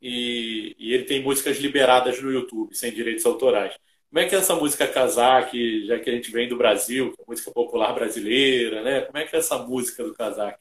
e, 0.00 0.76
e, 0.78 0.92
ele 0.94 1.04
tem 1.04 1.22
músicas 1.22 1.58
liberadas 1.58 2.20
no 2.20 2.30
YouTube, 2.30 2.74
sem 2.74 2.92
direitos 2.92 3.24
autorais. 3.24 3.76
Como 4.08 4.20
é 4.20 4.28
que 4.28 4.34
é 4.34 4.38
essa 4.38 4.54
música 4.54 4.86
Kazak, 4.86 5.86
já 5.86 5.98
que 5.98 6.10
a 6.10 6.12
gente 6.12 6.30
vem 6.30 6.48
do 6.48 6.56
Brasil, 6.56 7.12
que 7.12 7.22
é 7.22 7.24
música 7.26 7.50
popular 7.50 7.94
brasileira, 7.94 8.82
né? 8.82 9.00
Como 9.02 9.16
é 9.16 9.26
que 9.26 9.34
é 9.34 9.38
essa 9.38 9.58
música 9.58 10.04
do 10.04 10.12
Kazak? 10.12 10.58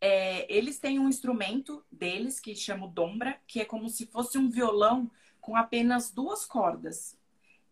É, 0.00 0.50
eles 0.52 0.78
têm 0.78 0.98
um 0.98 1.08
instrumento 1.08 1.84
deles 1.90 2.40
que 2.40 2.54
chama 2.54 2.88
dombra, 2.88 3.38
que 3.46 3.60
é 3.60 3.64
como 3.64 3.88
se 3.88 4.06
fosse 4.06 4.38
um 4.38 4.48
violão 4.48 5.10
com 5.40 5.56
apenas 5.56 6.10
duas 6.10 6.46
cordas. 6.46 7.16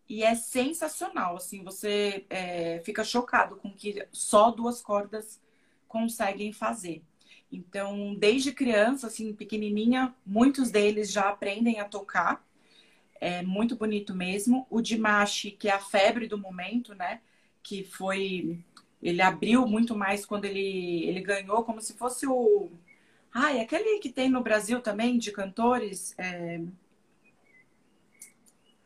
E 0.09 0.23
é 0.23 0.35
sensacional, 0.35 1.35
assim, 1.35 1.63
você 1.63 2.25
é, 2.29 2.79
fica 2.85 3.03
chocado 3.03 3.57
com 3.57 3.73
que 3.73 4.07
só 4.11 4.51
duas 4.51 4.81
cordas 4.81 5.41
conseguem 5.87 6.51
fazer. 6.51 7.01
Então, 7.51 8.13
desde 8.15 8.51
criança, 8.51 9.07
assim, 9.07 9.33
pequenininha, 9.33 10.13
muitos 10.25 10.69
deles 10.69 11.11
já 11.11 11.29
aprendem 11.29 11.79
a 11.79 11.85
tocar. 11.85 12.45
É 13.19 13.41
muito 13.41 13.75
bonito 13.75 14.13
mesmo. 14.13 14.67
O 14.69 14.81
Dimash, 14.81 15.55
que 15.57 15.69
é 15.69 15.71
a 15.71 15.79
febre 15.79 16.27
do 16.27 16.37
momento, 16.37 16.93
né? 16.93 17.21
Que 17.63 17.83
foi... 17.83 18.59
Ele 19.01 19.21
abriu 19.21 19.65
muito 19.65 19.95
mais 19.95 20.25
quando 20.25 20.45
ele, 20.45 21.05
ele 21.05 21.21
ganhou, 21.21 21.63
como 21.63 21.81
se 21.81 21.93
fosse 21.93 22.27
o... 22.27 22.69
Ai, 23.33 23.59
aquele 23.59 23.99
que 23.99 24.09
tem 24.09 24.29
no 24.29 24.41
Brasil 24.43 24.81
também, 24.81 25.17
de 25.17 25.31
cantores... 25.31 26.13
É... 26.17 26.61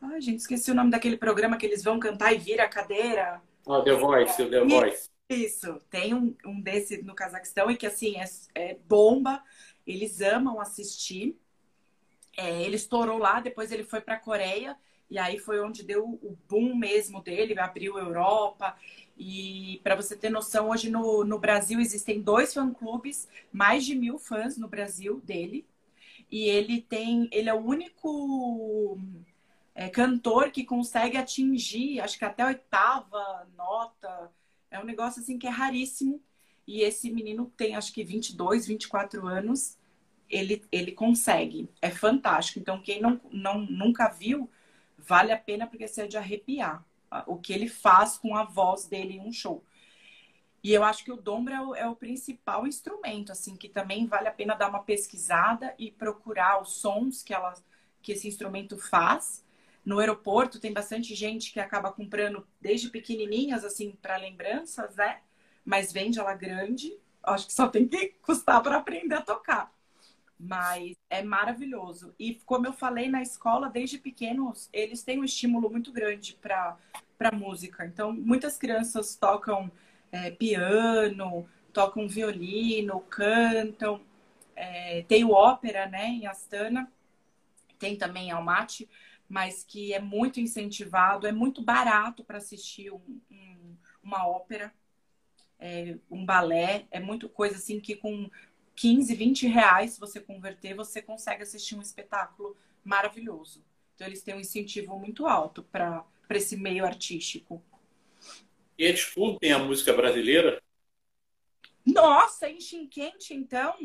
Ai, 0.00 0.20
gente, 0.20 0.40
esqueci 0.40 0.70
o 0.70 0.74
nome 0.74 0.90
daquele 0.90 1.16
programa 1.16 1.56
que 1.56 1.64
eles 1.64 1.82
vão 1.82 1.98
cantar 1.98 2.32
e 2.32 2.38
vira 2.38 2.64
a 2.64 2.68
cadeira. 2.68 3.40
Oh, 3.64 3.82
The 3.82 3.94
Voice, 3.94 4.42
o 4.42 4.50
The 4.50 4.64
Voice. 4.64 5.11
Isso, 5.34 5.80
tem 5.90 6.14
um, 6.14 6.34
um 6.44 6.60
desse 6.60 7.02
no 7.02 7.14
Cazaquistão 7.14 7.70
e 7.70 7.76
que, 7.76 7.86
assim, 7.86 8.16
é, 8.16 8.24
é 8.54 8.74
bomba. 8.88 9.42
Eles 9.86 10.20
amam 10.20 10.60
assistir. 10.60 11.36
É, 12.36 12.62
ele 12.62 12.76
estourou 12.76 13.18
lá, 13.18 13.40
depois 13.40 13.70
ele 13.70 13.84
foi 13.84 14.00
para 14.00 14.14
a 14.14 14.20
Coreia. 14.20 14.76
E 15.10 15.18
aí 15.18 15.38
foi 15.38 15.60
onde 15.60 15.82
deu 15.82 16.04
o 16.04 16.38
boom 16.48 16.74
mesmo 16.74 17.22
dele, 17.22 17.58
abriu 17.58 17.98
Europa. 17.98 18.76
E 19.16 19.80
para 19.84 19.94
você 19.94 20.16
ter 20.16 20.30
noção, 20.30 20.70
hoje 20.70 20.88
no, 20.90 21.22
no 21.24 21.38
Brasil 21.38 21.80
existem 21.80 22.22
dois 22.22 22.54
fã-clubes, 22.54 23.28
mais 23.52 23.84
de 23.84 23.94
mil 23.94 24.18
fãs 24.18 24.56
no 24.56 24.68
Brasil 24.68 25.20
dele. 25.20 25.66
E 26.30 26.48
ele 26.48 26.80
tem, 26.80 27.28
ele 27.30 27.50
é 27.50 27.54
o 27.54 27.58
único 27.58 28.98
é, 29.74 29.88
cantor 29.90 30.50
que 30.50 30.64
consegue 30.64 31.18
atingir, 31.18 32.00
acho 32.00 32.18
que 32.18 32.24
até 32.24 32.42
a 32.42 32.46
oitava 32.46 33.46
nota. 33.54 34.30
É 34.72 34.80
um 34.80 34.84
negócio 34.84 35.20
assim 35.20 35.38
que 35.38 35.46
é 35.46 35.50
raríssimo. 35.50 36.20
E 36.66 36.80
esse 36.80 37.10
menino 37.10 37.52
tem 37.56 37.76
acho 37.76 37.92
que 37.92 38.02
22, 38.02 38.66
24 38.66 39.26
anos. 39.26 39.76
Ele, 40.30 40.64
ele 40.72 40.92
consegue. 40.92 41.68
É 41.82 41.90
fantástico. 41.90 42.58
Então, 42.58 42.80
quem 42.80 43.00
não, 43.00 43.20
não, 43.30 43.58
nunca 43.58 44.08
viu, 44.08 44.50
vale 44.96 45.30
a 45.30 45.36
pena 45.36 45.66
porque 45.66 45.86
você 45.86 46.02
é 46.02 46.06
de 46.06 46.16
arrepiar. 46.16 46.82
O 47.26 47.36
que 47.36 47.52
ele 47.52 47.68
faz 47.68 48.16
com 48.16 48.34
a 48.34 48.44
voz 48.44 48.86
dele 48.86 49.18
em 49.18 49.20
um 49.20 49.30
show. 49.30 49.62
E 50.64 50.72
eu 50.72 50.82
acho 50.82 51.04
que 51.04 51.12
o 51.12 51.16
dombra 51.16 51.56
é 51.56 51.82
é 51.82 51.86
o, 51.86 51.94
principal 51.94 52.66
instrumento, 52.66 53.30
assim, 53.30 53.56
que 53.56 53.68
também 53.68 54.06
vale 54.06 54.28
a 54.28 54.32
pena 54.32 54.54
dar 54.54 54.70
uma 54.70 54.82
pesquisada 54.82 55.74
e 55.78 55.90
procurar 55.90 56.62
os 56.62 56.76
sons 56.76 57.22
que, 57.22 57.34
ela, 57.34 57.52
que 58.00 58.12
esse 58.12 58.26
instrumento 58.26 58.78
faz 58.78 59.44
no 59.84 59.98
aeroporto 59.98 60.60
tem 60.60 60.72
bastante 60.72 61.14
gente 61.14 61.52
que 61.52 61.60
acaba 61.60 61.92
comprando 61.92 62.46
desde 62.60 62.88
pequenininhas, 62.88 63.64
assim, 63.64 63.96
para 64.00 64.16
lembranças, 64.16 64.94
né? 64.96 65.20
Mas 65.64 65.92
vende 65.92 66.20
ela 66.20 66.34
grande. 66.34 66.96
Acho 67.22 67.46
que 67.46 67.52
só 67.52 67.68
tem 67.68 67.86
que 67.88 68.14
custar 68.22 68.62
para 68.62 68.76
aprender 68.76 69.16
a 69.16 69.22
tocar. 69.22 69.72
Mas 70.38 70.96
é 71.08 71.22
maravilhoso. 71.22 72.14
E 72.18 72.34
como 72.46 72.66
eu 72.66 72.72
falei 72.72 73.08
na 73.08 73.22
escola, 73.22 73.68
desde 73.68 73.98
pequenos, 73.98 74.68
eles 74.72 75.02
têm 75.02 75.20
um 75.20 75.24
estímulo 75.24 75.70
muito 75.70 75.92
grande 75.92 76.36
para 76.40 77.32
música. 77.32 77.84
Então, 77.84 78.12
muitas 78.12 78.58
crianças 78.58 79.14
tocam 79.16 79.70
é, 80.10 80.30
piano, 80.30 81.48
tocam 81.72 82.08
violino, 82.08 83.00
cantam. 83.00 84.00
É, 84.54 85.02
tem 85.08 85.24
o 85.24 85.30
ópera, 85.30 85.86
né, 85.86 86.06
em 86.06 86.26
Astana. 86.26 86.90
Tem 87.78 87.96
também 87.96 88.30
Almaty, 88.30 88.88
mas 89.32 89.64
que 89.64 89.94
é 89.94 89.98
muito 89.98 90.38
incentivado, 90.40 91.26
é 91.26 91.32
muito 91.32 91.62
barato 91.62 92.22
para 92.22 92.36
assistir 92.36 92.92
um, 92.92 93.18
um, 93.30 93.76
uma 94.02 94.28
ópera, 94.28 94.70
é, 95.58 95.96
um 96.10 96.22
balé. 96.22 96.86
É 96.90 97.00
muito 97.00 97.30
coisa 97.30 97.56
assim 97.56 97.80
que 97.80 97.96
com 97.96 98.30
15, 98.76 99.14
20 99.14 99.46
reais, 99.46 99.92
se 99.92 100.00
você 100.00 100.20
converter, 100.20 100.74
você 100.74 101.00
consegue 101.00 101.44
assistir 101.44 101.74
um 101.74 101.80
espetáculo 101.80 102.54
maravilhoso. 102.84 103.64
Então, 103.94 104.06
eles 104.06 104.22
têm 104.22 104.34
um 104.34 104.40
incentivo 104.40 104.98
muito 104.98 105.26
alto 105.26 105.62
para 105.62 106.04
esse 106.28 106.54
meio 106.54 106.84
artístico. 106.84 107.64
E 108.76 108.84
eles 108.84 109.06
curtem 109.06 109.50
a 109.50 109.58
música 109.58 109.94
brasileira? 109.94 110.62
Nossa, 111.86 112.50
em 112.50 112.60
Xinquente, 112.60 113.32
então, 113.32 113.78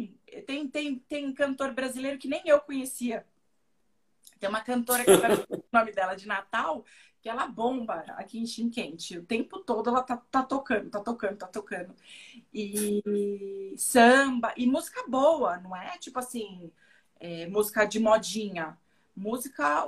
tem, 0.46 0.68
tem, 0.68 1.00
tem 1.00 1.34
cantor 1.34 1.74
brasileiro 1.74 2.20
que 2.20 2.28
nem 2.28 2.42
eu 2.46 2.60
conhecia. 2.60 3.26
Tem 4.40 4.50
uma 4.50 4.62
cantora 4.62 5.04
que 5.04 5.12
o 5.12 5.64
nome 5.72 5.92
dela 5.92 6.16
de 6.16 6.28
Natal, 6.28 6.86
que 7.22 7.30
ela 7.30 7.48
bomba 7.48 8.06
aqui 8.10 8.40
em 8.40 8.46
Xinquente. 8.46 9.18
O 9.18 9.24
tempo 9.24 9.60
todo 9.60 9.90
ela 9.90 10.02
tá, 10.02 10.18
tá 10.32 10.44
tocando, 10.44 10.90
tá 10.90 11.00
tocando, 11.00 11.38
tá 11.38 11.48
tocando. 11.48 11.94
E 12.54 13.74
samba, 13.78 14.54
e 14.56 14.66
música 14.66 15.04
boa, 15.08 15.58
não 15.58 15.76
é 15.76 15.98
tipo 15.98 16.20
assim, 16.20 16.72
é, 17.20 17.48
música 17.48 17.86
de 17.86 18.00
modinha. 18.00 18.78
Música, 19.16 19.88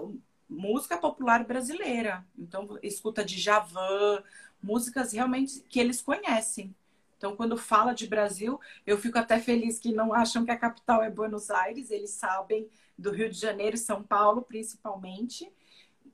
música 0.50 0.98
popular 0.98 1.44
brasileira. 1.46 2.26
Então, 2.38 2.80
escuta 2.82 3.24
de 3.24 3.40
Javan, 3.40 4.24
músicas 4.62 5.14
realmente 5.14 5.64
que 5.70 5.80
eles 5.80 6.02
conhecem. 6.02 6.76
Então, 7.18 7.36
quando 7.36 7.58
fala 7.58 7.94
de 7.94 8.08
Brasil, 8.08 8.60
eu 8.88 8.98
fico 8.98 9.20
até 9.20 9.40
feliz 9.40 9.78
que 9.78 9.92
não 9.92 10.14
acham 10.14 10.46
que 10.46 10.52
a 10.52 10.58
capital 10.58 11.04
é 11.04 11.10
Buenos 11.10 11.50
Aires, 11.50 11.92
eles 11.92 12.12
sabem 12.12 12.68
do 13.00 13.12
Rio 13.12 13.30
de 13.30 13.40
Janeiro 13.40 13.76
e 13.76 13.80
São 13.80 14.04
Paulo, 14.04 14.42
principalmente 14.42 15.52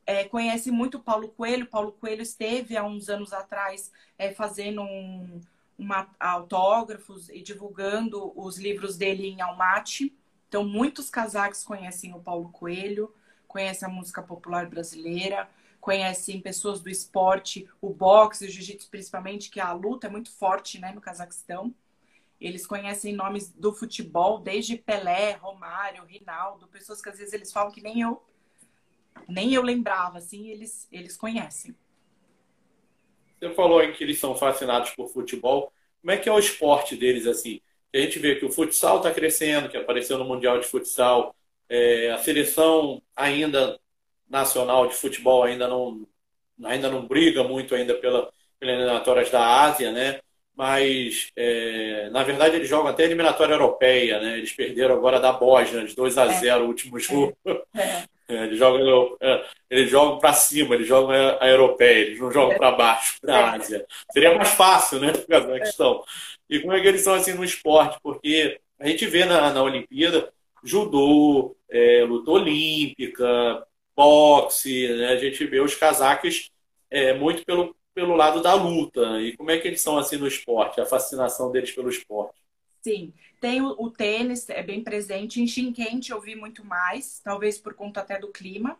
é, 0.06 0.24
conhece 0.26 0.72
muito 0.72 1.00
Paulo 1.00 1.30
Coelho. 1.30 1.66
Paulo 1.66 1.92
Coelho 1.94 2.22
esteve 2.22 2.78
há 2.78 2.84
uns 2.84 3.10
anos 3.10 3.34
atrás 3.34 3.92
é, 4.18 4.32
fazendo 4.32 4.82
um, 4.82 5.42
uma, 5.78 6.08
autógrafos 6.20 7.30
e 7.30 7.42
divulgando 7.42 8.32
os 8.40 8.58
livros 8.58 8.98
dele 8.98 9.28
em 9.28 9.42
Almaty. 9.42 10.16
Então, 10.48 10.64
muitos 10.64 11.10
casaques 11.10 11.64
conhecem 11.64 12.14
o 12.14 12.20
Paulo 12.20 12.50
Coelho, 12.50 13.14
conhecem 13.48 13.88
a 13.88 13.92
música 13.92 14.22
popular 14.22 14.70
brasileira, 14.70 15.50
conhecem 15.82 16.40
pessoas 16.40 16.80
do 16.82 16.90
esporte, 16.90 17.68
o 17.82 17.90
boxe, 17.90 18.46
o 18.46 18.50
jiu-jitsu 18.50 18.90
principalmente, 18.90 19.50
que 19.50 19.60
a 19.60 19.74
luta 19.74 20.08
é 20.08 20.10
muito 20.10 20.32
forte 20.32 20.80
né, 20.80 20.92
no 20.92 21.02
Cazaquistão. 21.02 21.74
Eles 22.40 22.68
conhecem 22.68 23.14
nomes 23.14 23.52
do 23.52 23.74
futebol, 23.74 24.40
desde 24.40 24.78
Pelé, 24.78 25.34
Romário, 25.34 26.06
Rinaldo, 26.06 26.68
pessoas 26.68 27.02
que 27.02 27.10
às 27.10 27.18
vezes 27.18 27.34
eles 27.34 27.52
falam 27.52 27.72
que 27.72 27.82
nem 27.82 28.02
eu 28.02 28.22
nem 29.28 29.54
eu 29.54 29.62
lembrava, 29.62 30.18
assim, 30.18 30.50
eles, 30.50 30.88
eles 30.92 31.18
conhecem. 31.18 31.76
Você 33.40 33.54
falou 33.54 33.82
em 33.82 33.94
que 33.94 34.04
eles 34.04 34.20
são 34.20 34.36
fascinados 34.36 34.92
por 34.92 35.10
futebol. 35.10 35.72
Como 36.02 36.12
é 36.12 36.18
que 36.18 36.30
é 36.30 36.32
o 36.32 36.40
esporte 36.40 36.96
deles, 36.96 37.26
assim? 37.26 37.62
A 37.94 37.98
gente 37.98 38.20
vê 38.20 38.36
que 38.36 38.46
o 38.46 38.52
futsal 38.52 38.98
está 38.98 39.12
crescendo, 39.14 39.70
que 39.70 39.78
apareceu 39.78 40.18
no 40.18 40.26
Mundial 40.26 40.60
de 40.60 40.68
Futsal. 40.68 41.36
É, 41.68 42.12
a 42.12 42.18
seleção 42.18 43.02
ainda 43.16 43.80
nacional 44.30 44.88
de 44.88 44.96
futebol 44.96 45.44
ainda 45.44 45.68
não, 45.68 46.08
ainda 46.64 46.90
não 46.90 47.08
briga 47.08 47.44
muito 47.44 47.74
ainda 47.74 47.96
pela, 47.96 48.32
pelas 48.60 48.76
eliminatórias 48.76 49.30
da 49.32 49.64
Ásia, 49.64 49.92
né? 49.92 50.20
Mas, 50.58 51.32
é, 51.36 52.10
na 52.12 52.24
verdade, 52.24 52.56
eles 52.56 52.70
jogam 52.70 52.88
até 52.88 53.04
a 53.04 53.06
eliminatória 53.08 53.54
europeia, 53.54 54.20
né? 54.22 54.38
Eles 54.38 54.54
perderam 54.54 54.96
agora 54.96 55.20
da 55.20 55.34
Bósnia, 55.34 55.86
de 55.86 55.96
2 55.96 56.18
a 56.18 56.28
0 56.28 56.48
é. 56.48 56.64
o 56.64 56.68
último 56.68 57.00
jogo. 57.00 57.36
É. 57.76 58.04
É, 58.28 58.46
eles 58.46 58.58
jogam, 58.58 59.16
é, 59.22 59.46
eles 59.70 59.88
jogam 59.88 60.18
para 60.18 60.34
cima, 60.34 60.74
eles 60.74 60.88
jogam 60.88 61.12
a, 61.40 61.48
europeia, 61.48 62.06
eles 62.06 62.20
não 62.20 62.32
jogam 62.32 62.58
para 62.58 62.72
baixo, 62.72 63.20
para 63.22 63.38
a 63.38 63.52
Ásia. 63.54 63.86
Seria 64.12 64.34
mais 64.34 64.50
fácil, 64.50 65.00
né? 65.00 65.14
A 65.30 65.60
questão. 65.60 66.04
E 66.50 66.60
como 66.60 66.74
é 66.74 66.82
que 66.82 66.88
eles 66.88 67.02
são 67.02 67.14
assim 67.14 67.34
no 67.34 67.44
esporte? 67.44 68.00
Porque 68.02 68.60
a 68.80 68.88
gente 68.88 69.06
vê 69.06 69.26
na, 69.26 69.54
na 69.54 69.62
Olimpíada 69.62 70.34
judô, 70.64 71.56
é, 71.70 72.04
luta 72.04 72.32
olímpica, 72.32 73.64
boxe, 73.96 74.88
né? 74.90 75.10
a 75.10 75.18
gente 75.18 75.46
vê 75.46 75.60
os 75.60 75.76
casaques 75.76 76.50
é, 76.90 77.14
muito 77.14 77.46
pelo, 77.46 77.76
pelo 77.96 78.16
lado 78.16 78.42
da 78.42 78.54
luta. 78.54 79.22
E 79.22 79.36
como 79.38 79.50
é 79.50 79.58
que 79.58 79.68
eles 79.68 79.82
são 79.82 79.98
assim 79.98 80.18
no 80.18 80.28
esporte? 80.28 80.82
A 80.82 80.86
fascinação 80.86 81.50
deles 81.50 81.72
pelo 81.72 81.90
esporte? 81.90 82.40
Sim, 82.82 83.14
tem 83.40 83.62
o, 83.62 83.74
o, 83.80 83.90
tênis, 83.90 84.48
é 84.50 84.62
bem 84.62 84.84
presente. 84.84 85.42
Em 85.42 85.48
Xinquente 85.48 86.12
eu 86.12 86.22
vi 86.22 86.36
muito 86.36 86.64
mais, 86.64 87.20
talvez 87.24 87.58
por 87.58 87.74
conta 87.74 88.02
até 88.02 88.20
do 88.20 88.28
clima. 88.28 88.78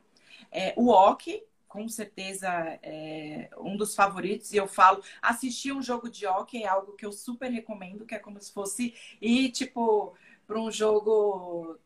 É, 0.52 0.74
o 0.76 0.90
hockey, 0.90 1.42
com 1.68 1.88
certeza, 1.88 2.48
é 2.84 3.50
um 3.58 3.76
dos 3.76 3.96
favoritos. 3.96 4.54
E 4.54 4.58
eu 4.58 4.68
falo, 4.68 5.02
assistir 5.22 5.72
um 5.72 5.82
jogo 5.82 6.10
de 6.10 6.28
hockey 6.28 6.64
é 6.64 6.68
algo 6.68 6.94
que 6.94 7.06
eu 7.06 7.12
super 7.12 7.50
recomendo, 7.50 8.06
que 8.06 8.14
é 8.14 8.20
como 8.20 8.40
se 8.40 8.52
fosse 8.52 8.94
ir, 9.22 9.50
tipo, 9.52 10.14
para 10.46 10.60
um 10.60 10.70
jogo 10.70 11.80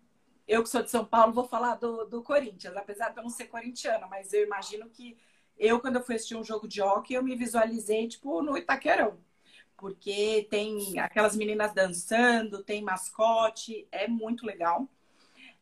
eu 0.48 0.64
que 0.64 0.70
sou 0.70 0.82
de 0.82 0.90
São 0.90 1.06
Paulo 1.06 1.32
vou 1.32 1.48
falar 1.48 1.76
do, 1.76 2.06
do 2.06 2.24
Corinthians, 2.24 2.76
apesar 2.76 3.10
de 3.10 3.20
eu 3.20 3.24
não 3.24 3.30
ser 3.30 3.46
corintiana, 3.46 4.08
mas 4.08 4.34
eu 4.34 4.44
imagino 4.44 4.90
que 4.90 5.16
eu, 5.60 5.80
quando 5.80 5.98
eu 5.98 6.04
fui 6.04 6.16
assistir 6.16 6.36
um 6.36 6.44
jogo 6.44 6.68
de 6.68 6.82
hockey, 6.82 7.14
eu 7.14 7.24
me 7.24 7.36
visualizei, 7.36 8.08
tipo, 8.08 8.42
no 8.42 8.58
Itaquerão 8.58 9.18
porque 9.80 10.46
tem 10.50 11.00
aquelas 11.00 11.38
meninas 11.38 11.74
dançando, 11.74 12.62
tem 12.62 12.84
mascote, 12.84 13.88
é 13.92 14.10
muito 14.10 14.46
legal. 14.46 14.88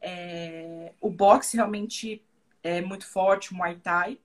É, 0.02 0.91
o 1.00 1.10
boxe 1.10 1.56
realmente 1.56 2.24
é 2.64 2.82
muito 2.82 3.06
forte, 3.06 3.52
o 3.52 3.56
Muay 3.56 3.76
Thai. 3.76 4.20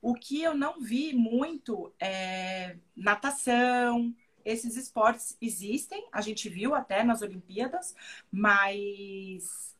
O 0.00 0.14
que 0.14 0.40
eu 0.40 0.54
não 0.54 0.80
vi 0.80 1.12
muito 1.12 1.92
é 1.98 2.76
natação, 2.96 4.14
esses 4.44 4.76
esportes 4.76 5.36
existem, 5.40 6.06
a 6.12 6.20
gente 6.20 6.48
viu 6.48 6.74
até 6.74 7.02
nas 7.02 7.22
Olimpíadas, 7.22 7.94
mas 8.30 9.76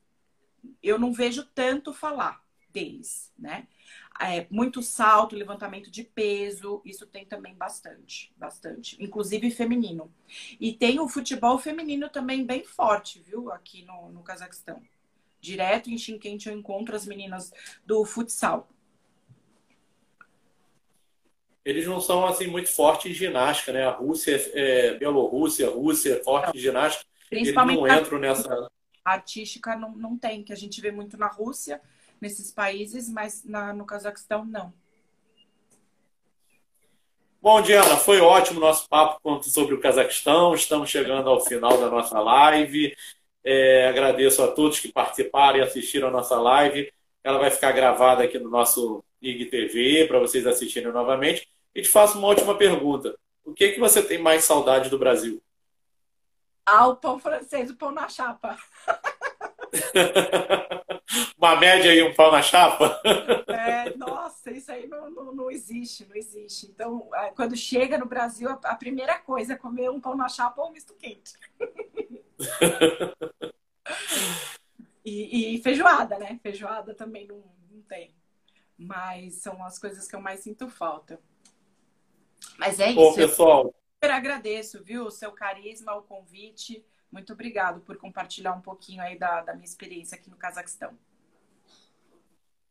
eu 0.83 0.99
não 0.99 1.13
vejo 1.13 1.45
tanto 1.55 1.93
falar 1.93 2.45
deles, 2.73 3.33
né? 3.39 3.67
É, 4.23 4.47
muito 4.51 4.83
salto, 4.83 5.35
levantamento 5.35 5.91
de 5.91 6.05
peso, 6.05 6.81
isso 6.85 7.07
tem 7.07 7.25
também 7.25 7.55
bastante, 7.55 8.33
bastante, 8.37 8.97
inclusive 9.03 9.51
feminino. 9.51 10.13
E 10.61 10.73
tem 10.73 11.01
o 11.01 11.09
futebol 11.09 11.59
feminino 11.59 12.09
também 12.09 12.45
bem 12.45 12.63
forte, 12.63 13.21
viu, 13.21 13.51
aqui 13.51 13.85
no, 13.85 14.11
no 14.11 14.23
Cazaquistão. 14.23 14.81
Direto 15.41 15.91
em 15.91 15.99
Xinquente 15.99 16.49
eu 16.49 16.57
encontro 16.57 16.95
as 16.95 17.05
meninas 17.05 17.53
do 17.85 18.05
futsal. 18.05 18.69
Eles 21.65 21.87
não 21.87 22.01
são 22.01 22.25
assim 22.25 22.47
muito 22.47 22.69
fortes 22.69 23.11
em 23.11 23.15
ginástica, 23.15 23.73
né? 23.73 23.85
A 23.85 23.91
Rússia, 23.91 24.37
é, 24.55 24.95
Bielorrússia, 24.95 25.69
Rússia 25.69 26.15
é 26.15 26.23
forte 26.23 26.47
não. 26.47 26.55
em 26.55 26.59
ginástica. 26.59 27.05
Principalmente 27.29 27.79
eles 27.79 27.93
não 27.93 28.01
entram 28.01 28.19
nessa. 28.19 28.71
Artística 29.05 29.75
não, 29.75 29.91
não 29.97 30.17
tem, 30.17 30.45
que 30.45 30.53
a 30.53 30.57
gente 30.57 30.81
vê 30.81 30.93
muito 30.93 31.17
na 31.17 31.27
Rússia 31.27 31.81
nesses 32.23 32.53
países, 32.53 33.11
mas 33.11 33.45
na, 33.45 33.75
no 33.75 33.85
Cazaquistão 33.85 34.45
não. 34.45 34.73
Bom, 37.43 37.61
Diana, 37.61 37.97
foi 37.97 38.21
ótimo 38.21 38.59
o 38.59 38.63
nosso 38.63 38.89
papo 38.89 39.43
sobre 39.43 39.75
o 39.75 39.81
Cazaquistão. 39.81 40.55
Estamos 40.55 40.89
chegando 40.89 41.29
ao 41.29 41.41
final 41.41 41.77
da 41.77 41.91
nossa 41.91 42.21
live. 42.21 42.95
É, 43.43 43.89
agradeço 43.89 44.41
a 44.45 44.49
todos 44.49 44.79
que 44.79 44.93
participaram 44.93 45.59
e 45.59 45.63
assistiram 45.63 46.07
a 46.07 46.13
nossa 46.13 46.41
live. 46.41 46.93
Ela 47.25 47.39
vai 47.39 47.51
ficar 47.51 47.73
gravada 47.73 48.23
aqui 48.23 48.39
no 48.39 48.49
nosso 48.49 49.05
IGTV 49.21 50.07
para 50.07 50.21
vocês 50.21 50.47
assistirem 50.47 50.93
novamente. 50.93 51.49
E 51.75 51.83
te 51.83 51.89
faço 51.89 52.17
uma 52.17 52.29
última 52.29 52.57
pergunta. 52.57 53.19
O 53.45 53.53
que, 53.53 53.65
é 53.65 53.73
que 53.73 53.81
você 53.81 54.01
tem 54.01 54.19
mais 54.19 54.45
saudade 54.45 54.89
do 54.89 54.99
Brasil? 54.99 55.43
Ah, 56.65 56.87
o 56.87 56.95
pão 56.95 57.19
francês, 57.19 57.71
o 57.71 57.77
pão 57.77 57.91
na 57.91 58.09
chapa. 58.09 58.57
Uma 61.37 61.57
média 61.57 61.95
e 61.95 62.03
um 62.03 62.15
pão 62.15 62.31
na 62.31 62.43
chapa? 62.43 63.01
É, 63.49 63.97
nossa, 63.97 64.51
isso 64.51 64.71
aí 64.71 64.87
não, 64.87 65.11
não, 65.11 65.35
não, 65.35 65.51
existe, 65.51 66.07
não 66.07 66.17
existe. 66.17 66.67
Então, 66.67 67.09
é, 67.15 67.31
quando 67.31 67.57
chega 67.57 67.99
no 67.99 68.07
Brasil, 68.07 68.51
a 68.65 68.77
primeira 68.77 69.19
coisa 69.19 69.55
é 69.55 69.57
comer 69.57 69.91
um 69.91 70.01
pão 70.01 70.17
na 70.17 70.29
chapa 70.29 70.63
ou 70.63 70.69
um 70.69 70.73
misto 70.73 70.95
quente. 70.95 71.33
e, 75.05 75.57
e, 75.57 75.63
feijoada, 75.63 76.19
né? 76.19 76.39
Feijoada 76.43 76.95
também 76.95 77.27
não, 77.27 77.43
não 77.71 77.83
tem. 77.83 78.15
Mas 78.77 79.35
são 79.35 79.65
as 79.65 79.79
coisas 79.79 80.09
que 80.09 80.15
eu 80.15 80.21
mais 80.21 80.41
sinto 80.41 80.69
falta. 80.69 81.21
Mas 82.59 82.81
é 82.81 82.87
isso. 82.87 82.97
Bom, 82.97 83.15
pessoal. 83.15 83.67
Eu 83.67 83.75
super 83.95 84.11
agradeço, 84.11 84.83
viu? 84.83 85.07
O 85.07 85.11
seu 85.11 85.33
carisma, 85.33 85.95
o 85.95 86.03
convite 86.03 86.85
Muito 87.13 87.35
obrigado 87.35 87.81
por 87.83 87.99
compartilhar 87.99 88.55
um 88.55 88.63
pouquinho 88.63 89.03
aí 89.03 89.19
da, 89.19 89.43
da 89.43 89.53
minha 89.53 89.67
experiência 89.67 90.17
aqui 90.17 90.31
no 90.31 90.37
Cazaquistão. 90.37 90.97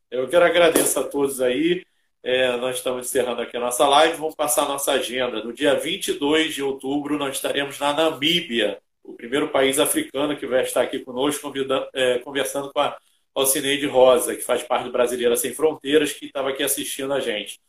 Eu 0.10 0.28
quero 0.28 0.44
agradecer 0.44 0.98
a 1.00 1.04
todos 1.04 1.40
aí. 1.40 1.86
É, 2.24 2.58
nós 2.58 2.78
estamos 2.78 3.08
encerrando 3.08 3.42
aqui 3.42 3.56
a 3.56 3.60
nossa 3.60 3.88
live. 3.88 4.18
Vamos 4.18 4.36
passar 4.36 4.64
a 4.64 4.68
nossa 4.68 4.94
agenda. 4.94 5.44
No 5.44 5.54
dia 5.54 5.76
22 5.76 6.56
de 6.56 6.64
outubro, 6.64 7.20
nós 7.20 7.36
estaremos 7.36 7.80
na 7.80 7.94
Namíbia, 7.94 8.82
o 9.04 9.14
primeiro 9.14 9.50
país 9.50 9.80
africano 9.80 10.36
que 10.36 10.48
vai 10.48 10.64
estar 10.64 10.82
aqui 10.82 11.00
conosco, 11.00 11.54
é, 11.94 12.18
conversando 12.20 12.74
com 12.74 12.80
a 12.80 12.98
Alcineide 13.36 13.86
Rosa, 13.86 14.36
que 14.36 14.42
faz 14.42 14.64
parte 14.64 14.86
do 14.86 14.92
Brasileira 14.92 15.36
Sem 15.38 15.54
Fronteiras, 15.54 16.14
que 16.14 16.26
estava 16.26 16.50
aqui 16.50 16.64
assistindo 16.64 17.14
a 17.14 17.20
gente. 17.20 17.60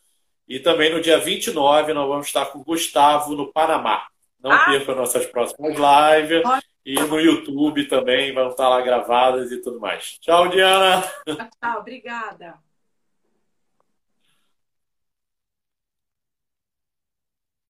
E 0.49 0.59
também 0.59 0.91
no 0.91 1.01
dia 1.01 1.19
29, 1.19 1.93
nós 1.93 2.09
vamos 2.09 2.27
estar 2.27 2.47
com 2.47 2.63
Gustavo 2.63 3.35
no 3.35 3.53
Panamá. 3.53 4.07
Não 4.43 4.51
ah. 4.51 4.65
perca 4.65 4.95
nossas 4.95 5.27
próximas 5.27 5.75
lives. 5.75 6.43
E 6.85 6.95
no 6.95 7.21
YouTube 7.21 7.87
também 7.87 8.35
vão 8.35 8.49
estar 8.49 8.69
lá 8.69 8.81
gravadas 8.81 9.53
e 9.53 9.63
tudo 9.63 9.79
mais. 9.79 10.19
Tchau, 10.21 10.49
Diana. 10.49 11.03
Tchau, 11.61 11.79
obrigada. 11.79 12.55